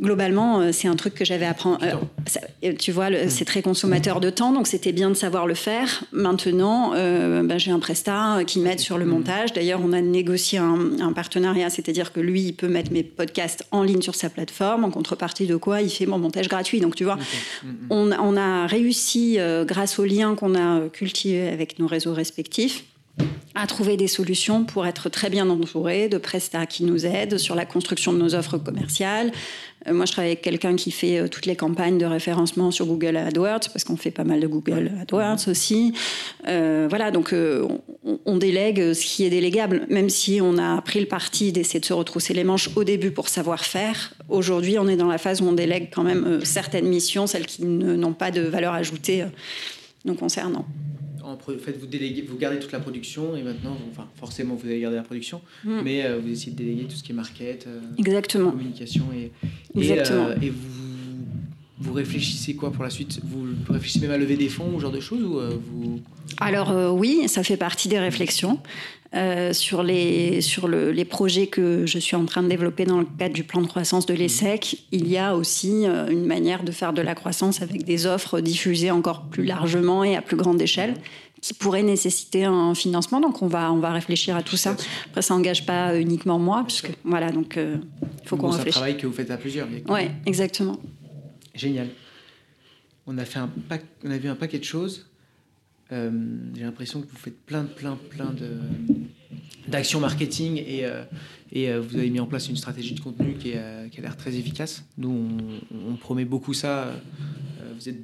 globalement, 0.01 0.59
euh, 0.59 0.71
c'est 0.71 0.87
un 0.87 0.95
truc 0.95 1.13
que 1.13 1.25
j'avais 1.25 1.45
appris. 1.45 1.69
Euh, 1.81 2.73
tu 2.77 2.91
vois, 2.91 3.09
mm. 3.09 3.29
c'est 3.29 3.45
très 3.45 3.61
consommateur 3.61 4.19
de 4.19 4.29
temps, 4.29 4.51
donc 4.51 4.67
c'était 4.67 4.91
bien 4.91 5.09
de 5.09 5.15
savoir 5.15 5.47
le 5.47 5.53
faire. 5.53 6.03
Maintenant, 6.11 6.93
euh, 6.95 7.43
ben, 7.43 7.57
j'ai 7.57 7.71
un 7.71 7.79
prestat 7.79 8.43
qui 8.45 8.59
m'aide 8.59 8.79
sur 8.79 8.97
le 8.97 9.05
mm. 9.05 9.09
montage. 9.09 9.53
D'ailleurs, 9.53 9.79
on 9.83 9.93
a 9.93 10.01
négocié 10.01 10.59
un, 10.59 11.13
partenariat, 11.13 11.69
c'est-à-dire 11.69 12.11
que 12.11 12.19
lui, 12.19 12.41
il 12.41 12.53
peut 12.53 12.67
mettre 12.67 12.91
mes 12.91 13.03
podcasts 13.03 13.65
en 13.71 13.83
ligne 13.83 14.01
sur 14.01 14.15
sa 14.15 14.29
plateforme, 14.29 14.83
en 14.83 14.91
contrepartie 14.91 15.47
de 15.47 15.55
quoi 15.55 15.81
il 15.81 15.89
fait 15.89 16.05
mon 16.05 16.17
montage 16.17 16.49
gratuit. 16.49 16.79
Donc, 16.81 16.95
tu 16.95 17.03
vois, 17.03 17.15
mm, 17.15 17.69
on, 17.89 18.11
on, 18.11 18.37
a 18.37 18.67
réussi, 18.67 19.37
grâce 19.63 19.97
aux 19.99 20.05
liens 20.05 20.35
qu'on 20.35 20.55
a 20.55 20.89
cultivés 20.89 21.47
avec 21.47 21.79
nos 21.79 21.87
réseaux 21.87 22.13
respectifs, 22.13 22.83
à 23.55 23.67
trouver 23.67 23.95
des 23.95 24.07
solutions 24.07 24.65
pour 24.65 24.85
être 24.85 25.07
très 25.07 25.29
bien 25.29 25.49
entouré 25.49 26.09
de 26.09 26.17
prestats 26.17 26.65
qui 26.65 26.83
nous 26.83 27.05
aident 27.05 27.37
sur 27.37 27.55
la 27.55 27.65
construction 27.65 28.11
de 28.11 28.17
nos 28.17 28.35
offres 28.35 28.57
commerciales. 28.57 29.31
Euh, 29.87 29.93
moi, 29.93 30.05
je 30.05 30.11
travaille 30.11 30.31
avec 30.31 30.41
quelqu'un 30.41 30.75
qui 30.75 30.91
fait 30.91 31.19
euh, 31.19 31.27
toutes 31.29 31.45
les 31.45 31.55
campagnes 31.55 31.97
de 31.97 32.05
référencement 32.05 32.69
sur 32.71 32.85
Google 32.85 33.15
AdWords, 33.15 33.69
parce 33.71 33.85
qu'on 33.85 33.95
fait 33.95 34.11
pas 34.11 34.25
mal 34.25 34.41
de 34.41 34.47
Google 34.47 34.91
AdWords 35.01 35.47
aussi. 35.47 35.93
Euh, 36.49 36.87
voilà, 36.89 37.11
donc 37.11 37.33
on, 37.33 38.37
délègue 38.37 38.93
ce 38.93 39.05
qui 39.05 39.23
est 39.23 39.29
délégable, 39.29 39.87
même 39.89 40.09
si 40.09 40.41
on 40.41 40.57
a 40.57 40.81
pris 40.81 40.99
le 40.99 41.05
parti 41.05 41.53
d'essayer 41.53 41.79
de 41.79 41.85
se 41.85 41.93
retrousser 41.93 42.33
les 42.33 42.43
manches 42.43 42.69
au 42.75 42.83
début 42.83 43.11
pour 43.11 43.29
savoir 43.29 43.63
faire. 43.63 44.13
Aujourd'hui, 44.27 44.77
on 44.77 44.87
est 44.89 44.97
dans 44.97 45.07
la 45.07 45.17
phase 45.17 45.41
où 45.41 45.45
on 45.45 45.53
délègue 45.53 45.89
quand 45.93 46.03
même 46.03 46.43
certaines 46.43 46.87
missions, 46.87 47.25
celles 47.25 47.45
qui 47.45 47.63
n'ont 47.63 48.13
pas 48.13 48.31
de 48.31 48.41
valeur 48.41 48.73
ajoutée 48.73 49.23
nous 50.03 50.15
concernant 50.15 50.65
en 51.35 51.57
fait, 51.57 51.77
vous, 51.77 51.85
déléguez, 51.87 52.21
vous 52.21 52.37
gardez 52.37 52.59
toute 52.59 52.71
la 52.71 52.79
production 52.79 53.35
et 53.35 53.43
maintenant, 53.43 53.77
enfin, 53.91 54.07
forcément, 54.15 54.55
vous 54.55 54.67
allez 54.67 54.79
garder 54.79 54.97
la 54.97 55.03
production, 55.03 55.41
mm. 55.63 55.81
mais 55.83 56.05
euh, 56.05 56.19
vous 56.19 56.31
essayez 56.31 56.51
de 56.51 56.57
déléguer 56.57 56.85
tout 56.85 56.95
ce 56.95 57.03
qui 57.03 57.11
est 57.11 57.15
market, 57.15 57.65
euh, 57.67 57.79
Exactement. 57.97 58.51
communication 58.51 59.05
et, 59.13 59.31
Exactement. 59.79 60.29
et, 60.41 60.47
euh, 60.47 60.51
vous, 60.51 61.25
vous 61.77 61.93
réfléchissez 61.93 62.55
quoi 62.55 62.71
pour 62.71 62.83
la 62.83 62.89
suite? 62.89 63.19
Vous 63.23 63.45
réfléchissez 63.69 63.99
même 63.99 64.11
à 64.11 64.17
lever 64.17 64.37
des 64.37 64.49
fonds 64.49 64.71
ou 64.73 64.77
ce 64.77 64.83
genre 64.83 64.91
de 64.91 64.99
choses 64.99 65.21
ou 65.23 65.39
vous... 65.39 66.01
Alors 66.39 66.95
oui, 66.95 67.27
ça 67.27 67.43
fait 67.43 67.57
partie 67.57 67.89
des 67.89 67.99
réflexions. 67.99 68.59
sur 69.51 69.83
les, 69.83 70.41
sur 70.41 70.67
le, 70.67 70.91
les 70.91 71.05
projets 71.05 71.47
que 71.47 71.85
je 71.85 71.99
suis 71.99 72.15
en 72.15 72.25
train 72.25 72.43
de 72.43 72.47
développer 72.47 72.85
dans 72.85 72.99
le 72.99 73.05
cadre 73.19 73.35
du 73.35 73.43
plan 73.43 73.61
de 73.61 73.67
croissance 73.67 74.05
de 74.05 74.13
l'ESSEC, 74.13 74.85
il 74.91 75.07
y 75.09 75.17
a 75.17 75.35
aussi 75.35 75.85
une 75.85 76.25
manière 76.25 76.63
de 76.63 76.71
faire 76.71 76.93
de 76.93 77.01
la 77.01 77.13
croissance 77.13 77.61
avec 77.61 77.83
des 77.83 78.05
offres 78.05 78.39
diffusées 78.39 78.91
encore 78.91 79.23
plus 79.23 79.43
largement 79.43 80.03
et 80.05 80.15
à 80.15 80.21
plus 80.21 80.37
grande 80.37 80.61
échelle 80.61 80.95
qui 81.45 81.53
pourrait 81.53 81.83
nécessiter 81.83 82.43
un 82.43 82.73
financement. 82.73 83.21
Donc 83.21 83.43
on 83.43 83.47
va, 83.47 83.71
on 83.71 83.77
va 83.77 83.91
réfléchir 83.91 84.35
à 84.35 84.41
tout 84.41 84.57
ça. 84.57 84.75
Après, 85.05 85.21
ça 85.21 85.35
n'engage 85.35 85.63
pas 85.63 85.95
uniquement 85.99 86.39
moi, 86.39 86.63
puisque 86.65 86.89
voilà, 87.03 87.31
donc 87.31 87.57
euh, 87.57 87.77
il 88.23 88.27
faut 88.27 88.35
qu'on 88.35 88.47
réfléchisse. 88.47 88.73
C'est 88.73 88.79
un 88.79 88.81
travail 88.81 88.97
que 88.97 89.05
vous 89.05 89.13
faites 89.13 89.29
à 89.29 89.37
plusieurs. 89.37 89.67
Oui, 89.87 90.01
exactement. 90.25 90.79
Génial. 91.53 91.89
On 93.05 93.15
a, 93.19 93.25
fait 93.25 93.37
un 93.37 93.51
on 94.03 94.09
a 94.09 94.17
vu 94.17 94.27
un 94.27 94.35
paquet 94.35 94.57
de 94.57 94.63
choses. 94.63 95.05
Euh, 95.91 96.09
j'ai 96.55 96.63
l'impression 96.63 96.99
que 97.01 97.07
vous 97.07 97.15
faites 97.15 97.39
plein, 97.45 97.65
plein, 97.65 97.95
plein 98.09 98.31
de 98.31 98.57
d'actions 99.67 99.99
marketing 99.99 100.57
et, 100.57 100.85
euh, 100.85 101.03
et 101.51 101.71
vous 101.77 101.95
avez 101.95 102.09
mis 102.09 102.19
en 102.19 102.25
place 102.25 102.49
une 102.49 102.55
stratégie 102.55 102.95
de 102.95 102.99
contenu 102.99 103.33
qui, 103.35 103.51
qui 103.91 103.99
a 103.99 104.01
l'air 104.01 104.17
très 104.17 104.35
efficace. 104.35 104.83
Nous, 104.97 105.09
on, 105.71 105.91
on 105.91 105.95
promet 105.95 106.25
beaucoup 106.25 106.55
ça. 106.55 106.91
vous 107.75 107.89
êtes 107.89 107.99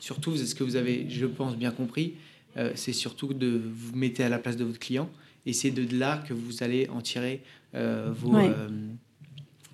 surtout, 0.00 0.34
ce 0.36 0.54
que 0.54 0.64
vous 0.64 0.76
avez, 0.76 1.06
je 1.10 1.26
pense, 1.26 1.56
bien 1.56 1.70
compris, 1.70 2.14
euh, 2.58 2.72
c'est 2.74 2.92
surtout 2.92 3.34
de 3.34 3.60
vous 3.74 3.96
mettre 3.96 4.22
à 4.22 4.28
la 4.28 4.38
place 4.38 4.56
de 4.56 4.64
votre 4.64 4.78
client 4.78 5.10
et 5.44 5.52
c'est 5.52 5.70
de 5.70 5.96
là 5.96 6.22
que 6.26 6.32
vous 6.32 6.62
allez 6.62 6.88
en 6.88 7.00
tirer 7.00 7.42
euh, 7.74 8.12
vos, 8.16 8.34
euh, 8.36 8.68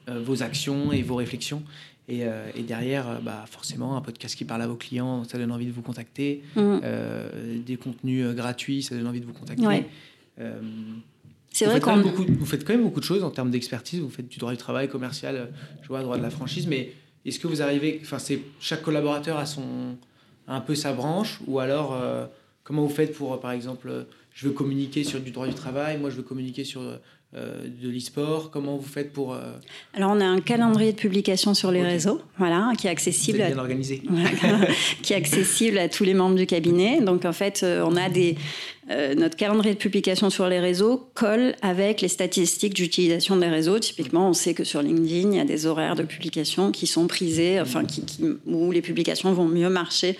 vos 0.08 0.42
actions 0.42 0.92
et 0.92 1.02
vos 1.02 1.16
réflexions. 1.16 1.62
Et, 2.08 2.26
derrière, 2.66 3.22
bah, 3.22 3.44
forcément, 3.48 3.96
un 3.96 4.02
podcast 4.02 4.34
qui 4.36 4.44
parle 4.44 4.60
à 4.60 4.66
vos 4.66 4.74
clients, 4.74 5.24
ça 5.24 5.38
donne 5.38 5.52
envie 5.52 5.64
de 5.64 5.72
vous 5.72 5.80
contacter. 5.80 6.42
Mm. 6.56 6.78
des 7.64 7.76
contenus 7.76 8.34
gratuits, 8.34 8.82
ça 8.82 8.94
donne 8.94 9.06
envie 9.06 9.20
de 9.20 9.24
vous 9.24 9.32
contacter. 9.32 9.86
C'est 11.50 11.66
vrai 11.66 11.80
qu'on 11.80 11.96
vous 12.02 12.44
faites 12.44 12.64
quand 12.64 12.74
même 12.74 12.82
beaucoup 12.82 13.00
de 13.00 13.04
choses 13.04 13.24
en 13.24 13.30
termes 13.30 13.50
d'expertise. 13.50 14.00
Vous 14.00 14.10
faites 14.10 14.28
du 14.28 14.38
droit 14.38 14.50
du 14.50 14.58
travail 14.58 14.88
commercial, 14.88 15.52
je 15.80 15.88
vois, 15.88 16.02
droit 16.02 16.18
de 16.18 16.22
la 16.22 16.30
franchise. 16.30 16.66
Mais 16.66 16.92
est-ce 17.24 17.38
que 17.38 17.46
vous 17.46 17.62
arrivez, 17.62 18.00
enfin, 18.02 18.18
c'est 18.18 18.40
chaque 18.60 18.82
collaborateur 18.82 19.38
a 19.38 19.46
son 19.46 19.96
un 20.48 20.60
peu 20.60 20.74
sa 20.74 20.92
branche, 20.92 21.40
ou 21.46 21.60
alors 21.60 21.96
Comment 22.64 22.82
vous 22.82 22.94
faites 22.94 23.14
pour, 23.14 23.32
euh, 23.32 23.36
par 23.38 23.52
exemple, 23.52 23.88
euh, 23.88 24.04
je 24.32 24.46
veux 24.46 24.54
communiquer 24.54 25.02
sur 25.04 25.20
du 25.20 25.30
droit 25.30 25.46
du 25.46 25.54
travail, 25.54 25.98
moi 25.98 26.10
je 26.10 26.16
veux 26.16 26.22
communiquer 26.22 26.64
sur 26.64 26.80
euh, 26.80 26.96
de 27.34 27.88
l'e-sport 27.88 28.50
Comment 28.50 28.76
vous 28.76 28.86
faites 28.86 29.12
pour... 29.12 29.36
Alors 29.94 30.12
on 30.12 30.20
a 30.20 30.24
un 30.24 30.40
calendrier 30.40 30.92
de 30.92 30.96
publication 30.96 31.54
sur 31.54 31.70
les 31.70 31.82
réseaux, 31.82 32.20
voilà, 32.38 32.72
qui 32.78 32.86
est 32.86 32.90
accessible... 32.90 33.38
bien 33.38 33.58
à... 33.58 33.60
organisé. 33.60 34.02
qui 35.02 35.12
est 35.12 35.16
accessible 35.16 35.78
à 35.78 35.88
tous 35.88 36.04
les 36.04 36.14
membres 36.14 36.36
du 36.36 36.46
cabinet. 36.46 37.00
Donc 37.00 37.24
en 37.24 37.32
fait, 37.32 37.64
on 37.64 37.96
a 37.96 38.08
des... 38.08 38.36
notre 38.88 39.36
calendrier 39.36 39.74
de 39.74 39.78
publication 39.78 40.30
sur 40.30 40.46
les 40.46 40.60
réseaux 40.60 41.10
colle 41.14 41.56
avec 41.62 42.00
les 42.00 42.08
statistiques 42.08 42.74
d'utilisation 42.74 43.36
des 43.36 43.48
réseaux. 43.48 43.78
Typiquement, 43.78 44.28
on 44.28 44.34
sait 44.34 44.54
que 44.54 44.64
sur 44.64 44.80
LinkedIn, 44.82 45.32
il 45.32 45.36
y 45.36 45.40
a 45.40 45.44
des 45.44 45.66
horaires 45.66 45.96
de 45.96 46.04
publication 46.04 46.70
qui 46.70 46.86
sont 46.86 47.06
prisés, 47.06 47.60
enfin, 47.60 47.84
qui, 47.84 48.04
qui, 48.04 48.24
où 48.46 48.70
les 48.72 48.82
publications 48.82 49.32
vont 49.32 49.48
mieux 49.48 49.70
marcher 49.70 50.16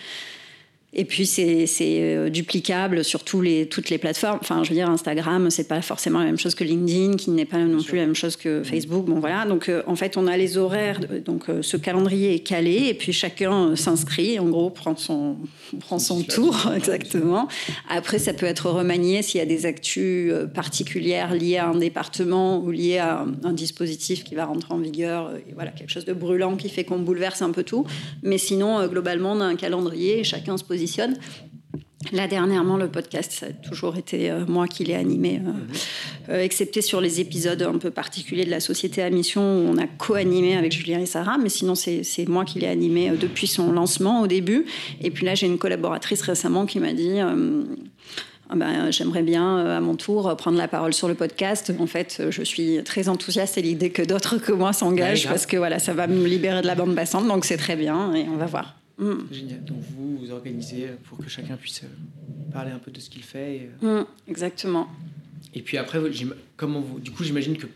Et 0.94 1.06
puis 1.06 1.24
c'est 1.24 1.66
euh, 1.80 2.28
duplicable 2.28 3.02
sur 3.02 3.24
tous 3.24 3.40
les, 3.40 3.66
toutes 3.66 3.88
les 3.88 3.96
plateformes. 3.96 4.38
Enfin, 4.42 4.62
je 4.62 4.68
veux 4.68 4.74
dire, 4.74 4.90
Instagram, 4.90 5.48
c'est 5.48 5.66
pas 5.66 5.80
forcément 5.80 6.18
la 6.18 6.26
même 6.26 6.38
chose 6.38 6.54
que 6.54 6.64
LinkedIn, 6.64 7.16
qui 7.16 7.30
n'est 7.30 7.46
pas 7.46 7.58
non 7.58 7.82
plus 7.82 7.96
la 7.96 8.04
même 8.04 8.14
chose 8.14 8.36
que 8.36 8.62
Facebook. 8.62 9.06
Bon 9.06 9.18
voilà. 9.18 9.46
Donc 9.46 9.70
euh, 9.70 9.82
en 9.86 9.96
fait, 9.96 10.18
on 10.18 10.26
a 10.26 10.36
les 10.36 10.58
horaires. 10.58 11.00
Donc 11.24 11.48
euh, 11.48 11.62
ce 11.62 11.78
calendrier 11.78 12.34
est 12.34 12.40
calé, 12.40 12.88
et 12.88 12.94
puis 12.94 13.14
chacun 13.14 13.74
s'inscrit. 13.74 14.38
En 14.38 14.50
gros, 14.50 14.68
prend 14.68 14.94
son 14.94 15.36
prend 15.80 15.98
son 15.98 16.22
tour 16.22 16.70
exactement. 16.76 17.48
Après, 17.88 18.18
ça 18.18 18.34
peut 18.34 18.44
être 18.44 18.68
remanié 18.68 19.22
s'il 19.22 19.38
y 19.38 19.42
a 19.42 19.46
des 19.46 19.64
actus 19.64 20.30
particulières 20.54 21.34
liées 21.34 21.56
à 21.56 21.68
un 21.68 21.76
département 21.76 22.58
ou 22.58 22.70
liées 22.70 22.98
à 22.98 23.24
un, 23.44 23.52
dispositif 23.52 24.24
qui 24.24 24.34
va 24.34 24.44
rentrer 24.44 24.74
en 24.74 24.78
vigueur. 24.78 25.30
Et 25.48 25.54
voilà, 25.54 25.70
quelque 25.70 25.90
chose 25.90 26.04
de 26.04 26.12
brûlant 26.12 26.56
qui 26.56 26.68
fait 26.68 26.84
qu'on 26.84 26.98
bouleverse 26.98 27.40
un 27.40 27.50
peu 27.50 27.62
tout. 27.62 27.86
Mais 28.22 28.36
sinon, 28.36 28.86
globalement, 28.86 29.32
on 29.32 29.40
a 29.40 29.44
un 29.44 29.56
calendrier 29.56 30.20
et 30.20 30.24
chacun 30.24 30.56
se 30.58 30.64
positionne 30.82 31.16
Là, 32.10 32.26
dernièrement, 32.26 32.76
le 32.76 32.88
podcast, 32.88 33.30
ça 33.30 33.46
a 33.46 33.50
toujours 33.50 33.96
été 33.96 34.28
euh, 34.28 34.44
moi 34.46 34.66
qui 34.66 34.82
l'ai 34.82 34.96
animé, 34.96 35.36
euh, 35.36 35.50
mhm. 35.50 35.66
euh, 36.30 36.42
excepté 36.42 36.82
sur 36.82 37.00
les 37.00 37.20
épisodes 37.20 37.62
un 37.62 37.78
peu 37.78 37.92
particuliers 37.92 38.44
de 38.44 38.50
la 38.50 38.58
Société 38.58 39.02
à 39.02 39.10
Mission, 39.10 39.40
où 39.40 39.68
on 39.68 39.78
a 39.78 39.86
co-animé 39.86 40.56
avec 40.56 40.72
Julien 40.72 40.98
et 40.98 41.06
Sarah, 41.06 41.38
mais 41.38 41.48
sinon, 41.48 41.76
c'est 41.76 42.28
moi 42.28 42.44
qui 42.44 42.58
l'ai 42.58 42.66
animé 42.66 43.10
depuis 43.10 43.46
son 43.46 43.70
lancement 43.70 44.22
au 44.22 44.26
début. 44.26 44.66
Et 45.00 45.12
puis 45.12 45.24
là, 45.24 45.36
j'ai 45.36 45.46
une 45.46 45.58
collaboratrice 45.58 46.22
récemment 46.22 46.66
qui 46.66 46.80
m'a 46.80 46.92
dit... 46.92 47.18
Ah 48.50 48.56
ben, 48.56 48.90
j'aimerais 48.90 49.22
bien 49.22 49.76
à 49.76 49.80
mon 49.80 49.94
tour 49.94 50.36
prendre 50.36 50.58
la 50.58 50.68
parole 50.68 50.92
sur 50.92 51.08
le 51.08 51.14
podcast. 51.14 51.72
En 51.78 51.86
fait, 51.86 52.24
je 52.28 52.42
suis 52.42 52.82
très 52.84 53.08
enthousiaste 53.08 53.56
à 53.56 53.62
l'idée 53.62 53.88
que 53.88 54.02
d'autres 54.02 54.36
que 54.36 54.52
moi 54.52 54.74
s'engagent 54.74 55.26
parce 55.26 55.46
que 55.46 55.56
voilà, 55.56 55.78
ça 55.78 55.94
va 55.94 56.06
me 56.06 56.26
libérer 56.26 56.60
de 56.60 56.66
la 56.66 56.74
bande 56.74 56.94
passante, 56.94 57.26
donc 57.26 57.46
c'est 57.46 57.56
très 57.56 57.76
bien 57.76 58.12
et 58.12 58.26
on 58.28 58.36
va 58.36 58.44
voir. 58.44 58.81
Mm. 59.02 59.26
Génial. 59.32 59.64
Donc 59.64 59.78
vous 59.80 60.16
vous 60.16 60.30
organisez 60.30 60.88
pour 61.04 61.18
que 61.18 61.28
chacun 61.28 61.56
puisse 61.56 61.82
euh, 61.82 62.52
parler 62.52 62.70
un 62.70 62.78
peu 62.78 62.90
de 62.90 63.00
ce 63.00 63.10
qu'il 63.10 63.22
fait. 63.22 63.68
Euh. 63.82 64.02
Mm, 64.02 64.06
exactement. 64.28 64.88
Et 65.54 65.62
puis 65.62 65.76
après, 65.76 65.98
comment 66.56 66.80
vous, 66.80 67.00
du 67.00 67.10
coup, 67.10 67.24
j'imagine 67.24 67.56
que 67.56 67.66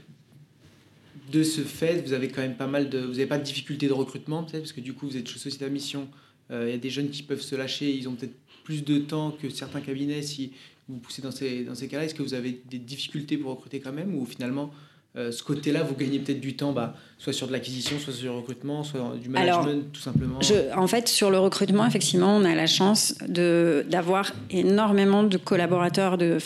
de 1.33 1.43
ce 1.43 1.63
fait, 1.63 2.01
vous 2.07 2.13
avez 2.13 2.29
quand 2.29 2.43
même 2.43 2.57
pas 2.57 2.69
mal 2.69 2.89
de, 2.89 3.01
vous 3.01 3.13
n'avez 3.13 3.27
pas 3.27 3.39
de 3.39 3.45
difficultés 3.45 3.89
de 3.89 3.93
recrutement 3.93 4.45
peut-être 4.45 4.63
parce 4.63 4.73
que 4.73 4.81
du 4.81 4.93
coup 4.93 5.09
vous 5.09 5.17
êtes 5.17 5.27
société 5.27 5.65
à 5.65 5.69
mission. 5.69 6.09
Euh, 6.53 6.69
il 6.69 6.71
y 6.71 6.75
a 6.75 6.79
des 6.79 6.91
jeunes 6.91 7.11
qui 7.11 7.25
peuvent 7.25 7.43
se 7.43 7.57
lâcher, 7.57 7.93
ils 7.93 8.09
ont 8.09 8.15
peut-être 8.15 8.37
plus 8.63 8.85
de 8.85 8.99
temps 8.99 9.33
que 9.33 9.51
certains 9.51 9.81
cabinets 9.81 10.23
si 10.23 10.53
vous 10.89 10.99
poussez 10.99 11.23
dans 11.23 11.33
ces, 11.33 11.65
dans 11.65 11.75
ces 11.75 11.89
cas-là. 11.89 12.05
Est-ce 12.05 12.15
que 12.15 12.23
vous 12.23 12.35
avez 12.35 12.63
des 12.71 12.79
difficultés 12.79 13.37
pour 13.37 13.51
recruter 13.51 13.81
quand 13.81 13.93
même 13.93 14.15
ou 14.15 14.25
finalement 14.25 14.73
euh, 15.17 15.33
ce 15.33 15.43
côté-là, 15.43 15.83
vous 15.83 15.95
gagnez 15.95 16.19
peut-être 16.19 16.41
du 16.41 16.57
temps, 16.57 16.73
bah, 16.73 16.95
soit 17.17 17.33
sur 17.33 17.47
de 17.47 17.53
l'acquisition, 17.53 17.99
soit 17.99 18.13
sur 18.13 18.33
le 18.33 18.39
recrutement, 18.39 18.85
soit 18.85 19.15
du 19.21 19.31
management, 19.31 19.91
tout 19.91 20.01
simplement 20.01 20.39
En 20.77 20.87
fait, 20.87 21.09
sur 21.09 21.31
le 21.31 21.39
recrutement, 21.39 21.87
effectivement, 21.87 22.37
on 22.37 22.45
a 22.45 22.55
la 22.55 22.67
chance 22.67 23.15
d'avoir 23.27 24.33
énormément 24.51 25.23
de 25.23 25.39
collaborateurs, 25.39 26.19
de, 26.19 26.39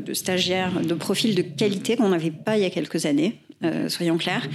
de, 0.00 0.14
stagiaires, 0.14 0.78
de 0.80 0.94
profils 0.94 1.34
de 1.34 1.40
qualité 1.40 1.96
qu'on 1.96 2.10
n'avait 2.10 2.30
pas 2.30 2.58
il 2.58 2.62
y 2.62 2.66
a 2.66 2.70
quelques 2.70 3.06
années, 3.06 3.40
euh, 3.64 3.88
soyons 3.88 4.18
clairs. 4.18 4.46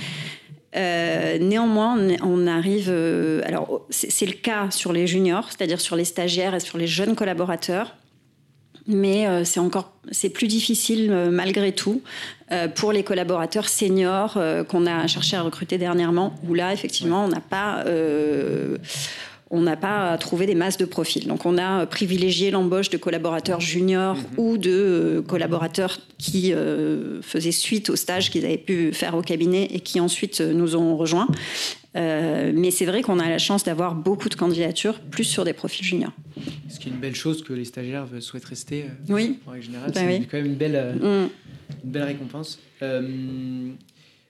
Euh, 0.76 1.40
néanmoins, 1.40 1.98
on 2.22 2.46
arrive. 2.46 2.92
alors, 3.44 3.88
c'est 3.90 4.28
le 4.28 4.34
cas 4.34 4.70
sur 4.70 4.94
les 4.94 5.08
juniors, 5.08 5.50
c'est-à-dire 5.50 5.82
sur 5.82 5.96
les 5.96 6.06
stagiaires 6.06 6.54
et 6.54 6.60
sur 6.60 6.78
les 6.78 6.88
jeunes 6.88 7.16
collaborateurs 7.16 7.96
mais 8.88 9.28
euh, 9.28 9.44
c'est 9.44 9.60
encore 9.60 9.92
c'est 10.12 10.30
plus 10.30 10.48
difficile 10.48 11.10
euh, 11.12 11.32
malgré 11.32 11.72
tout 11.72 12.02
euh, 12.52 12.68
pour 12.68 12.92
les 12.92 13.04
collaborateurs 13.04 13.70
seniors 13.70 14.38
qu'on 14.68 14.86
a 14.86 15.08
cherché 15.08 15.38
à 15.38 15.42
recruter 15.42 15.78
dernièrement 15.78 16.36
où 16.48 16.54
là 16.54 16.74
effectivement 16.74 17.26
on 17.26 17.30
n'a 17.30 17.42
pas 17.42 17.84
on 19.56 19.62
n'a 19.62 19.78
pas 19.78 20.18
trouvé 20.18 20.46
des 20.46 20.56
masses 20.56 20.78
de 20.78 20.86
profils. 20.86 21.28
Donc 21.28 21.46
on 21.46 21.58
a 21.58 21.86
privilégié 21.86 22.52
l'embauche 22.52 22.90
de 22.90 22.98
collaborateurs 22.98 23.62
juniors 23.62 24.18
mhm. 24.18 24.24
ou 24.38 24.58
de 24.58 25.24
collaborateurs 25.28 26.00
qui 26.18 26.54
faisaient 27.22 27.52
suite 27.52 27.90
au 27.90 27.96
stage 27.96 28.32
qu'ils 28.32 28.46
avaient 28.46 28.58
pu 28.58 28.94
faire 28.94 29.16
au 29.16 29.22
cabinet 29.22 29.68
et 29.72 29.80
qui 29.80 30.00
ensuite 30.00 30.42
nous 30.42 30.76
ont 30.76 30.98
rejoints. 30.98 31.28
Euh, 31.96 32.52
mais 32.56 32.72
c'est 32.72 32.86
vrai 32.86 33.02
qu'on 33.02 33.20
a 33.20 33.30
la 33.30 33.38
chance 33.38 33.64
d'avoir 33.64 33.94
beaucoup 33.94 34.30
de 34.30 34.36
candidatures, 34.36 35.00
plus 35.00 35.24
sur 35.24 35.46
des 35.46 35.54
profils 35.54 35.86
juniors. 35.86 36.14
Ce 36.70 36.80
qui 36.80 36.90
est 36.90 36.92
une 36.92 36.98
belle 36.98 37.16
chose 37.16 37.44
que 37.44 37.54
les 37.54 37.66
stagiaires 37.66 38.08
souhaitent 38.20 38.46
rester. 38.46 38.84
Euh, 38.84 39.14
oui. 39.14 39.40
En 39.46 39.60
général, 39.62 39.92
bah 39.92 40.02
c'est 40.02 40.28
quand 40.30 40.38
même 40.38 40.48
une 40.48 40.56
belle, 40.56 40.76
euh, 40.76 41.26
mm. 41.26 41.30
une 41.84 41.92
belle 41.92 42.04
récompense. 42.04 42.60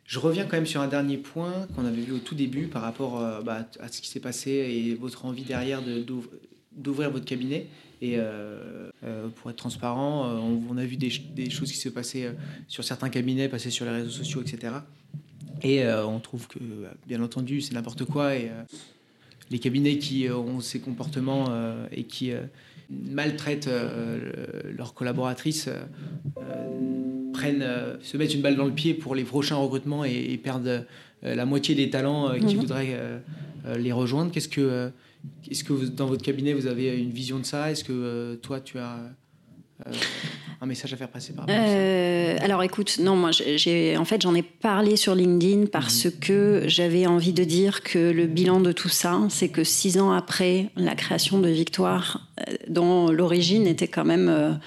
Je 0.06 0.20
reviens 0.20 0.44
quand 0.44 0.58
même 0.58 0.66
sur 0.66 0.82
un 0.82 0.88
dernier 0.88 1.18
point 1.18 1.68
qu'on 1.76 1.86
avait 1.86 2.02
vu 2.02 2.12
au 2.12 2.20
tout 2.20 2.36
début 2.36 2.68
par 2.68 2.82
rapport 2.82 3.22
bah, 3.44 3.68
à 3.80 3.88
ce 3.88 4.02
qui 4.02 4.10
s'est 4.10 4.20
passé 4.20 4.52
et 4.52 4.96
votre 4.96 5.26
envie 5.26 5.44
derrière 5.44 5.82
d'ouvrir 6.74 7.10
votre 7.10 7.26
cabinet. 7.26 7.68
Et 8.02 8.18
pour 9.36 9.50
être 9.50 9.56
transparent, 9.56 10.28
on, 10.70 10.78
a 10.78 10.86
vu 10.86 10.98
des, 10.98 11.10
des, 11.34 11.50
choses 11.50 11.72
qui 11.72 11.78
se 11.78 11.88
passaient 11.88 12.36
sur 12.68 12.84
certains 12.84 13.10
cabinets, 13.10 13.48
passer 13.48 13.70
sur 13.70 13.86
les 13.86 13.92
réseaux 13.92 14.12
sociaux, 14.12 14.42
etc. 14.42 14.74
Et 15.64 15.84
euh, 15.84 16.06
on 16.06 16.20
trouve 16.20 16.48
que, 16.48 16.60
bien 17.08 17.22
entendu, 17.24 17.62
c'est 17.62 17.74
n'importe 17.74 18.04
quoi. 18.06 18.36
Et 18.36 18.50
euh, 18.50 18.64
les 19.50 19.60
cabinets 19.60 19.98
qui 19.98 20.28
euh, 20.28 20.36
ont 20.36 20.60
ces 20.60 20.80
comportements 20.80 21.46
et 21.92 22.04
qui 22.04 22.32
maltraitent 22.90 23.70
leurs 24.78 24.94
collaboratrices 24.94 25.70
prennent, 27.34 27.66
se 28.02 28.18
mettent 28.18 28.34
une 28.34 28.42
balle 28.42 28.56
dans 28.56 28.66
le 28.66 28.72
pied 28.72 28.94
pour 28.94 29.16
les 29.16 29.24
prochains 29.24 29.56
recrutements 29.56 30.04
et, 30.06 30.40
perdent 30.44 30.86
la 31.22 31.46
moitié 31.46 31.76
des 31.76 31.90
talents 31.90 32.34
qui 32.36 32.56
mhm. 32.56 32.62
voudraient 32.62 33.00
les 33.78 33.92
rejoindre. 33.92 34.32
Qu'est-ce 34.32 34.50
que, 34.50 34.92
est-ce 35.50 35.64
que 35.64 35.74
dans 35.88 36.08
votre 36.08 36.24
cabinet 36.24 36.54
vous 36.54 36.68
avez 36.68 36.98
une 36.98 37.12
vision 37.12 37.40
de 37.40 37.46
ça? 37.46 37.72
Est-ce 37.72 37.84
que 37.84 38.36
toi 38.42 38.60
tu 38.60 38.78
as 38.78 39.00
un 40.62 40.66
message 40.66 40.94
à 40.94 40.98
faire 40.98 41.10
passer 41.10 41.34
par 41.34 41.46
euh, 41.50 42.38
Alors 42.42 42.64
écoute, 42.64 42.98
non, 43.00 43.16
moi 43.16 43.32
j'ai 43.32 43.98
en 43.98 44.06
fait 44.06 44.22
j'en 44.22 44.36
ai 44.36 44.42
parlé 44.42 44.96
sur 44.96 45.16
LinkedIn 45.16 45.66
parce 45.68 46.06
mhm. 46.06 46.12
que 46.20 46.64
j'avais 46.68 47.06
envie 47.08 47.34
de 47.34 47.44
dire 47.44 47.84
que 47.84 48.12
le 48.12 48.28
bilan 48.28 48.60
de 48.60 48.72
tout 48.72 48.90
ça, 48.90 49.20
c'est 49.30 49.50
que 49.50 49.64
six 49.64 50.00
ans 50.00 50.12
après 50.12 50.70
la 50.76 50.96
création 50.96 51.40
de 51.40 51.50
Victoire, 51.50 52.28
euh, 52.40 52.54
dont 52.68 53.10
l'origine 53.12 53.68
était 53.68 53.88
quand 53.88 54.06
même 54.06 54.60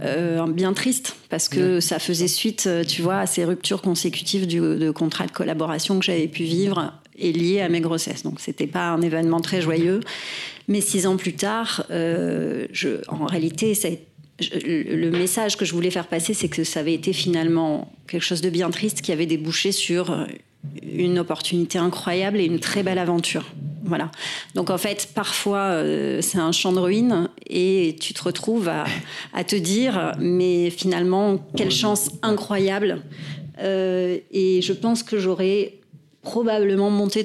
euh, 0.00 0.46
bien 0.46 0.72
triste 0.72 1.16
parce 1.28 1.48
que 1.48 1.80
ça 1.80 1.98
faisait 1.98 2.28
suite, 2.28 2.68
tu 2.88 3.02
vois, 3.02 3.18
à 3.18 3.26
ces 3.26 3.44
ruptures 3.44 3.82
consécutives 3.82 4.46
du, 4.46 4.60
de 4.60 4.90
contrats 4.90 5.26
de 5.26 5.32
collaboration 5.32 5.98
que 5.98 6.04
j'avais 6.04 6.28
pu 6.28 6.44
vivre 6.44 6.92
et 7.16 7.32
liées 7.32 7.60
à 7.60 7.68
mes 7.68 7.80
grossesses. 7.80 8.22
Donc 8.22 8.40
c'était 8.40 8.66
pas 8.66 8.88
un 8.88 9.02
événement 9.02 9.40
très 9.40 9.60
joyeux. 9.60 10.00
Mais 10.66 10.80
six 10.80 11.06
ans 11.06 11.16
plus 11.16 11.34
tard, 11.34 11.84
je, 11.90 13.08
en 13.08 13.26
réalité, 13.26 13.74
ça 13.74 13.88
a 13.88 13.90
été 13.90 14.13
le 14.40 15.10
message 15.10 15.56
que 15.56 15.64
je 15.64 15.72
voulais 15.72 15.90
faire 15.90 16.08
passer, 16.08 16.34
c'est 16.34 16.48
que 16.48 16.64
ça 16.64 16.80
avait 16.80 16.94
été 16.94 17.12
finalement 17.12 17.92
quelque 18.08 18.22
chose 18.22 18.40
de 18.40 18.50
bien 18.50 18.70
triste 18.70 19.00
qui 19.00 19.12
avait 19.12 19.26
débouché 19.26 19.72
sur 19.72 20.26
une 20.82 21.18
opportunité 21.18 21.78
incroyable 21.78 22.38
et 22.38 22.44
une 22.44 22.58
très 22.58 22.82
belle 22.82 22.98
aventure. 22.98 23.44
Voilà. 23.84 24.10
Donc 24.54 24.70
en 24.70 24.78
fait, 24.78 25.10
parfois, 25.14 25.58
euh, 25.58 26.20
c'est 26.22 26.38
un 26.38 26.52
champ 26.52 26.72
de 26.72 26.78
ruines 26.78 27.28
et 27.48 27.96
tu 28.00 28.14
te 28.14 28.22
retrouves 28.22 28.68
à, 28.68 29.44
te 29.44 29.56
dire, 29.56 30.12
mais 30.18 30.70
finalement, 30.70 31.38
quelle 31.56 31.70
chance 31.70 32.10
incroyable. 32.22 33.02
Euh, 33.60 34.18
et 34.32 34.62
je 34.62 34.72
pense 34.72 35.02
que 35.02 35.18
j'aurais 35.18 35.74
probablement 36.22 36.90
manqué 36.90 37.22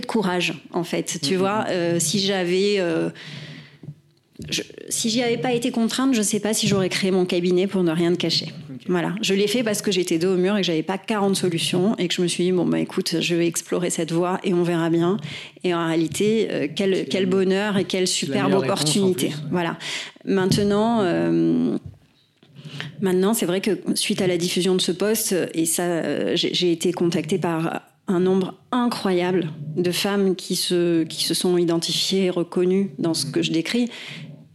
de 0.00 0.06
courage, 0.06 0.54
en 0.72 0.82
fait. 0.82 1.20
Tu 1.22 1.34
mm-hmm. 1.34 1.36
vois, 1.36 1.66
euh, 1.68 2.00
si 2.00 2.18
j'avais 2.18 2.82
je, 4.48 4.62
si 4.88 5.10
j'y 5.10 5.22
avais 5.22 5.36
pas 5.36 5.52
été 5.52 5.70
contrainte, 5.70 6.12
je 6.12 6.18
ne 6.18 6.24
sais 6.24 6.40
pas 6.40 6.52
si 6.52 6.66
j'aurais 6.66 6.88
créé 6.88 7.12
mon 7.12 7.24
cabinet 7.24 7.68
pour 7.68 7.84
ne 7.84 7.92
rien 7.92 8.12
te 8.12 8.18
cacher. 8.18 8.48
Voilà, 8.88 9.14
je 9.22 9.32
l'ai 9.32 9.46
fait 9.46 9.62
parce 9.62 9.80
que 9.80 9.92
j'étais 9.92 10.18
dos 10.18 10.34
au 10.34 10.36
mur 10.36 10.56
et 10.56 10.60
que 10.60 10.66
j'avais 10.66 10.82
pas 10.82 10.98
40 10.98 11.36
solutions 11.36 11.96
et 11.98 12.08
que 12.08 12.14
je 12.14 12.20
me 12.20 12.26
suis 12.26 12.44
dit 12.44 12.52
bon 12.52 12.66
bah 12.66 12.80
écoute, 12.80 13.16
je 13.20 13.34
vais 13.34 13.46
explorer 13.46 13.90
cette 13.90 14.12
voie 14.12 14.40
et 14.42 14.52
on 14.52 14.64
verra 14.64 14.90
bien. 14.90 15.18
Et 15.62 15.72
en 15.72 15.86
réalité, 15.86 16.48
euh, 16.50 16.68
quel, 16.74 17.06
quel 17.08 17.26
bonheur 17.26 17.76
et 17.76 17.84
quelle 17.84 18.08
superbe 18.08 18.54
opportunité. 18.54 19.30
Voilà. 19.50 19.78
Maintenant. 20.24 21.00
Euh, 21.02 21.78
maintenant, 23.00 23.34
c'est 23.34 23.46
vrai 23.46 23.60
que 23.60 23.78
suite 23.94 24.20
à 24.20 24.26
la 24.26 24.36
diffusion 24.36 24.74
de 24.74 24.80
ce 24.80 24.92
poste, 24.92 25.34
et 25.54 25.64
ça, 25.64 25.82
euh, 25.84 26.32
j'ai 26.34 26.72
été 26.72 26.92
contactée 26.92 27.38
par 27.38 27.82
un 28.06 28.20
nombre 28.20 28.54
incroyable 28.70 29.50
de 29.76 29.90
femmes 29.90 30.36
qui 30.36 30.56
se, 30.56 31.04
qui 31.04 31.24
se 31.24 31.34
sont 31.34 31.56
identifiées 31.56 32.26
et 32.26 32.30
reconnues 32.30 32.90
dans 32.98 33.14
ce 33.14 33.26
que 33.26 33.42
je 33.42 33.50
décris. 33.50 33.90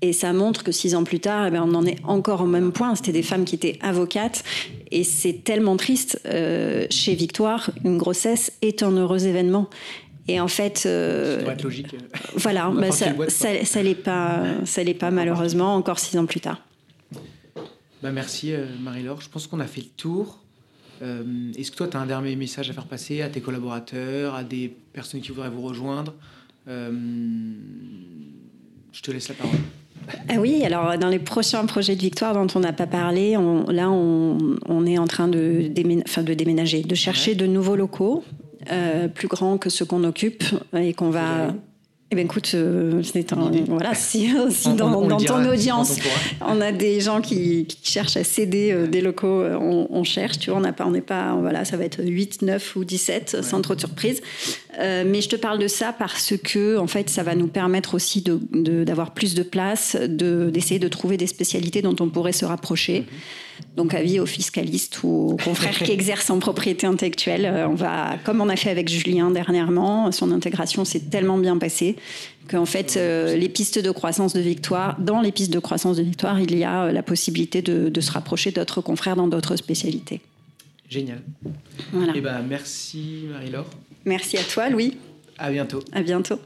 Et 0.01 0.13
ça 0.13 0.31
montre 0.31 0.63
que 0.63 0.71
six 0.71 0.95
ans 0.95 1.03
plus 1.03 1.19
tard, 1.19 1.47
eh 1.47 1.51
bien, 1.51 1.63
on 1.63 1.73
en 1.75 1.85
est 1.85 1.97
encore 2.05 2.41
au 2.41 2.45
même 2.45 2.71
point. 2.71 2.95
C'était 2.95 3.11
des 3.11 3.23
femmes 3.23 3.43
qui 3.43 3.55
étaient 3.55 3.77
avocates. 3.81 4.43
Et 4.91 5.03
c'est 5.03 5.43
tellement 5.43 5.75
triste. 5.75 6.21
Euh, 6.25 6.85
chez 6.89 7.15
Victoire, 7.15 7.71
une 7.83 7.97
grossesse 7.97 8.53
est 8.61 8.81
un 8.81 8.91
heureux 8.91 9.27
événement. 9.27 9.69
Et 10.29 10.39
en 10.39 10.47
fait, 10.47 10.83
euh, 10.85 11.43
ça 11.43 11.51
être 11.53 11.63
logique. 11.63 11.95
Voilà, 12.35 12.69
bah, 12.69 12.91
ça, 12.91 13.07
ça, 13.27 13.83
l'est 13.83 13.95
pas, 13.95 14.43
ça 14.63 14.83
l'est 14.83 14.93
pas 14.93 15.11
malheureusement 15.11 15.75
encore 15.75 15.99
six 15.99 16.17
ans 16.17 16.27
plus 16.27 16.39
tard. 16.39 16.61
Bah 18.01 18.11
merci 18.11 18.53
euh, 18.53 18.65
Marie-Laure. 18.79 19.21
Je 19.21 19.29
pense 19.29 19.47
qu'on 19.47 19.59
a 19.59 19.65
fait 19.65 19.81
le 19.81 19.87
tour. 19.87 20.43
Est-ce 21.01 21.71
que 21.71 21.77
toi, 21.77 21.87
tu 21.87 21.97
as 21.97 21.99
un 21.99 22.05
dernier 22.05 22.35
message 22.35 22.69
à 22.69 22.73
faire 22.73 22.85
passer 22.85 23.21
à 23.21 23.29
tes 23.29 23.41
collaborateurs, 23.41 24.35
à 24.35 24.43
des 24.43 24.73
personnes 24.93 25.21
qui 25.21 25.29
voudraient 25.29 25.49
vous 25.49 25.61
rejoindre? 25.61 26.13
Je 26.67 26.73
te 29.01 29.11
laisse 29.11 29.29
la 29.29 29.35
parole. 29.35 29.59
Ah 30.27 30.35
oui, 30.39 30.63
alors 30.63 30.97
dans 30.97 31.09
les 31.09 31.19
prochains 31.19 31.65
projets 31.65 31.95
de 31.95 32.01
Victoire 32.01 32.33
dont 32.33 32.47
on 32.55 32.59
n'a 32.59 32.73
pas 32.73 32.87
parlé, 32.87 33.37
on, 33.37 33.69
là 33.69 33.89
on, 33.89 34.85
est 34.85 34.97
en 34.97 35.05
train 35.05 35.27
de, 35.27 35.69
de 35.69 36.33
déménager, 36.33 36.81
de 36.81 36.95
chercher 36.95 37.35
de 37.35 37.45
nouveaux 37.45 37.75
locaux 37.75 38.23
euh, 38.71 39.07
plus 39.07 39.27
grands 39.27 39.57
que 39.57 39.69
ceux 39.69 39.85
qu'on 39.85 40.03
occupe 40.03 40.43
et 40.75 40.93
qu'on 40.93 41.09
va 41.09 41.53
eh 42.12 42.16
bien, 42.16 42.26
écoute, 42.26 42.51
euh, 42.55 43.03
c'est 43.03 43.34
un, 43.34 43.51
voilà, 43.68 43.93
si, 43.93 44.34
si 44.49 44.70
dans, 44.74 45.07
ton 45.20 45.45
audience, 45.45 45.97
on 46.41 46.60
a 46.60 46.72
des 46.72 47.01
gens 47.01 47.22
qui, 47.22 47.68
cherchent 47.84 48.18
à 48.18 48.24
céder 48.24 48.72
euh, 48.72 48.88
des 48.88 49.01
locaux, 49.01 49.41
euh, 49.41 49.55
on, 49.60 50.03
cherche, 50.03 50.39
tu 50.39 50.49
vois, 50.49 50.57
on 50.57 50.64
n'a 50.64 50.74
pas, 50.74 50.88
on 50.88 50.91
n'est 50.91 51.01
pas, 51.01 51.36
voilà, 51.39 51.66
ça 51.66 51.78
va 51.78 51.86
être 51.86 52.03
8, 52.03 52.41
9 52.41 52.76
ou 52.78 52.84
17, 52.84 53.43
sans 53.43 53.62
trop 53.62 53.76
de 53.76 53.80
surprise. 53.80 54.22
mais 54.80 55.22
je 55.22 55.30
te 55.30 55.36
parle 55.36 55.60
de 55.60 55.68
ça 55.68 55.93
parce 55.93 56.34
que, 56.43 56.80
en 56.80 56.88
fait, 56.88 57.12
ça 57.12 57.22
va 57.22 57.36
nous 57.36 57.47
permettre 57.47 57.93
aussi 57.93 58.24
de, 58.24 58.39
d'avoir 58.84 59.14
plus 59.14 59.36
de 59.36 59.43
place, 59.43 59.95
de, 59.95 60.49
d'essayer 60.49 60.80
de 60.80 60.88
trouver 60.88 61.18
des 61.18 61.28
spécialités 61.28 61.84
dont 61.84 61.95
on 61.99 62.10
pourrait 62.10 62.32
se 62.32 62.45
rapprocher. 62.45 63.05
Donc, 63.76 63.93
avis 63.93 64.20
aux 64.20 64.26
fiscalistes 64.26 65.03
ou 65.03 65.32
aux 65.32 65.38
confrères 65.38 65.78
qui 65.78 65.91
exercent 65.99 66.30
en 66.30 66.39
propriété 66.39 66.88
intellectuelle, 66.88 67.68
on 67.70 67.76
va, 67.76 68.18
comme 68.24 68.41
on 68.41 68.49
a 68.49 68.55
fait 68.55 68.70
avec 68.70 68.89
Julien 68.89 69.32
dernièrement, 69.32 70.12
son 70.12 70.32
intégration 70.32 70.86
s'est 70.86 71.10
tellement 71.10 71.38
bien 71.38 71.57
passée 71.57 71.95
qu'en 72.49 72.66
fait, 72.66 72.97
euh, 72.97 73.36
les 73.36 73.47
pistes 73.47 73.80
de 73.80 73.91
croissance 73.91 74.34
de 74.34 74.41
Victoire, 74.41 74.99
dans 74.99 75.22
les 75.22 75.32
pistes 75.32 75.53
de 75.53 75.60
croissance 75.60 75.97
de 75.97 76.03
Victoire, 76.03 76.39
il 76.39 76.57
y 76.57 76.64
a 76.64 76.86
euh, 76.86 76.91
la 76.91 77.03
possibilité 77.03 77.62
de, 77.62 78.01
se 78.01 78.12
rapprocher 78.12 78.51
d'autres 78.51 78.82
confrères 78.82 79.16
dans 79.16 79.28
d'autres 79.28 79.55
spécialités. 79.55 80.22
Génial. 80.89 81.22
Voilà. 81.91 82.14
Eh 82.16 82.22
ben, 82.22 82.41
merci 82.41 83.26
Marie-Laure. 83.30 83.70
Merci 84.05 84.38
à 84.38 84.43
toi, 84.43 84.70
Louis. 84.70 84.97
À 85.38 85.51
bientôt. 85.51 85.80
À 85.91 86.01
bientôt. 86.01 86.39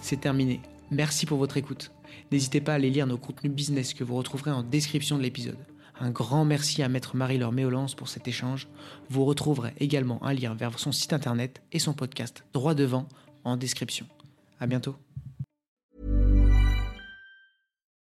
C'est 0.00 0.20
terminé. 0.20 0.60
Merci 0.90 1.26
pour 1.26 1.38
votre 1.38 1.56
écoute. 1.56 1.90
N'hésitez 2.32 2.60
pas 2.60 2.72
à 2.72 2.74
aller 2.76 2.90
lire 2.90 3.06
nos 3.06 3.18
contenus 3.18 3.52
business 3.52 3.92
que 3.92 4.04
vous 4.04 4.16
retrouverez 4.16 4.50
en 4.52 4.62
description 4.62 5.18
de 5.18 5.22
l'épisode. 5.22 5.58
Un 6.02 6.10
grand 6.10 6.46
merci 6.46 6.82
à 6.82 6.88
Maître 6.88 7.14
Marie-Laure 7.14 7.52
Méolance 7.52 7.94
pour 7.94 8.08
cet 8.08 8.26
échange. 8.26 8.68
Vous 9.10 9.26
retrouverez 9.26 9.74
également 9.78 10.24
un 10.24 10.32
lien 10.32 10.54
vers 10.54 10.78
son 10.78 10.92
site 10.92 11.12
internet 11.12 11.62
et 11.72 11.78
son 11.78 11.92
podcast 11.92 12.42
droit 12.54 12.74
devant 12.74 13.06
en 13.44 13.58
description. 13.58 14.06
À 14.60 14.66
bientôt. 14.66 14.96